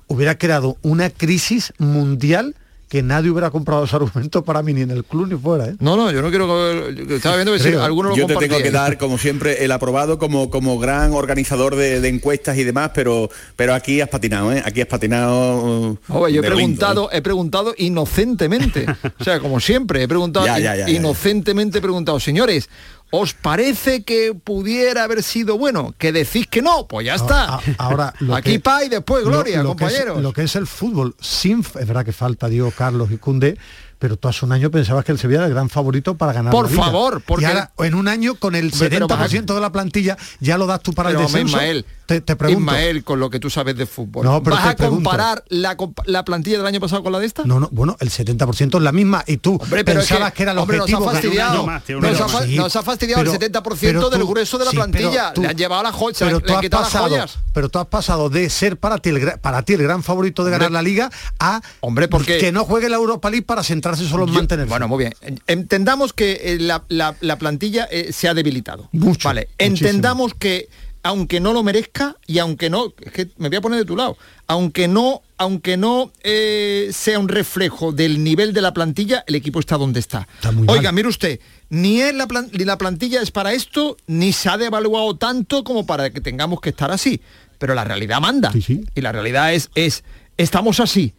hubiera 0.06 0.36
creado 0.36 0.76
una 0.82 1.08
crisis 1.08 1.72
mundial 1.78 2.56
que 2.90 3.04
nadie 3.04 3.30
hubiera 3.30 3.52
comprado 3.52 3.84
ese 3.84 3.94
argumento 3.94 4.42
para 4.42 4.64
mí 4.64 4.74
ni 4.74 4.80
en 4.80 4.90
el 4.90 5.04
club 5.04 5.28
ni 5.28 5.36
fuera. 5.36 5.68
¿eh? 5.68 5.76
No, 5.78 5.96
no, 5.96 6.10
yo 6.10 6.22
no 6.22 6.30
quiero 6.30 6.48
que 6.92 7.14
estaba 7.14 7.36
viendo 7.36 7.56
que 7.56 7.76
algunos 7.76 8.10
lo 8.10 8.16
Yo 8.16 8.26
te 8.26 8.34
tengo 8.34 8.58
que 8.58 8.72
dar, 8.72 8.98
como 8.98 9.16
siempre, 9.16 9.64
el 9.64 9.70
aprobado 9.70 10.18
como, 10.18 10.50
como 10.50 10.76
gran 10.80 11.12
organizador 11.12 11.76
de, 11.76 12.00
de 12.00 12.08
encuestas 12.08 12.58
y 12.58 12.64
demás, 12.64 12.90
pero, 12.92 13.30
pero 13.54 13.74
aquí 13.74 14.00
has 14.00 14.08
patinado, 14.08 14.52
¿eh? 14.52 14.60
Aquí 14.66 14.80
has 14.80 14.88
patinado. 14.88 15.98
Oye, 16.08 16.34
yo 16.34 16.40
he 16.40 16.42
lindo, 16.42 16.56
preguntado, 16.56 17.10
he 17.12 17.22
preguntado 17.22 17.74
inocentemente. 17.78 18.86
o 19.20 19.22
sea, 19.22 19.38
como 19.38 19.60
siempre, 19.60 20.02
he 20.02 20.08
preguntado 20.08 20.46
Ya, 20.46 20.58
ya, 20.58 20.74
ya, 20.74 20.88
ya, 20.88 20.90
inocentemente 20.90 21.78
he 21.78 21.82
preguntado, 21.82 22.18
señores, 22.18 22.68
¿os 23.10 23.34
parece 23.34 24.04
que 24.04 24.34
pudiera 24.34 25.04
haber 25.04 25.22
sido 25.22 25.58
bueno? 25.58 25.94
Que 25.98 26.12
decís 26.12 26.46
que 26.46 26.62
no, 26.62 26.86
pues 26.86 27.06
ya 27.06 27.14
está. 27.16 27.54
A- 27.56 27.60
ahora 27.78 28.14
lo 28.20 28.34
Aquí 28.36 28.52
que- 28.52 28.60
pa 28.60 28.84
y 28.84 28.88
después 28.88 29.24
lo- 29.24 29.30
gloria, 29.30 29.62
lo 29.62 29.74
que 29.76 29.84
es- 29.84 29.90
compañeros. 29.92 30.22
lo 30.22 30.32
que 30.32 30.42
es 30.44 30.56
el 30.56 30.66
fútbol, 30.66 31.14
sin, 31.20 31.60
es 31.60 31.86
verdad 31.86 32.04
que 32.04 32.12
falta 32.12 32.48
Diego 32.48 32.70
Carlos 32.70 33.10
y 33.10 33.16
Cundé, 33.18 33.58
pero 34.00 34.16
tú 34.16 34.26
hace 34.26 34.44
un 34.44 34.50
año 34.50 34.68
pensabas 34.72 35.04
que 35.04 35.12
el 35.12 35.18
Sevilla 35.18 35.38
era 35.40 35.46
el 35.46 35.52
gran 35.52 35.68
favorito 35.70 36.16
para 36.16 36.32
ganar 36.32 36.50
Por 36.50 36.64
la 36.64 36.70
Liga. 36.72 36.84
favor, 36.86 37.22
porque- 37.24 37.44
Y 37.44 37.46
ahora, 37.46 37.70
en 37.78 37.94
un 37.94 38.08
año 38.08 38.34
con 38.34 38.56
el 38.56 38.72
Hombre, 38.72 38.90
pero 38.90 39.06
70% 39.06 39.54
de 39.54 39.60
la 39.60 39.70
plantilla 39.70 40.16
ya 40.40 40.58
lo 40.58 40.66
das 40.66 40.80
tú 40.82 40.92
para 40.92 41.10
Pero, 41.10 41.20
el 41.20 41.26
descenso. 41.26 41.56
Ismael, 41.56 41.86
te, 42.06 42.20
te 42.20 42.34
pregunto. 42.34 42.72
Ismael, 42.72 43.04
con 43.04 43.20
lo 43.20 43.30
que 43.30 43.38
tú 43.38 43.50
sabes 43.50 43.76
de 43.76 43.86
fútbol. 43.86 44.24
No, 44.24 44.42
pero 44.42 44.56
¿Vas 44.56 44.66
a 44.66 44.74
comparar 44.74 45.44
la, 45.48 45.76
la 46.06 46.24
plantilla 46.24 46.56
del 46.58 46.66
año 46.66 46.80
pasado 46.80 47.02
con 47.04 47.12
la 47.12 47.20
de 47.20 47.26
esta? 47.26 47.44
No, 47.44 47.60
no, 47.60 47.68
bueno, 47.70 47.96
el 48.00 48.10
70% 48.10 48.78
es 48.78 48.82
la 48.82 48.90
misma 48.90 49.22
y 49.28 49.36
tú 49.36 49.58
Hombre, 49.62 49.84
pero 49.84 50.00
es 50.00 50.08
pensabas 50.08 50.32
que, 50.32 50.38
que, 50.38 50.42
era 50.44 50.52
el 50.52 50.58
hombre, 50.58 50.78
nos 50.78 50.90
ha 50.92 50.96
objetivo. 50.98 51.12
fastidiado, 51.12 51.66
más, 51.66 51.84
tío, 51.84 52.00
nos, 52.00 52.20
ha, 52.20 52.26
fa- 52.28 52.38
más. 52.40 52.46
Sí, 52.46 52.56
nos 52.56 52.74
ha 52.76 52.82
fastidiado 52.82 53.20
pero- 53.22 53.32
el 53.34 53.38
70% 53.38 53.78
pero 53.80 54.10
del 54.10 54.20
tú- 54.20 54.28
grueso 54.28 54.58
de 54.58 54.64
la 54.64 54.70
sí, 54.72 54.76
plantilla. 54.78 55.32
tú- 55.34 55.42
le 55.42 55.48
han 55.48 55.56
llevado 55.56 55.82
la 55.82 55.92
joya, 55.92 56.16
pero 56.18 56.38
le 56.40 56.46
tú 56.46 56.54
has 56.54 56.60
quitado 56.62 56.82
las 56.82 56.92
pasado, 56.92 57.08
joyas. 57.10 57.38
pero 57.52 57.68
tú 57.68 57.78
has 57.78 57.86
pasado 57.86 58.30
de 58.30 58.48
ser 58.50 58.76
para 58.78 58.98
ti 58.98 59.10
el, 59.10 59.38
para 59.40 59.62
ti 59.62 59.74
el 59.74 59.82
gran 59.82 60.02
favorito 60.02 60.42
de 60.44 60.50
ganar 60.50 60.70
la 60.72 60.82
liga 60.82 61.10
a 61.38 61.60
hombre, 61.80 62.08
porque- 62.08 62.38
que 62.38 62.50
no 62.50 62.64
juegue 62.64 62.88
la 62.88 62.96
Europa 62.96 63.30
League 63.30 63.44
para 63.44 63.62
centrarse 63.96 64.10
solo 64.10 64.26
en 64.26 64.32
mantener. 64.34 64.66
Bueno, 64.66 64.88
muy 64.88 64.98
bien. 65.04 65.14
Entendamos 65.46 66.12
que 66.12 66.40
eh, 66.42 66.58
la, 66.60 66.84
la- 66.88 67.14
la 67.20 67.38
plantilla 67.38 67.88
eh, 67.90 68.12
se 68.12 68.28
ha 68.28 68.34
debilitado. 68.34 68.88
Mucho, 68.92 69.28
Vale. 69.28 69.48
muchísimo. 69.58 69.88
Entendamos 69.88 70.34
que 70.34 70.68
aunque 71.02 71.40
no 71.40 71.54
lo 71.54 71.62
merezca 71.62 72.16
y 72.26 72.38
aunque 72.40 72.68
no, 72.68 72.92
es 73.00 73.12
que 73.12 73.28
me 73.38 73.48
voy 73.48 73.56
a 73.56 73.60
poner 73.62 73.78
de 73.78 73.86
tu 73.86 73.96
lado, 73.96 74.18
aunque 74.46 74.86
no, 74.86 75.22
aunque 75.38 75.78
no 75.78 76.12
eh, 76.22 76.90
sea 76.92 77.18
un 77.18 77.28
reflejo 77.28 77.90
del 77.92 78.22
nivel 78.22 78.52
de 78.52 78.60
la 78.60 78.74
plantilla, 78.74 79.24
el 79.26 79.34
equipo 79.34 79.60
está 79.60 79.78
donde 79.78 79.98
está. 79.98 80.28
muy 80.52 80.66
Oiga, 80.68 80.82
mal. 80.90 80.94
mire 80.96 81.08
usted, 81.08 81.40
ni, 81.70 82.02
es 82.02 82.14
la, 82.14 82.26
plan- 82.26 82.50
ni 82.52 82.64
la 82.66 82.76
plantilla 82.76 83.22
es 83.22 83.30
para 83.30 83.54
esto, 83.54 83.96
ni 84.08 84.34
se 84.34 84.50
ha 84.50 84.58
devaluado 84.58 85.16
tanto 85.16 85.64
como 85.64 85.86
para 85.86 86.10
que 86.10 86.20
tengamos 86.20 86.60
que 86.60 86.68
estar 86.68 86.90
así. 86.90 87.20
Pero 87.58 87.74
la 87.74 87.84
realidad 87.84 88.20
manda. 88.20 88.52
Y 88.94 89.00
la 89.00 89.12
realidad 89.12 89.54
es, 89.54 89.70
es, 89.74 90.04
estamos 90.36 90.80
así. 90.80 91.14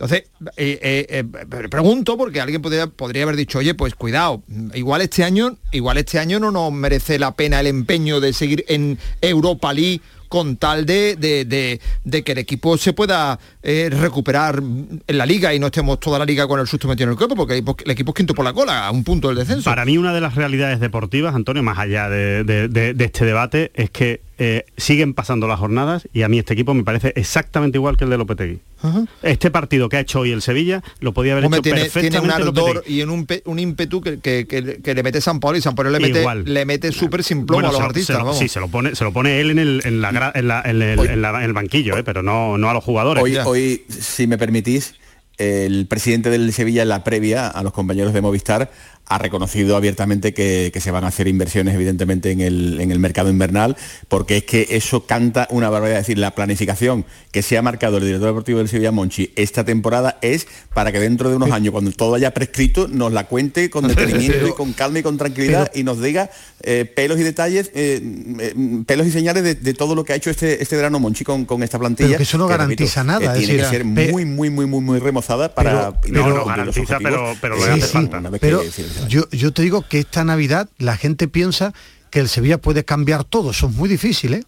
Entonces, 0.00 0.30
eh, 0.56 0.78
eh, 0.80 1.06
eh, 1.08 1.24
pre- 1.24 1.68
pregunto 1.68 2.16
porque 2.16 2.40
alguien 2.40 2.62
podría, 2.62 2.86
podría 2.86 3.24
haber 3.24 3.34
dicho, 3.34 3.58
oye, 3.58 3.74
pues 3.74 3.96
cuidado, 3.96 4.44
igual 4.74 5.00
este 5.00 5.24
año, 5.24 5.56
igual 5.72 5.98
este 5.98 6.20
año 6.20 6.38
no 6.38 6.52
nos 6.52 6.70
merece 6.70 7.18
la 7.18 7.34
pena 7.34 7.58
el 7.58 7.66
empeño 7.66 8.20
de 8.20 8.32
seguir 8.32 8.64
en 8.68 8.96
Europa 9.20 9.72
League 9.72 10.00
con 10.28 10.56
tal 10.56 10.86
de, 10.86 11.16
de- 11.16 11.44
de- 11.46 11.80
de 12.04 12.22
que 12.22 12.30
el 12.30 12.38
equipo 12.38 12.78
se 12.78 12.92
pueda 12.92 13.40
eh, 13.64 13.88
recuperar 13.90 14.58
en 14.62 15.18
la 15.18 15.26
liga 15.26 15.52
y 15.52 15.58
no 15.58 15.66
estemos 15.66 15.98
toda 15.98 16.20
la 16.20 16.24
liga 16.26 16.46
con 16.46 16.60
el 16.60 16.68
susto 16.68 16.86
metido 16.86 17.06
en 17.06 17.10
el 17.12 17.16
cuerpo, 17.16 17.34
porque 17.34 17.54
el 17.54 17.90
equipo, 17.90 18.12
es 18.12 18.14
quinto 18.14 18.34
por 18.34 18.44
la 18.44 18.52
cola, 18.52 18.86
a 18.86 18.92
un 18.92 19.02
punto 19.02 19.26
del 19.28 19.38
descenso. 19.38 19.64
Para 19.64 19.84
mí 19.84 19.98
una 19.98 20.14
de 20.14 20.20
las 20.20 20.36
realidades 20.36 20.78
deportivas, 20.78 21.34
Antonio, 21.34 21.64
más 21.64 21.76
allá 21.78 22.08
de 22.08 22.94
este 23.00 23.24
debate, 23.24 23.72
es 23.74 23.90
que 23.90 24.27
eh, 24.38 24.64
siguen 24.76 25.14
pasando 25.14 25.48
las 25.48 25.58
jornadas 25.58 26.08
y 26.12 26.22
a 26.22 26.28
mí 26.28 26.38
este 26.38 26.52
equipo 26.54 26.72
me 26.72 26.84
parece 26.84 27.12
exactamente 27.16 27.76
igual 27.78 27.96
que 27.96 28.04
el 28.04 28.10
de 28.10 28.18
Lopetegui. 28.18 28.60
Ajá. 28.80 29.04
Este 29.22 29.50
partido 29.50 29.88
que 29.88 29.96
ha 29.96 30.00
hecho 30.00 30.20
hoy 30.20 30.30
el 30.30 30.42
Sevilla 30.42 30.82
lo 31.00 31.12
podía 31.12 31.32
haber 31.32 31.44
Hombre, 31.46 31.58
hecho 31.58 31.62
tiene, 31.64 31.80
tiene 31.88 31.88
un 31.88 31.92
perfectamente 32.28 32.34
ardor 32.48 32.74
Lopetegui. 32.76 32.94
y 32.96 33.00
en 33.00 33.10
un, 33.10 33.26
un 33.46 33.58
ímpetu 33.58 34.00
que, 34.00 34.20
que- 34.20 34.46
que- 34.46 34.80
que 34.82 34.94
le 34.94 35.02
mete 35.02 35.20
San 35.20 35.40
Paulo 35.40 35.58
y 35.58 35.60
San 35.60 35.74
Paulo 35.74 35.90
le 35.90 35.98
mete, 35.98 36.20
Igual. 36.20 36.44
le 36.46 36.64
mete 36.64 36.92
súper 36.92 37.24
sin 37.24 37.46
plomo 37.46 37.56
Bueno, 37.62 37.68
a 37.68 37.72
los 37.72 37.80
se 37.80 37.84
artistas. 37.86 38.06
se 38.14 38.18
lo- 38.20 38.24
vamos. 38.26 38.38
sí, 38.38 38.48
se 38.48 38.60
lo 38.60 38.68
pone, 38.68 38.94
se 38.94 39.02
lo 39.04 39.12
pone 39.12 39.40
él 39.40 39.50
en 39.50 39.58
el, 39.58 39.82
en 39.84 40.00
la 40.00 40.12
gra- 40.12 40.32
en 40.34 40.46
la- 40.48 40.62
en 40.64 40.80
el, 40.82 40.98
en 41.00 41.20
la- 41.22 41.30
en 41.38 41.42
el 41.44 41.52
banquillo, 41.52 41.96
eh, 41.98 42.04
pero 42.04 42.22
no, 42.22 42.56
no 42.58 42.70
a 42.70 42.74
los 42.74 42.84
jugadores. 42.84 43.24
Hoy, 43.24 43.36
hoy, 43.44 43.82
si 43.88 44.26
me 44.28 44.38
permitís, 44.38 44.94
el 45.38 45.86
presidente 45.86 46.30
del 46.30 46.52
Sevilla 46.52 46.82
en 46.82 46.88
la 46.88 47.04
previa 47.04 47.46
a 47.48 47.62
los 47.62 47.72
compañeros 47.72 48.12
de 48.12 48.20
Movistar 48.20 48.70
ha 49.08 49.18
reconocido 49.18 49.76
abiertamente 49.76 50.34
que, 50.34 50.70
que 50.72 50.80
se 50.80 50.90
van 50.90 51.04
a 51.04 51.08
hacer 51.08 51.28
inversiones 51.28 51.74
evidentemente 51.74 52.30
en 52.30 52.40
el, 52.40 52.80
en 52.80 52.90
el 52.92 52.98
mercado 52.98 53.30
invernal, 53.30 53.76
porque 54.08 54.38
es 54.38 54.44
que 54.44 54.66
eso 54.70 55.06
canta 55.06 55.46
una 55.50 55.70
barbaridad. 55.70 56.00
Es 56.00 56.06
decir, 56.06 56.18
la 56.18 56.34
planificación 56.34 57.04
que 57.32 57.42
se 57.42 57.56
ha 57.58 57.62
marcado 57.62 57.98
el 57.98 58.04
director 58.04 58.28
deportivo 58.28 58.58
del 58.58 58.68
Sevilla, 58.68 58.92
Monchi, 58.92 59.32
esta 59.36 59.64
temporada 59.64 60.18
es 60.22 60.46
para 60.74 60.92
que 60.92 61.00
dentro 61.00 61.30
de 61.30 61.36
unos 61.36 61.50
años, 61.52 61.72
cuando 61.72 61.90
todo 61.92 62.14
haya 62.14 62.32
prescrito, 62.34 62.88
nos 62.88 63.12
la 63.12 63.24
cuente 63.24 63.70
con 63.70 63.86
detenimiento 63.88 64.46
y 64.48 64.52
con 64.52 64.72
calma 64.72 64.98
y 64.98 65.02
con 65.02 65.16
tranquilidad 65.18 65.70
y 65.74 65.84
nos 65.84 66.00
diga 66.02 66.30
eh, 66.62 66.84
pelos 66.84 67.18
y 67.18 67.22
detalles, 67.22 67.70
eh, 67.74 68.00
eh, 68.40 68.54
pelos 68.86 69.06
y 69.06 69.10
señales 69.10 69.42
de, 69.42 69.54
de 69.54 69.74
todo 69.74 69.94
lo 69.94 70.04
que 70.04 70.12
ha 70.12 70.16
hecho 70.16 70.30
este, 70.30 70.62
este 70.62 70.76
verano 70.76 70.98
Monchi 71.00 71.24
con, 71.24 71.44
con 71.44 71.62
esta 71.62 71.78
plantilla. 71.78 72.08
Pero 72.08 72.18
que 72.18 72.22
eso 72.24 72.38
no 72.38 72.44
repito, 72.48 72.58
garantiza 72.58 73.04
nada, 73.04 73.36
eh, 73.36 73.38
tiene 73.38 73.56
que 73.62 73.64
ser 73.68 73.84
muy, 73.84 74.24
muy, 74.24 74.50
muy, 74.50 74.66
muy, 74.66 74.80
muy 74.80 74.98
remozada 74.98 75.54
para 75.54 75.92
Pero- 76.00 76.18
no 76.28 76.30
los 76.30 76.46
garantiza, 76.46 76.98
pero- 77.02 77.34
pero 77.40 77.56
le 77.56 77.62
hace 77.72 77.80
sí, 77.82 77.88
falta. 77.92 78.18
una 78.18 78.30
vez 78.30 78.40
Pero 78.40 78.60
que- 78.60 78.70
yo, 79.08 79.28
yo 79.30 79.52
te 79.52 79.62
digo 79.62 79.82
que 79.82 80.00
esta 80.00 80.24
Navidad 80.24 80.68
la 80.78 80.96
gente 80.96 81.28
piensa 81.28 81.72
que 82.10 82.20
el 82.20 82.28
Sevilla 82.28 82.58
puede 82.58 82.84
cambiar 82.84 83.24
todo. 83.24 83.50
Eso 83.50 83.68
es 83.68 83.74
muy 83.74 83.88
difícil, 83.88 84.34
¿eh? 84.34 84.44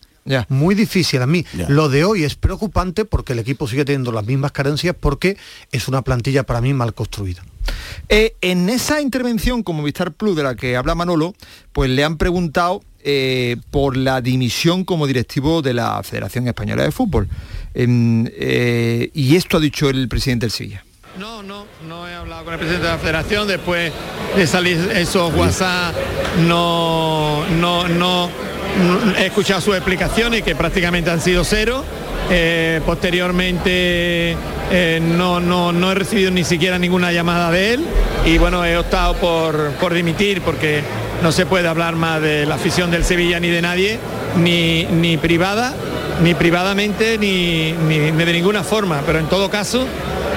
Muy 0.49 0.75
difícil 0.75 1.23
a 1.23 1.27
mí. 1.27 1.45
Lo 1.69 1.89
de 1.89 2.05
hoy 2.05 2.25
es 2.25 2.37
preocupante 2.37 3.05
porque 3.05 3.33
el 3.33 3.39
equipo 3.39 3.67
sigue 3.67 3.85
teniendo 3.85 4.13
las 4.13 4.27
mismas 4.27 4.53
carencias 4.53 4.95
porque 4.99 5.37
es 5.73 5.89
una 5.89 6.03
plantilla 6.03 6.45
para 6.45 6.61
mí 6.61 6.73
mal 6.73 6.95
construida. 6.95 7.43
Eh, 8.09 8.35
en 8.41 8.69
esa 8.69 9.01
intervención 9.01 9.63
como 9.63 9.81
Movistar 9.81 10.13
Plus 10.13 10.37
de 10.37 10.43
la 10.43 10.55
que 10.55 10.77
habla 10.77 10.95
Manolo, 10.95 11.35
pues 11.73 11.91
le 11.91 12.05
han 12.05 12.17
preguntado 12.17 12.83
eh, 13.03 13.57
por 13.71 13.97
la 13.97 14.21
dimisión 14.21 14.85
como 14.85 15.07
directivo 15.07 15.63
de 15.63 15.75
la 15.75 16.03
Federación 16.03 16.47
Española 16.47 16.85
de 16.85 16.93
Fútbol. 16.93 17.29
Em, 17.75 18.27
eh, 18.33 19.11
y 19.15 19.37
esto 19.37 19.57
ha 19.57 19.61
dicho 19.61 19.89
el 19.89 20.09
presidente 20.09 20.47
del 20.47 20.51
Sevilla. 20.51 20.85
No, 21.21 21.43
no, 21.43 21.67
no 21.87 22.09
he 22.09 22.15
hablado 22.15 22.45
con 22.45 22.55
el 22.55 22.59
presidente 22.59 22.87
de 22.87 22.93
la 22.95 22.99
federación, 22.99 23.47
después 23.47 23.93
de 24.35 24.47
salir 24.47 24.91
esos 24.95 25.35
WhatsApp, 25.35 25.95
no, 26.49 27.45
no, 27.61 27.87
no, 27.89 28.31
he 29.19 29.27
escuchado 29.27 29.61
sus 29.61 29.75
explicaciones 29.77 30.43
que 30.43 30.57
prácticamente 30.57 31.11
han 31.11 31.21
sido 31.21 31.45
cero. 31.45 31.85
Eh, 32.31 32.81
posteriormente 32.87 34.35
eh, 34.71 34.99
no, 35.03 35.41
no, 35.41 35.73
no 35.73 35.93
he 35.93 35.95
recibido 35.95 36.31
ni 36.31 36.43
siquiera 36.43 36.79
ninguna 36.79 37.13
llamada 37.13 37.51
de 37.51 37.75
él. 37.75 37.85
Y 38.25 38.39
bueno, 38.39 38.65
he 38.65 38.79
optado 38.79 39.13
por, 39.17 39.73
por 39.73 39.93
dimitir 39.93 40.41
porque 40.41 40.83
no 41.23 41.33
se 41.33 41.45
puede 41.45 41.69
hablar 41.69 41.97
más 41.97 42.23
de 42.23 42.47
la 42.47 42.55
afición 42.55 42.91
del 42.91 43.05
Sevilla 43.05 43.39
ni 43.41 43.51
de 43.51 43.61
nadie, 43.61 43.99
ni, 44.39 44.85
ni 44.85 45.19
privada, 45.19 45.75
ni 46.23 46.33
privadamente, 46.33 47.19
ni, 47.19 47.73
ni 47.73 48.11
de 48.11 48.33
ninguna 48.33 48.63
forma, 48.63 49.03
pero 49.05 49.19
en 49.19 49.27
todo 49.27 49.51
caso, 49.51 49.87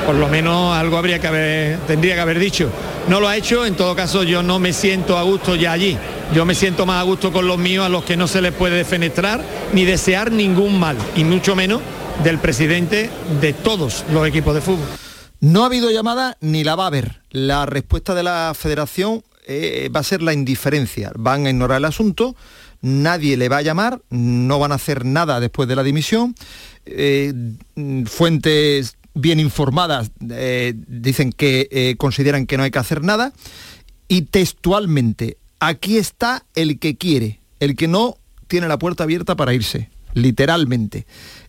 por 0.05 0.15
lo 0.15 0.27
menos 0.27 0.75
algo 0.75 0.97
habría 0.97 1.19
que 1.19 1.27
haber, 1.27 1.79
tendría 1.79 2.15
que 2.15 2.21
haber 2.21 2.39
dicho. 2.39 2.69
No 3.07 3.19
lo 3.19 3.27
ha 3.27 3.37
hecho, 3.37 3.65
en 3.65 3.75
todo 3.75 3.95
caso 3.95 4.23
yo 4.23 4.43
no 4.43 4.59
me 4.59 4.73
siento 4.73 5.17
a 5.17 5.23
gusto 5.23 5.55
ya 5.55 5.71
allí. 5.71 5.97
Yo 6.33 6.45
me 6.45 6.55
siento 6.55 6.85
más 6.85 6.99
a 6.99 7.03
gusto 7.03 7.31
con 7.31 7.47
los 7.47 7.57
míos 7.57 7.85
a 7.85 7.89
los 7.89 8.03
que 8.03 8.17
no 8.17 8.27
se 8.27 8.41
les 8.41 8.53
puede 8.53 8.77
defenestrar 8.77 9.43
ni 9.73 9.85
desear 9.85 10.31
ningún 10.31 10.79
mal, 10.79 10.97
y 11.15 11.23
mucho 11.23 11.55
menos 11.55 11.81
del 12.23 12.39
presidente 12.39 13.09
de 13.41 13.53
todos 13.53 14.05
los 14.11 14.27
equipos 14.27 14.53
de 14.55 14.61
fútbol. 14.61 14.87
No 15.39 15.63
ha 15.63 15.65
habido 15.65 15.91
llamada 15.91 16.37
ni 16.39 16.63
la 16.63 16.75
va 16.75 16.85
a 16.85 16.87
haber. 16.87 17.21
La 17.31 17.65
respuesta 17.65 18.15
de 18.15 18.23
la 18.23 18.53
federación 18.55 19.23
eh, 19.45 19.89
va 19.93 19.99
a 19.99 20.03
ser 20.03 20.21
la 20.21 20.33
indiferencia. 20.33 21.11
Van 21.15 21.45
a 21.45 21.49
ignorar 21.49 21.79
el 21.79 21.85
asunto, 21.85 22.35
nadie 22.81 23.35
le 23.35 23.49
va 23.49 23.57
a 23.57 23.61
llamar, 23.61 24.01
no 24.09 24.59
van 24.59 24.71
a 24.71 24.75
hacer 24.75 25.05
nada 25.05 25.39
después 25.39 25.67
de 25.67 25.75
la 25.75 25.83
dimisión. 25.83 26.35
Eh, 26.85 27.33
fuentes 28.05 28.95
bien 29.13 29.39
informadas 29.39 30.11
eh, 30.29 30.73
dicen 30.87 31.31
que 31.31 31.67
eh, 31.71 31.95
consideran 31.97 32.45
que 32.45 32.57
no 32.57 32.63
hay 32.63 32.71
que 32.71 32.79
hacer 32.79 33.03
nada. 33.03 33.33
Y 34.07 34.23
textualmente, 34.23 35.37
aquí 35.59 35.97
está 35.97 36.45
el 36.55 36.79
que 36.79 36.97
quiere, 36.97 37.39
el 37.59 37.75
que 37.75 37.87
no 37.87 38.17
tiene 38.47 38.67
la 38.67 38.77
puerta 38.77 39.03
abierta 39.03 39.35
para 39.35 39.53
irse, 39.53 39.89
literalmente. 40.13 41.05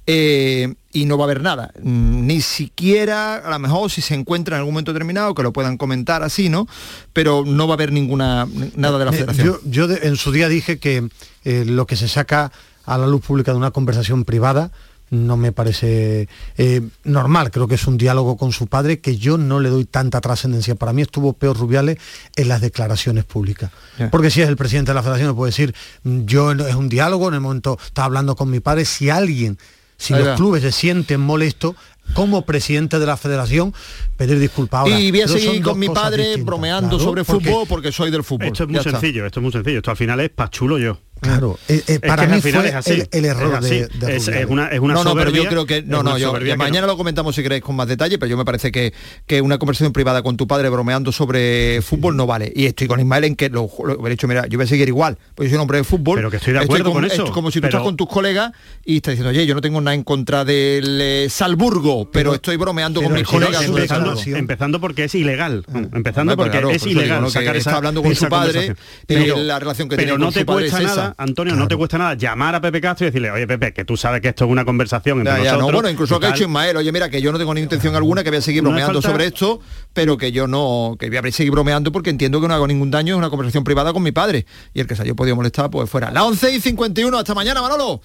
Eh, 0.06 0.74
y 0.92 1.06
no 1.06 1.16
va 1.16 1.24
a 1.24 1.26
haber 1.26 1.42
nada, 1.42 1.72
mm, 1.82 2.26
ni 2.26 2.40
siquiera, 2.42 3.36
a 3.36 3.50
lo 3.50 3.58
mejor 3.58 3.90
si 3.90 4.00
se 4.02 4.14
encuentra 4.14 4.56
en 4.56 4.60
algún 4.60 4.74
momento 4.74 4.92
determinado, 4.92 5.34
que 5.34 5.42
lo 5.42 5.52
puedan 5.52 5.76
comentar 5.78 6.22
así, 6.22 6.48
¿no? 6.50 6.68
Pero 7.14 7.44
no 7.46 7.66
va 7.66 7.72
a 7.74 7.76
haber 7.76 7.90
ninguna, 7.92 8.46
nada 8.76 8.98
de 8.98 9.04
la 9.06 9.12
federación. 9.12 9.46
Yo, 9.46 9.60
yo 9.64 9.86
de- 9.88 10.06
en 10.06 10.16
su 10.16 10.30
día 10.30 10.48
dije 10.48 10.78
que 10.78 11.08
eh, 11.44 11.64
lo 11.66 11.86
que 11.86 11.96
se 11.96 12.06
saca 12.08 12.52
a 12.84 12.98
la 12.98 13.06
luz 13.06 13.22
pública 13.22 13.52
de 13.52 13.56
una 13.58 13.70
conversación 13.70 14.24
privada 14.24 14.70
no 15.10 15.36
me 15.36 15.52
parece 15.52 16.28
eh, 16.56 16.80
normal, 17.04 17.50
creo 17.50 17.68
que 17.68 17.76
es 17.76 17.86
un 17.86 17.96
diálogo 17.98 18.36
con 18.36 18.52
su 18.52 18.66
padre 18.66 18.98
que 19.00 19.16
yo 19.16 19.38
no 19.38 19.60
le 19.60 19.68
doy 19.68 19.84
tanta 19.84 20.20
trascendencia. 20.20 20.74
Para 20.74 20.92
mí 20.92 21.02
estuvo 21.02 21.32
peor 21.34 21.56
Rubiales 21.56 21.98
en 22.36 22.48
las 22.48 22.60
declaraciones 22.60 23.24
públicas. 23.24 23.70
Porque 24.10 24.30
si 24.30 24.42
es 24.42 24.48
el 24.48 24.56
presidente 24.56 24.90
de 24.90 24.94
la 24.96 25.02
federación, 25.02 25.28
me 25.28 25.34
puede 25.34 25.50
decir, 25.50 25.74
mm, 26.02 26.24
yo 26.24 26.52
es 26.52 26.74
un 26.74 26.88
diálogo, 26.88 27.28
en 27.28 27.34
el 27.34 27.40
momento 27.40 27.78
estaba 27.84 28.06
hablando 28.06 28.34
con 28.34 28.50
mi 28.50 28.60
padre, 28.60 28.84
si 28.84 29.08
alguien, 29.10 29.56
si 29.96 30.14
Ahí 30.14 30.20
los 30.20 30.28
va. 30.30 30.34
clubes 30.34 30.62
se 30.62 30.72
sienten 30.72 31.20
molestos, 31.20 31.76
como 32.12 32.42
presidente 32.44 32.98
de 32.98 33.06
la 33.06 33.16
federación, 33.16 33.72
pedir 34.18 34.38
disculpas 34.38 34.80
ahora. 34.80 35.00
y 35.00 35.10
voy 35.10 35.22
a 35.22 35.28
seguir 35.28 35.62
con 35.62 35.78
mi 35.78 35.88
padre 35.88 36.36
bromeando 36.36 36.90
Claro, 36.98 37.02
sobre 37.04 37.24
porque- 37.24 37.48
fútbol 37.48 37.66
porque 37.66 37.92
soy 37.92 38.10
del 38.10 38.22
fútbol. 38.22 38.48
Esto 38.48 38.64
es 38.64 38.68
muy 38.68 38.74
Ya 38.74 38.80
está. 38.80 38.90
sencillo, 38.90 39.24
esto 39.24 39.40
es 39.40 39.42
muy 39.42 39.52
sencillo. 39.52 39.78
Esto 39.78 39.90
al 39.90 39.96
final 39.96 40.20
es 40.20 40.28
pachulo 40.28 40.76
yo. 40.78 40.98
Claro, 41.24 41.58
eh, 41.68 41.82
eh, 41.86 41.92
Es 41.94 42.00
para 42.00 42.26
que 42.26 42.34
mí 42.34 42.40
fue 42.40 42.50
es 42.68 42.74
así, 42.74 42.90
el, 42.92 43.08
el 43.10 43.24
error 43.24 43.54
es 43.62 43.70
de, 43.70 43.76
de 43.88 44.16
Es- 44.16 44.26
Rubiales. 44.26 44.28
es 44.28 44.46
una- 44.50 44.68
es 44.68 44.80
una 44.80 44.94
no, 44.94 45.04
no, 45.04 45.14
pero 45.14 45.30
yo 45.30 45.46
creo 45.46 45.66
que 45.66 45.82
no, 45.82 46.02
no, 46.02 46.18
yo, 46.18 46.38
no. 46.38 46.56
mañana 46.56 46.86
lo 46.86 46.96
comentamos 46.96 47.34
si 47.34 47.42
queréis 47.42 47.62
con 47.62 47.76
más 47.76 47.88
detalle, 47.88 48.18
pero 48.18 48.28
yo 48.30 48.36
me 48.36 48.44
parece 48.44 48.70
que, 48.70 48.92
que 49.26 49.40
una 49.40 49.58
conversación 49.58 49.92
privada 49.92 50.22
con 50.22 50.36
tu 50.36 50.46
padre 50.46 50.68
bromeando 50.68 51.12
sobre 51.12 51.80
fútbol 51.82 52.16
no 52.16 52.26
vale. 52.26 52.52
Y 52.54 52.66
estoy 52.66 52.86
con 52.88 53.00
Ismael 53.00 53.24
en 53.24 53.36
que 53.36 53.48
lo, 53.48 53.62
lo 53.84 53.94
hubiera 53.94 54.10
dicho, 54.10 54.28
mira, 54.28 54.46
yo 54.46 54.58
voy 54.58 54.64
a 54.64 54.68
seguir 54.68 54.88
igual, 54.88 55.18
pues 55.34 55.46
yo 55.48 55.50
soy 55.52 55.56
un 55.56 55.62
hombre 55.62 55.78
de 55.78 55.84
fútbol. 55.84 56.16
Pero 56.18 56.30
que 56.30 56.36
estoy 56.36 56.52
de 56.52 56.60
Estoy 56.60 56.66
acuerdo 56.80 56.92
con- 56.92 57.02
con 57.02 57.10
eso, 57.10 57.32
como 57.32 57.50
si 57.50 57.58
tú 57.58 57.62
pero- 57.62 57.78
estás 57.78 57.84
con 57.84 57.96
tus 57.96 58.08
colegas 58.08 58.52
y 58.84 58.96
estás 58.96 59.12
diciendo, 59.12 59.30
oye, 59.30 59.46
yo 59.46 59.54
no 59.54 59.60
tengo 59.60 59.80
nada 59.80 59.94
en 59.94 60.04
contra 60.04 60.44
del 60.44 60.98
eh, 61.00 61.26
Salburgo, 61.30 62.10
pero, 62.10 62.34
estoy 62.34 62.56
bromeando 62.56 63.02
con 63.02 63.12
mis 63.12 63.22
colegas. 63.24 63.64
empezando- 63.64 64.10
empezando, 64.12 64.38
empezando 64.38 64.80
porque 64.80 65.04
es 65.04 65.14
ilegal. 65.14 65.64
Empezando 65.92 66.32
Hombre, 66.32 66.50
pues 66.50 66.62
porque 66.62 66.76
es 66.76 66.86
ilegal 66.86 67.24
está 67.56 67.76
hablando 67.76 68.02
con 68.02 68.14
su 68.14 68.28
padre 68.28 68.74
la 69.08 69.58
relación 69.58 69.88
que 69.88 69.96
tiene 69.96 70.12
con 70.12 70.32
su 70.32 70.44
padre 70.44 70.66
es 70.66 70.74
esa. 70.74 71.13
Antonio, 71.16 71.54
no 71.54 71.68
te 71.68 71.76
cuesta 71.76 71.98
nada 71.98 72.14
llamar 72.14 72.54
a 72.54 72.60
Pepe 72.60 72.80
Castro 72.80 73.06
y 73.06 73.10
decirle, 73.10 73.30
oye 73.30 73.46
Pepe, 73.46 73.72
que 73.72 73.84
tú 73.84 73.96
sabes 73.96 74.20
que 74.20 74.28
esto 74.28 74.44
es 74.44 74.50
una 74.50 74.64
conversación 74.64 75.18
entre 75.18 75.34
Ya, 75.38 75.44
ya, 75.44 75.56
no, 75.56 75.70
bueno, 75.70 75.88
incluso 75.88 76.14
lo 76.14 76.20
que 76.20 76.26
ha 76.26 76.28
tal". 76.30 76.36
hecho 76.38 76.44
Ismael, 76.44 76.76
oye, 76.76 76.90
mira, 76.92 77.08
que 77.08 77.20
yo 77.22 77.30
no 77.32 77.38
tengo 77.38 77.54
ni 77.54 77.60
intención 77.60 77.94
alguna, 77.94 78.22
que 78.24 78.30
voy 78.30 78.38
a 78.38 78.42
seguir 78.42 78.62
No 78.62 78.70
bromeando 78.70 78.94
falta- 79.00 79.08
sobre 79.10 79.26
esto, 79.26 79.60
pero 79.92 80.16
que 80.16 80.32
yo 80.32 80.46
no, 80.46 80.96
que 80.98 81.08
voy 81.08 81.18
a 81.18 81.32
seguir 81.32 81.52
bromeando 81.52 81.92
porque 81.92 82.10
entiendo 82.10 82.40
que 82.40 82.48
no 82.48 82.54
hago 82.54 82.66
ningún 82.66 82.90
daño, 82.90 83.14
es 83.14 83.18
una 83.18 83.30
conversación 83.30 83.64
privada 83.64 83.92
con 83.92 84.02
mi 84.02 84.12
padre. 84.12 84.46
Y 84.72 84.80
el 84.80 84.86
que 84.86 84.96
se 84.96 85.02
haya 85.02 85.14
podido 85.14 85.36
molestar, 85.36 85.70
pues 85.70 85.88
fuera. 85.88 86.10
La 86.10 86.24
11 86.24 86.52
y 86.54 86.60
51, 86.60 87.18
hasta 87.18 87.34
mañana, 87.34 87.60
Manolo. 87.62 88.00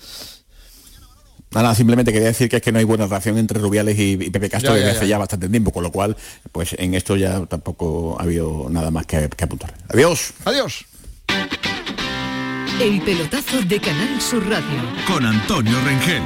Nada, 1.52 1.74
simplemente 1.74 2.14
quería 2.14 2.28
decir 2.28 2.48
que 2.48 2.58
es 2.58 2.62
que 2.62 2.72
no 2.72 2.78
hay 2.78 2.86
buena 2.86 3.06
relación 3.06 3.40
entre 3.40 3.60
Rubiales 3.60 3.98
y, 3.98 4.12
y 4.14 4.30
Pepe 4.30 4.52
Castro 4.52 4.76
desde 4.76 4.92
hace 4.92 5.00
ya. 5.02 5.16
ya 5.16 5.18
bastante 5.18 5.50
tiempo, 5.50 5.72
con 5.72 5.82
lo 5.84 5.92
cual, 5.92 6.16
pues 6.52 6.76
en 6.78 6.94
esto 6.94 7.16
ya 7.18 7.44
tampoco 7.48 8.18
ha 8.20 8.24
habido 8.24 8.68
nada 8.70 8.92
más 8.92 9.08
que, 9.08 9.28
que 9.36 9.44
apuntar. 9.46 9.74
Adiós. 9.90 10.34
Adiós. 10.46 10.86
El 12.80 13.02
pelotazo 13.02 13.62
de 13.62 13.78
Canal 13.82 14.22
Sur 14.22 14.42
Radio. 14.48 14.80
Con 15.06 15.26
Antonio 15.26 15.76
Rengel. 15.84 16.24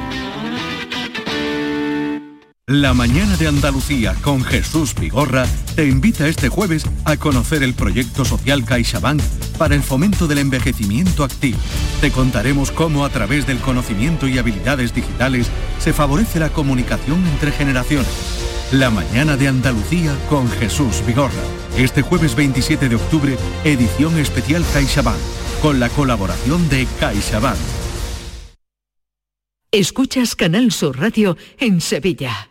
La 2.68 2.94
mañana 2.94 3.36
de 3.36 3.48
Andalucía 3.48 4.14
con 4.22 4.44
Jesús 4.44 4.94
Vigorra 4.94 5.46
te 5.74 5.88
invita 5.88 6.28
este 6.28 6.48
jueves 6.48 6.86
a 7.04 7.16
conocer 7.16 7.64
el 7.64 7.74
proyecto 7.74 8.24
social 8.24 8.64
CaixaBank 8.64 9.20
para 9.58 9.74
el 9.74 9.82
fomento 9.82 10.28
del 10.28 10.38
envejecimiento 10.38 11.24
activo. 11.24 11.58
Te 12.00 12.12
contaremos 12.12 12.70
cómo 12.70 13.04
a 13.04 13.10
través 13.10 13.48
del 13.48 13.58
conocimiento 13.58 14.28
y 14.28 14.38
habilidades 14.38 14.94
digitales 14.94 15.48
se 15.80 15.92
favorece 15.92 16.38
la 16.38 16.50
comunicación 16.50 17.26
entre 17.26 17.50
generaciones. 17.50 18.06
La 18.70 18.90
mañana 18.90 19.36
de 19.36 19.48
Andalucía 19.48 20.16
con 20.28 20.48
Jesús 20.48 21.02
Vigorra. 21.04 21.32
Este 21.76 22.02
jueves 22.02 22.36
27 22.36 22.88
de 22.88 22.94
octubre, 22.94 23.36
edición 23.64 24.16
especial 24.18 24.64
CaixaBank, 24.72 25.18
con 25.64 25.80
la 25.80 25.88
colaboración 25.88 26.68
de 26.68 26.86
CaixaBank. 27.00 27.56
Escuchas 29.72 30.36
Canal 30.36 30.70
Sur 30.72 31.00
Radio 31.00 31.38
en 31.58 31.80
Sevilla. 31.80 32.50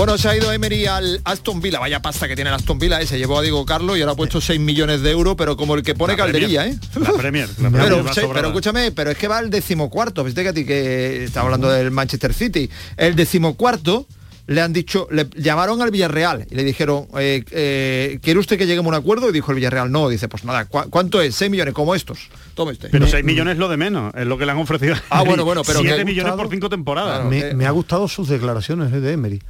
Bueno, 0.00 0.16
se 0.16 0.30
ha 0.30 0.34
ido 0.34 0.50
Emery 0.50 0.86
al 0.86 1.20
Aston 1.24 1.60
Villa, 1.60 1.78
vaya 1.78 2.00
pasta 2.00 2.26
que 2.26 2.34
tiene 2.34 2.48
el 2.48 2.56
Aston 2.56 2.78
Villa, 2.78 3.02
¿eh? 3.02 3.06
se 3.06 3.18
llevó 3.18 3.38
a 3.38 3.42
Diego 3.42 3.66
Carlos 3.66 3.98
y 3.98 4.00
ahora 4.00 4.12
ha 4.12 4.16
puesto 4.16 4.40
6 4.40 4.58
millones 4.58 5.02
de 5.02 5.10
euros, 5.10 5.34
pero 5.36 5.58
como 5.58 5.74
el 5.74 5.82
que 5.82 5.94
pone 5.94 6.14
La 6.14 6.16
calderilla, 6.24 6.62
Premier. 6.62 6.78
¿eh? 6.82 7.00
La 7.00 7.12
Premier, 7.12 7.48
la 7.60 7.68
Premier 7.70 7.82
pero, 8.02 8.14
sí, 8.14 8.20
pero 8.32 8.46
escúchame, 8.48 8.92
pero 8.92 9.10
es 9.10 9.18
que 9.18 9.28
va 9.28 9.36
al 9.36 9.50
decimocuarto, 9.50 10.24
viste 10.24 10.42
que 10.42 10.48
a 10.48 10.52
ti 10.54 10.64
que 10.64 11.24
está 11.24 11.42
hablando 11.42 11.68
del 11.68 11.90
Manchester 11.90 12.32
City. 12.32 12.70
El 12.96 13.14
decimocuarto 13.14 14.06
le 14.46 14.62
han 14.62 14.72
dicho, 14.72 15.06
le 15.10 15.28
llamaron 15.36 15.82
al 15.82 15.90
Villarreal 15.90 16.46
y 16.50 16.54
le 16.54 16.64
dijeron, 16.64 17.06
eh, 17.18 17.44
eh, 17.50 18.18
¿quiere 18.22 18.40
usted 18.40 18.56
que 18.56 18.66
lleguemos 18.66 18.90
a 18.94 18.96
un 18.96 19.02
acuerdo? 19.02 19.28
Y 19.28 19.32
dijo 19.32 19.50
el 19.52 19.56
Villarreal, 19.56 19.92
no, 19.92 20.08
dice, 20.08 20.28
pues 20.28 20.44
nada, 20.44 20.64
¿cu- 20.64 20.88
¿cuánto 20.88 21.20
es? 21.20 21.34
6 21.34 21.50
millones, 21.50 21.74
como 21.74 21.94
estos. 21.94 22.20
Tome 22.54 22.72
usted. 22.72 22.88
Pero 22.90 23.06
6 23.06 23.22
millones 23.22 23.52
es 23.52 23.58
lo 23.58 23.68
de 23.68 23.76
menos, 23.76 24.14
es 24.16 24.26
lo 24.26 24.38
que 24.38 24.46
le 24.46 24.52
han 24.52 24.58
ofrecido. 24.58 24.94
Ah, 25.10 25.24
bueno, 25.24 25.44
bueno, 25.44 25.62
pero 25.62 25.80
7 25.82 25.94
que- 25.94 26.04
millones 26.06 26.32
por 26.32 26.48
5 26.48 26.70
temporadas. 26.70 27.26
me, 27.26 27.52
me 27.52 27.66
ha 27.66 27.70
gustado 27.70 28.08
sus 28.08 28.28
declaraciones 28.30 28.90
eh, 28.94 29.00
de 29.00 29.12
Emery. 29.12 29.42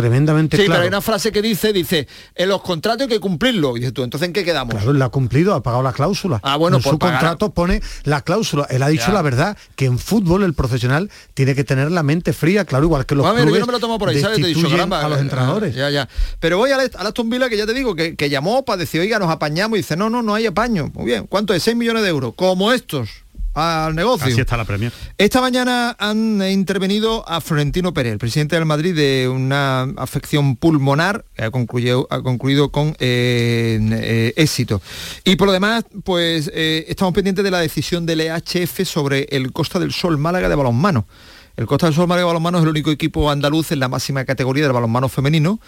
Tremendamente 0.00 0.56
Sí, 0.56 0.64
claro. 0.64 0.78
pero 0.78 0.82
hay 0.82 0.88
una 0.88 1.00
frase 1.00 1.30
que 1.32 1.42
dice, 1.42 1.72
dice, 1.72 2.08
en 2.34 2.48
los 2.48 2.62
contratos 2.62 3.02
hay 3.02 3.08
que 3.08 3.20
cumplirlo. 3.20 3.76
Y 3.76 3.80
dices 3.80 3.92
tú, 3.92 4.02
entonces 4.02 4.26
¿en 4.26 4.32
qué 4.32 4.44
quedamos? 4.44 4.74
Claro, 4.74 4.90
él 4.90 4.98
la 4.98 5.06
ha 5.06 5.08
cumplido, 5.10 5.54
ha 5.54 5.62
pagado 5.62 5.82
la 5.82 5.92
cláusula. 5.92 6.40
Ah, 6.42 6.56
bueno, 6.56 6.78
en 6.78 6.82
por 6.82 6.92
su 6.94 6.98
pagar- 6.98 7.18
contrato 7.20 7.50
pone 7.52 7.82
la 8.04 8.22
cláusula. 8.22 8.66
Él 8.70 8.82
ha 8.82 8.88
dicho 8.88 9.08
Ya. 9.08 9.14
la 9.14 9.22
verdad, 9.22 9.56
que 9.76 9.84
en 9.84 9.98
fútbol 9.98 10.42
el 10.42 10.54
profesional 10.54 11.10
tiene 11.34 11.54
que 11.54 11.64
tener 11.64 11.90
la 11.90 12.02
mente 12.02 12.32
fría, 12.32 12.64
claro, 12.64 12.84
igual 12.84 13.06
que 13.06 13.14
los 13.14 13.26
a 13.26 13.32
ver, 13.32 13.42
clubes 13.42 13.60
yo 13.60 13.60
no 13.60 13.66
me 13.66 13.72
lo 13.72 13.80
tomo 13.80 13.98
por 13.98 14.08
ahí, 14.08 14.20
¿sabes? 14.20 14.40
Te 14.40 14.46
dicho, 14.46 14.68
caramba, 14.68 15.04
a 15.04 15.08
los 15.08 15.18
eh, 15.18 15.22
entrenadores. 15.22 15.74
Ya, 15.74 15.90
ya. 15.90 16.08
Pero 16.38 16.58
voy 16.58 16.70
al, 16.70 16.80
al 16.80 17.06
Aston 17.06 17.28
Villa 17.30 17.48
que 17.48 17.56
ya 17.56 17.66
te 17.66 17.74
digo, 17.74 17.94
que, 17.94 18.16
que 18.16 18.30
llamó 18.30 18.64
para 18.64 18.78
decir, 18.78 19.00
oiga, 19.00 19.18
nos 19.18 19.30
apañamos 19.30 19.76
y 19.78 19.82
dice, 19.82 19.96
no, 19.96 20.08
no, 20.10 20.22
no 20.22 20.34
hay 20.34 20.46
apaño. 20.46 20.90
Muy 20.94 21.04
bien, 21.06 21.26
¿cuánto 21.26 21.52
es? 21.54 21.62
6 21.62 21.76
millones 21.76 22.02
de 22.02 22.08
euros. 22.08 22.34
Como 22.34 22.72
estos 22.72 23.08
al 23.54 23.94
negocio. 23.94 24.26
Así 24.26 24.40
está 24.40 24.56
la 24.56 24.64
Premier. 24.64 24.92
Esta 25.18 25.40
mañana 25.40 25.96
han 25.98 26.42
intervenido 26.42 27.28
a 27.28 27.40
Florentino 27.40 27.92
Pérez, 27.92 28.12
el 28.12 28.18
presidente 28.18 28.56
del 28.56 28.64
Madrid, 28.64 28.94
de 28.94 29.28
una 29.28 29.82
afección 29.96 30.56
pulmonar 30.56 31.24
que 31.34 31.44
ha 31.44 31.50
concluido, 31.50 32.06
ha 32.10 32.22
concluido 32.22 32.70
con 32.70 32.96
eh, 33.00 33.78
eh, 33.80 34.32
éxito. 34.36 34.80
Y 35.24 35.36
por 35.36 35.48
lo 35.48 35.52
demás, 35.52 35.84
pues 36.04 36.50
eh, 36.54 36.84
estamos 36.88 37.14
pendientes 37.14 37.44
de 37.44 37.50
la 37.50 37.60
decisión 37.60 38.06
del 38.06 38.20
EHF 38.20 38.84
sobre 38.84 39.26
el 39.30 39.52
Costa 39.52 39.78
del 39.78 39.92
Sol 39.92 40.18
Málaga 40.18 40.48
de 40.48 40.54
balonmano. 40.54 41.06
El 41.56 41.66
Costa 41.66 41.86
del 41.86 41.94
Sol 41.94 42.06
Málaga 42.06 42.22
de 42.22 42.28
balonmano 42.28 42.58
es 42.58 42.62
el 42.64 42.70
único 42.70 42.90
equipo 42.90 43.30
andaluz 43.30 43.72
en 43.72 43.80
la 43.80 43.88
máxima 43.88 44.24
categoría 44.24 44.64
del 44.64 44.72
balonmano 44.72 45.08
femenino. 45.08 45.60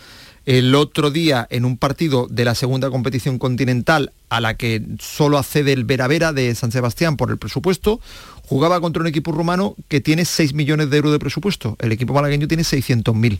El 0.45 0.75
otro 0.75 1.11
día, 1.13 1.47
en 1.51 1.65
un 1.65 1.77
partido 1.77 2.27
de 2.29 2.45
la 2.45 2.55
segunda 2.57 2.91
competición 2.91 3.39
continental, 3.39 4.13
a 4.29 4.41
la 4.41 4.57
que 4.57 4.83
solo 4.99 5.39
accede 5.39 5.73
el 5.73 5.85
Vera 5.85 6.09
Vera 6.09 6.33
de 6.33 6.53
San 6.57 6.73
Sebastián 6.73 7.17
por 7.17 7.31
el 7.31 7.39
presupuesto, 7.39 8.01
jugaba 8.47 8.81
contra 8.81 9.01
un 9.03 9.07
equipo 9.07 9.31
rumano 9.31 9.77
que 9.89 10.01
tiene 10.01 10.25
6 10.25 10.53
millones 10.55 10.91
de 10.91 10.97
euros 10.97 11.13
de 11.13 11.21
presupuesto. 11.21 11.77
El 11.79 11.93
equipo 11.93 12.13
malagueño 12.13 12.49
tiene 12.49 12.65
600.000. 12.65 13.39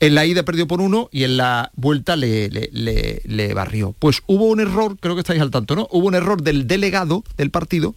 En 0.00 0.14
la 0.14 0.26
ida 0.26 0.44
perdió 0.44 0.68
por 0.68 0.80
uno 0.80 1.08
y 1.10 1.24
en 1.24 1.38
la 1.38 1.72
vuelta 1.74 2.14
le, 2.14 2.50
le- 2.50 2.68
le- 2.72 3.22
le 3.24 3.54
barrió. 3.54 3.94
Pues 3.98 4.22
hubo 4.26 4.44
un 4.48 4.60
error, 4.60 4.96
creo 5.00 5.14
que 5.14 5.22
estáis 5.22 5.40
al 5.40 5.50
tanto, 5.50 5.74
¿no? 5.74 5.88
Hubo 5.90 6.06
un 6.06 6.14
error 6.14 6.42
del 6.42 6.66
delegado 6.66 7.24
del 7.36 7.50
partido 7.50 7.94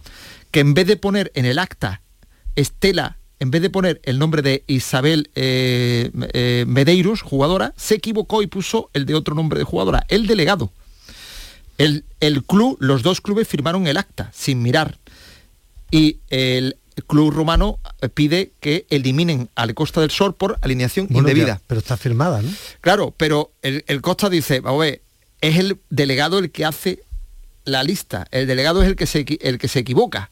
que 0.50 0.60
en 0.60 0.74
vez 0.74 0.86
de 0.86 0.96
poner 0.96 1.30
en 1.34 1.44
el 1.44 1.58
acta 1.58 2.00
Estela, 2.56 3.18
en 3.42 3.50
vez 3.50 3.60
de 3.60 3.70
poner 3.70 4.00
el 4.04 4.20
nombre 4.20 4.40
de 4.40 4.62
Isabel 4.68 5.28
eh, 5.34 6.12
eh, 6.32 6.64
Medeiros, 6.68 7.22
jugadora, 7.22 7.74
se 7.76 7.96
equivocó 7.96 8.40
y 8.40 8.46
puso 8.46 8.88
el 8.92 9.04
de 9.04 9.16
otro 9.16 9.34
nombre 9.34 9.58
de 9.58 9.64
jugadora, 9.64 10.06
el 10.08 10.28
delegado. 10.28 10.70
El, 11.76 12.04
el 12.20 12.44
club, 12.44 12.76
los 12.78 13.02
dos 13.02 13.20
clubes 13.20 13.48
firmaron 13.48 13.88
el 13.88 13.96
acta 13.96 14.30
sin 14.32 14.62
mirar. 14.62 14.96
Y 15.90 16.18
el 16.30 16.76
club 17.08 17.32
rumano 17.32 17.80
eh, 18.00 18.08
pide 18.08 18.52
que 18.60 18.86
eliminen 18.90 19.50
al 19.56 19.74
Costa 19.74 20.00
del 20.00 20.12
Sol 20.12 20.36
por 20.36 20.60
alineación 20.62 21.08
Bueno, 21.10 21.26
ya, 21.26 21.32
indebida. 21.32 21.60
pero 21.66 21.80
está 21.80 21.96
firmada, 21.96 22.42
¿no? 22.42 22.50
Claro, 22.80 23.12
pero 23.16 23.50
el, 23.62 23.82
el 23.88 24.02
Costa 24.02 24.30
dice, 24.30 24.60
vamos 24.60 24.82
a 24.82 24.84
ver, 24.84 25.02
es 25.40 25.58
el 25.58 25.80
delegado 25.90 26.38
el 26.38 26.52
que 26.52 26.64
hace 26.64 27.02
la 27.64 27.82
lista, 27.82 28.26
el 28.30 28.46
delegado 28.46 28.82
es 28.82 28.88
el 28.88 28.94
que 28.94 29.06
se, 29.06 29.26
el 29.40 29.58
que 29.58 29.66
se 29.66 29.80
equivoca. 29.80 30.30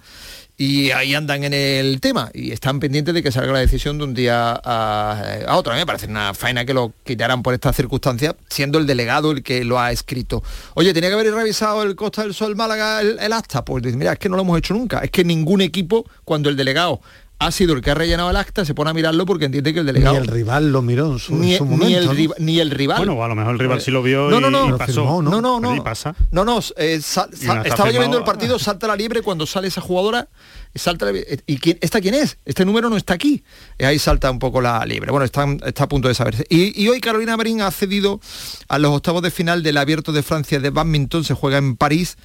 Y 0.63 0.91
ahí 0.91 1.15
andan 1.15 1.43
en 1.43 1.55
el 1.55 2.03
tema 2.03 2.31
y 2.35 2.53
están 2.53 2.81
pendientes 2.81 3.15
de 3.15 3.23
que 3.23 3.33
salga 3.33 3.51
la 3.51 3.61
decisión 3.61 3.97
de 3.97 4.05
un 4.05 4.13
día 4.13 4.61
a, 4.63 5.57
otro. 5.57 5.73
A 5.73 5.75
mí 5.75 5.81
me 5.81 5.87
parece 5.87 6.07
una 6.07 6.35
faena 6.35 6.67
que 6.67 6.75
lo 6.75 6.93
quitaran 7.03 7.43
por 7.43 7.55
estas 7.55 7.75
circunstancias, 7.75 8.35
siendo 8.51 8.77
el 8.77 8.87
delegado 8.87 9.31
el 9.31 9.43
que 9.43 9.65
lo 9.65 9.81
ha 9.81 9.91
escrito. 9.91 10.43
Oye, 10.75 10.93
tenía 10.93 11.09
que 11.09 11.15
haber 11.15 11.33
revisado 11.33 11.83
el 11.83 11.97
Costa 11.97 12.25
del 12.25 12.35
Sol 12.35 12.57
Málaga 12.57 13.01
el, 13.01 13.19
el 13.21 13.33
acta. 13.33 13.65
Pues 13.65 13.83
mira, 13.97 14.13
es 14.13 14.19
que 14.19 14.29
no 14.29 14.37
lo 14.37 14.43
hemos 14.43 14.59
hecho 14.59 14.75
nunca. 14.75 14.99
Es 14.99 15.11
que 15.11 15.25
ningún 15.25 15.63
equipo, 15.63 16.05
cuando 16.27 16.51
el 16.51 16.59
delegado 16.59 17.01
ha 17.43 17.51
sido 17.51 17.73
el 17.75 17.81
que 17.81 17.91
ha 17.91 17.95
rellenado 17.95 18.29
el 18.29 18.37
acta, 18.37 18.65
se 18.67 18.75
pone 18.75 18.91
a 18.91 18.93
mirarlo 18.93 19.25
porque 19.25 19.47
entiende 19.47 19.73
que 19.73 19.81
el 19.81 19.87
Ni 19.87 19.93
delegado 19.93 20.19
el 20.19 20.27
rival 20.27 20.73
lo 20.73 20.83
miró 20.83 21.11
en 21.13 21.19
su, 21.19 21.33
en 21.33 21.41
ni, 21.41 21.57
su 21.57 21.65
ni 21.65 21.71
momento. 21.71 22.11
el, 22.13 22.29
¿no? 22.29 22.35
ni 22.39 22.61
el 22.61 22.71
rival. 22.71 22.99
Bueno, 22.99 23.25
a 23.25 23.29
lo 23.29 23.35
mejor 23.35 23.55
el 23.55 23.59
rival 23.59 23.81
sí 23.81 23.91
lo 23.91 24.03
vio 24.03 24.29
no, 24.31 24.39
y, 24.39 24.41
no, 24.43 24.51
no, 24.51 24.69
y 24.77 24.79
pasó. 24.79 24.93
firmó, 24.93 25.23
¿no? 25.23 25.41
No, 25.41 25.59
no, 25.59 25.83
pasa. 25.83 26.15
No, 26.31 26.45
no, 26.45 26.61
eh, 26.77 27.01
sal- 27.03 27.31
sal- 27.35 27.67
estaba 27.67 27.91
yo 27.91 27.99
viendo 27.99 28.19
firmado. 28.19 28.19
el 28.19 28.25
partido, 28.25 28.59
salta 28.59 28.87
la 28.87 28.95
liebre 28.95 29.23
cuando 29.23 29.47
sale 29.47 29.69
esa 29.69 29.81
jugadora, 29.81 30.29
salta 30.75 31.11
la- 31.11 31.19
¿y 31.47 31.57
quién, 31.57 31.79
esta 31.81 32.01
quién 32.03 32.13
es? 32.13 32.37
Este 32.45 32.67
número 32.67 32.91
no 32.91 32.99
está 32.99 33.15
aquí. 33.15 33.43
Eh, 33.79 33.87
ahí 33.87 33.99
salta 33.99 34.31
un 34.31 34.39
poco 34.39 34.61
la 34.61 34.85
liebre. 34.85 35.11
Bueno, 35.11 35.25
está, 35.25 35.47
está 35.65 35.85
a 35.85 35.89
punto 35.89 36.09
de 36.09 36.15
saberse. 36.15 36.45
Y, 36.51 36.79
y 36.81 36.89
hoy 36.89 37.01
Carolina 37.01 37.39
Marín 37.39 37.63
ha 37.63 37.69
accedido 37.69 38.21
a 38.69 38.79
los 38.79 38.93
octavos 38.93 39.23
de 39.23 39.31
final 39.31 39.63
del 39.63 39.79
Abierto 39.79 40.13
de 40.13 40.23
Francia 40.23 40.61
de 40.61 40.69
badminton, 40.69 41.25
se 41.25 41.33
juega 41.33 41.57
en 41.57 41.77
París. 41.77 42.19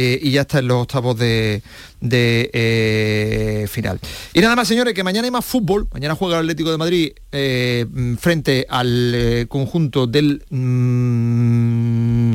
Eh, 0.00 0.16
y 0.22 0.30
ya 0.30 0.42
está 0.42 0.60
en 0.60 0.68
los 0.68 0.82
octavos 0.82 1.18
de, 1.18 1.60
de, 2.00 2.50
eh, 2.52 3.66
final. 3.68 3.98
Y 4.32 4.40
nada 4.40 4.54
más, 4.54 4.68
señores, 4.68 4.94
que 4.94 5.02
mañana 5.02 5.26
hay 5.26 5.32
más 5.32 5.44
fútbol. 5.44 5.88
Mañana 5.92 6.14
juega 6.14 6.36
el 6.36 6.44
Atlético 6.44 6.70
de 6.70 6.78
Madrid 6.78 7.12
eh, 7.32 7.84
mm, 7.90 8.14
frente 8.14 8.64
al 8.68 9.46
conjunto 9.48 10.06
del 10.06 10.44
mm, 10.50 12.32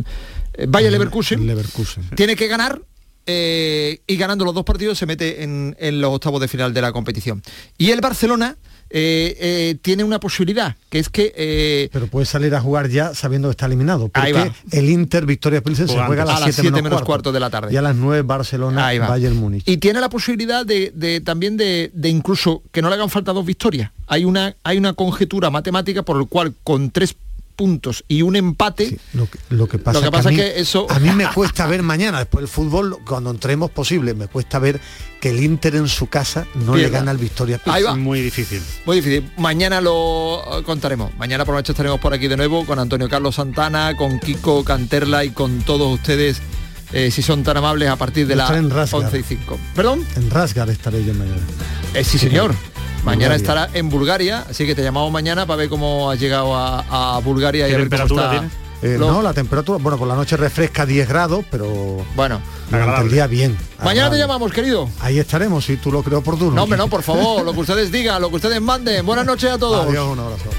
eh, 0.56 0.66
Bayer 0.68 0.92
Leverkusen. 0.92 1.48
Leverkusen. 1.48 2.10
Tiene 2.18 2.36
que 2.36 2.48
ganar 2.48 2.82
eh, 3.26 4.02
y 4.08 4.18
ganando 4.18 4.44
los 4.44 4.54
dos 4.54 4.66
partidos 4.66 4.98
se 4.98 5.06
mete 5.06 5.44
en, 5.44 5.78
en 5.80 6.02
los 6.02 6.14
octavos 6.14 6.42
de 6.42 6.50
final 6.50 6.74
de 6.74 6.82
la 6.82 6.92
competición. 6.92 7.42
Y 7.78 7.92
el 7.92 8.02
Barcelona 8.02 8.58
eh, 8.96 9.36
eh, 9.40 9.76
tiene 9.82 10.04
una 10.04 10.20
posibilidad, 10.20 10.76
que 10.92 11.00
es 11.00 11.10
que... 11.10 11.34
eh, 11.36 11.90
Pero 11.92 12.06
puede 12.08 12.28
salir 12.28 12.54
a 12.54 12.62
jugar 12.62 12.90
ya 12.90 13.16
sabiendo 13.16 13.48
que 13.48 13.52
está 13.54 13.66
eliminado. 13.66 14.12
Ahí 14.14 14.32
Porque 14.34 14.50
va. 14.50 14.56
el 14.72 14.90
Inter 14.90 15.26
Victoria 15.26 15.62
Pilsen 15.62 15.88
se 15.88 16.00
juega 16.06 16.22
a 16.24 16.26
las 16.28 16.36
A 16.38 16.40
las 16.42 16.54
7 16.56 16.62
siete 16.62 16.76
menos, 16.76 16.92
menos 16.92 17.02
cuarto. 17.02 17.32
de 17.32 17.40
la 17.40 17.50
tarde. 17.50 17.74
Y 17.74 17.78
a 17.78 17.82
las 17.82 17.96
9 17.96 18.22
Barcelona, 18.22 18.86
Ahí 18.88 19.00
va. 19.00 19.08
Bayern 19.08 19.36
Múnich. 19.36 19.64
Y 19.68 19.78
tiene 19.78 20.00
la 20.00 20.10
posibilidad 20.10 20.64
de, 20.66 20.92
de 20.96 21.22
también 21.22 21.58
de, 21.58 21.90
de 21.94 22.10
incluso 22.10 22.62
que 22.72 22.82
no 22.84 22.90
le 22.90 22.96
hagan 22.96 23.10
falta 23.10 23.34
dos 23.34 23.46
victorias. 23.46 23.90
Hay 24.06 24.26
una, 24.26 24.56
hay 24.64 24.78
una 24.78 24.94
conjetura 24.94 25.50
matemática 25.50 26.04
por 26.04 26.18
el 26.22 26.28
cual 26.28 26.54
con 26.64 26.92
tres 26.92 27.16
puntos 27.56 28.04
y 28.08 28.22
un 28.22 28.36
empate, 28.36 28.98
Lo 29.14 29.30
que, 29.30 29.40
lo 29.50 29.68
que 29.68 29.78
pasa, 29.78 30.00
Lo 30.00 30.06
que 30.06 30.12
pasa 30.12 30.30
mí, 30.30 30.40
es 30.40 30.42
que 30.54 30.60
eso- 30.60 30.88
a 30.90 31.00
mí 31.00 31.10
me 31.12 31.28
cuesta 31.34 31.66
ver 31.68 31.84
mañana, 31.84 32.20
después 32.20 32.42
del 32.44 32.50
fútbol, 32.50 32.98
cuando 33.08 33.32
entremos 33.32 33.72
posible, 33.72 34.14
me 34.14 34.28
cuesta 34.28 34.60
ver 34.60 34.80
que 35.22 35.30
el 35.30 35.42
Inter 35.44 35.76
en 35.76 35.88
su 35.88 36.08
casa 36.08 36.46
no 36.56 36.74
le 36.76 36.82
Pierda. 36.82 37.00
gana 37.00 37.12
al 37.12 37.18
Victoria. 37.18 37.60
Ahí 37.66 37.84
va. 37.84 37.96
Muy 37.96 38.20
difícil. 38.22 38.62
muy 38.86 38.98
difícil. 38.98 39.32
Mañana 39.38 39.80
lo 39.80 40.60
eh, 40.60 40.64
contaremos. 40.64 41.16
Mañana 41.18 41.46
por 41.46 41.54
la 41.56 41.60
noche 41.60 41.72
estaremos 41.72 42.00
por 42.02 42.14
aquí 42.14 42.28
de 42.28 42.36
nuevo 42.36 42.66
con 42.66 42.78
Antonio 42.80 43.08
Carlos 43.08 43.36
Santana, 43.36 43.96
con 43.96 44.20
Kiko 44.20 44.66
Canterla 44.66 45.24
y 45.24 45.30
con 45.30 45.62
todos 45.62 45.94
ustedes, 45.94 46.42
eh, 46.92 47.10
si 47.10 47.22
son 47.22 47.44
tan 47.44 47.56
amables, 47.58 47.88
a 47.90 47.96
partir 47.96 48.28
de 48.28 48.36
las 48.36 48.50
estaré 48.50 48.66
en 48.66 48.70
Rasgar. 48.70 49.02
11 49.06 49.20
y 49.20 49.24
5. 49.24 49.60
¿Perdón? 49.76 50.06
En 50.18 50.30
Rasgar 50.30 50.70
estaré 50.70 51.06
yo 51.06 51.14
mañana. 51.14 51.38
Eh, 51.94 52.04
sí, 52.04 52.18
señor. 52.18 52.54
Mañana 53.04 53.36
Bulgaria. 53.36 53.36
estará 53.36 53.70
en 53.74 53.90
Bulgaria, 53.90 54.46
así 54.50 54.66
que 54.66 54.76
te 54.76 54.82
llamamos 54.84 55.12
mañana 55.12 55.46
para 55.46 55.58
ver 55.58 55.70
cómo 55.70 56.10
has 56.10 56.20
llegado 56.20 56.56
a, 56.56 57.16
a 57.16 57.20
Bulgaria 57.20 57.68
y 57.68 57.72
¿Qué 57.72 57.76
a 57.76 57.80
ver 57.80 57.90
cómo 57.90 58.22
está. 58.22 58.44
Eh, 58.82 58.98
No, 59.00 59.22
la 59.22 59.34
temperatura, 59.34 59.78
bueno, 59.82 59.98
por 59.98 60.08
la 60.08 60.16
noche 60.16 60.36
refresca 60.38 60.86
10 60.86 61.08
grados, 61.08 61.46
pero 61.50 62.06
Bueno, 62.16 62.42
durante 62.70 63.02
el 63.02 63.12
día 63.12 63.28
bien. 63.28 63.58
mañana 63.84 64.10
te 64.10 64.18
llamamos, 64.18 64.52
querido. 64.52 64.90
Ahí 65.00 65.20
estaremos, 65.20 65.64
si 65.66 65.78
tú 65.78 65.92
lo 65.92 66.04
creo 66.04 66.20
oportuno. 66.20 66.52
No, 66.52 66.64
hombre, 66.64 66.78
no, 66.78 66.88
por 66.88 67.02
favor, 67.04 67.44
lo 67.46 67.54
que 67.54 67.60
ustedes 67.62 67.92
digan, 67.92 68.22
lo 68.22 68.30
que 68.30 68.36
ustedes 68.38 68.62
manden. 68.62 69.06
Buenas 69.06 69.26
noches 69.26 69.52
a 69.52 69.58
todos. 69.58 69.86
Adiós, 69.88 70.08
un 70.10 70.20
abrazo. 70.20 70.50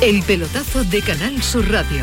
El 0.00 0.22
pelotazo 0.22 0.82
de 0.84 1.02
Canal 1.02 1.42
Sur 1.42 1.70
Radio. 1.70 2.02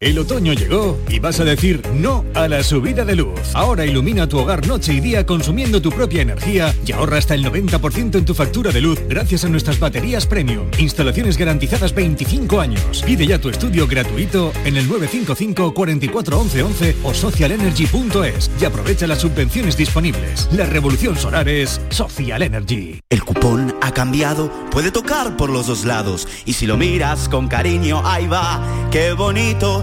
El 0.00 0.16
otoño 0.16 0.52
llegó 0.52 0.96
y 1.08 1.18
vas 1.18 1.40
a 1.40 1.44
decir 1.44 1.82
no 1.92 2.24
a 2.34 2.46
la 2.46 2.62
subida 2.62 3.04
de 3.04 3.16
luz. 3.16 3.40
Ahora 3.52 3.84
ilumina 3.84 4.28
tu 4.28 4.38
hogar 4.38 4.64
noche 4.64 4.92
y 4.92 5.00
día 5.00 5.26
consumiendo 5.26 5.82
tu 5.82 5.90
propia 5.90 6.22
energía 6.22 6.72
y 6.86 6.92
ahorra 6.92 7.18
hasta 7.18 7.34
el 7.34 7.44
90% 7.44 8.14
en 8.14 8.24
tu 8.24 8.32
factura 8.32 8.70
de 8.70 8.80
luz 8.80 9.00
gracias 9.08 9.44
a 9.44 9.48
nuestras 9.48 9.80
baterías 9.80 10.24
premium. 10.24 10.68
Instalaciones 10.78 11.36
garantizadas 11.36 11.92
25 11.96 12.60
años. 12.60 13.02
Pide 13.04 13.26
ya 13.26 13.40
tu 13.40 13.48
estudio 13.48 13.88
gratuito 13.88 14.52
en 14.64 14.76
el 14.76 14.86
955 14.86 15.74
44 15.74 16.38
11 16.42 16.62
11 16.62 16.96
o 17.02 17.12
socialenergy.es 17.12 18.52
y 18.60 18.64
aprovecha 18.66 19.08
las 19.08 19.18
subvenciones 19.18 19.76
disponibles. 19.76 20.48
La 20.52 20.66
revolución 20.66 21.16
solar 21.16 21.48
es 21.48 21.80
Social 21.88 22.42
Energy. 22.42 23.00
El 23.10 23.24
cupón 23.24 23.74
ha 23.80 23.90
cambiado, 23.90 24.48
puede 24.70 24.92
tocar 24.92 25.36
por 25.36 25.50
los 25.50 25.66
dos 25.66 25.84
lados 25.84 26.28
y 26.46 26.52
si 26.52 26.68
lo 26.68 26.76
miras 26.76 27.28
con 27.28 27.48
cariño, 27.48 28.00
ahí 28.06 28.28
va, 28.28 28.62
qué 28.92 29.12
bonito 29.12 29.82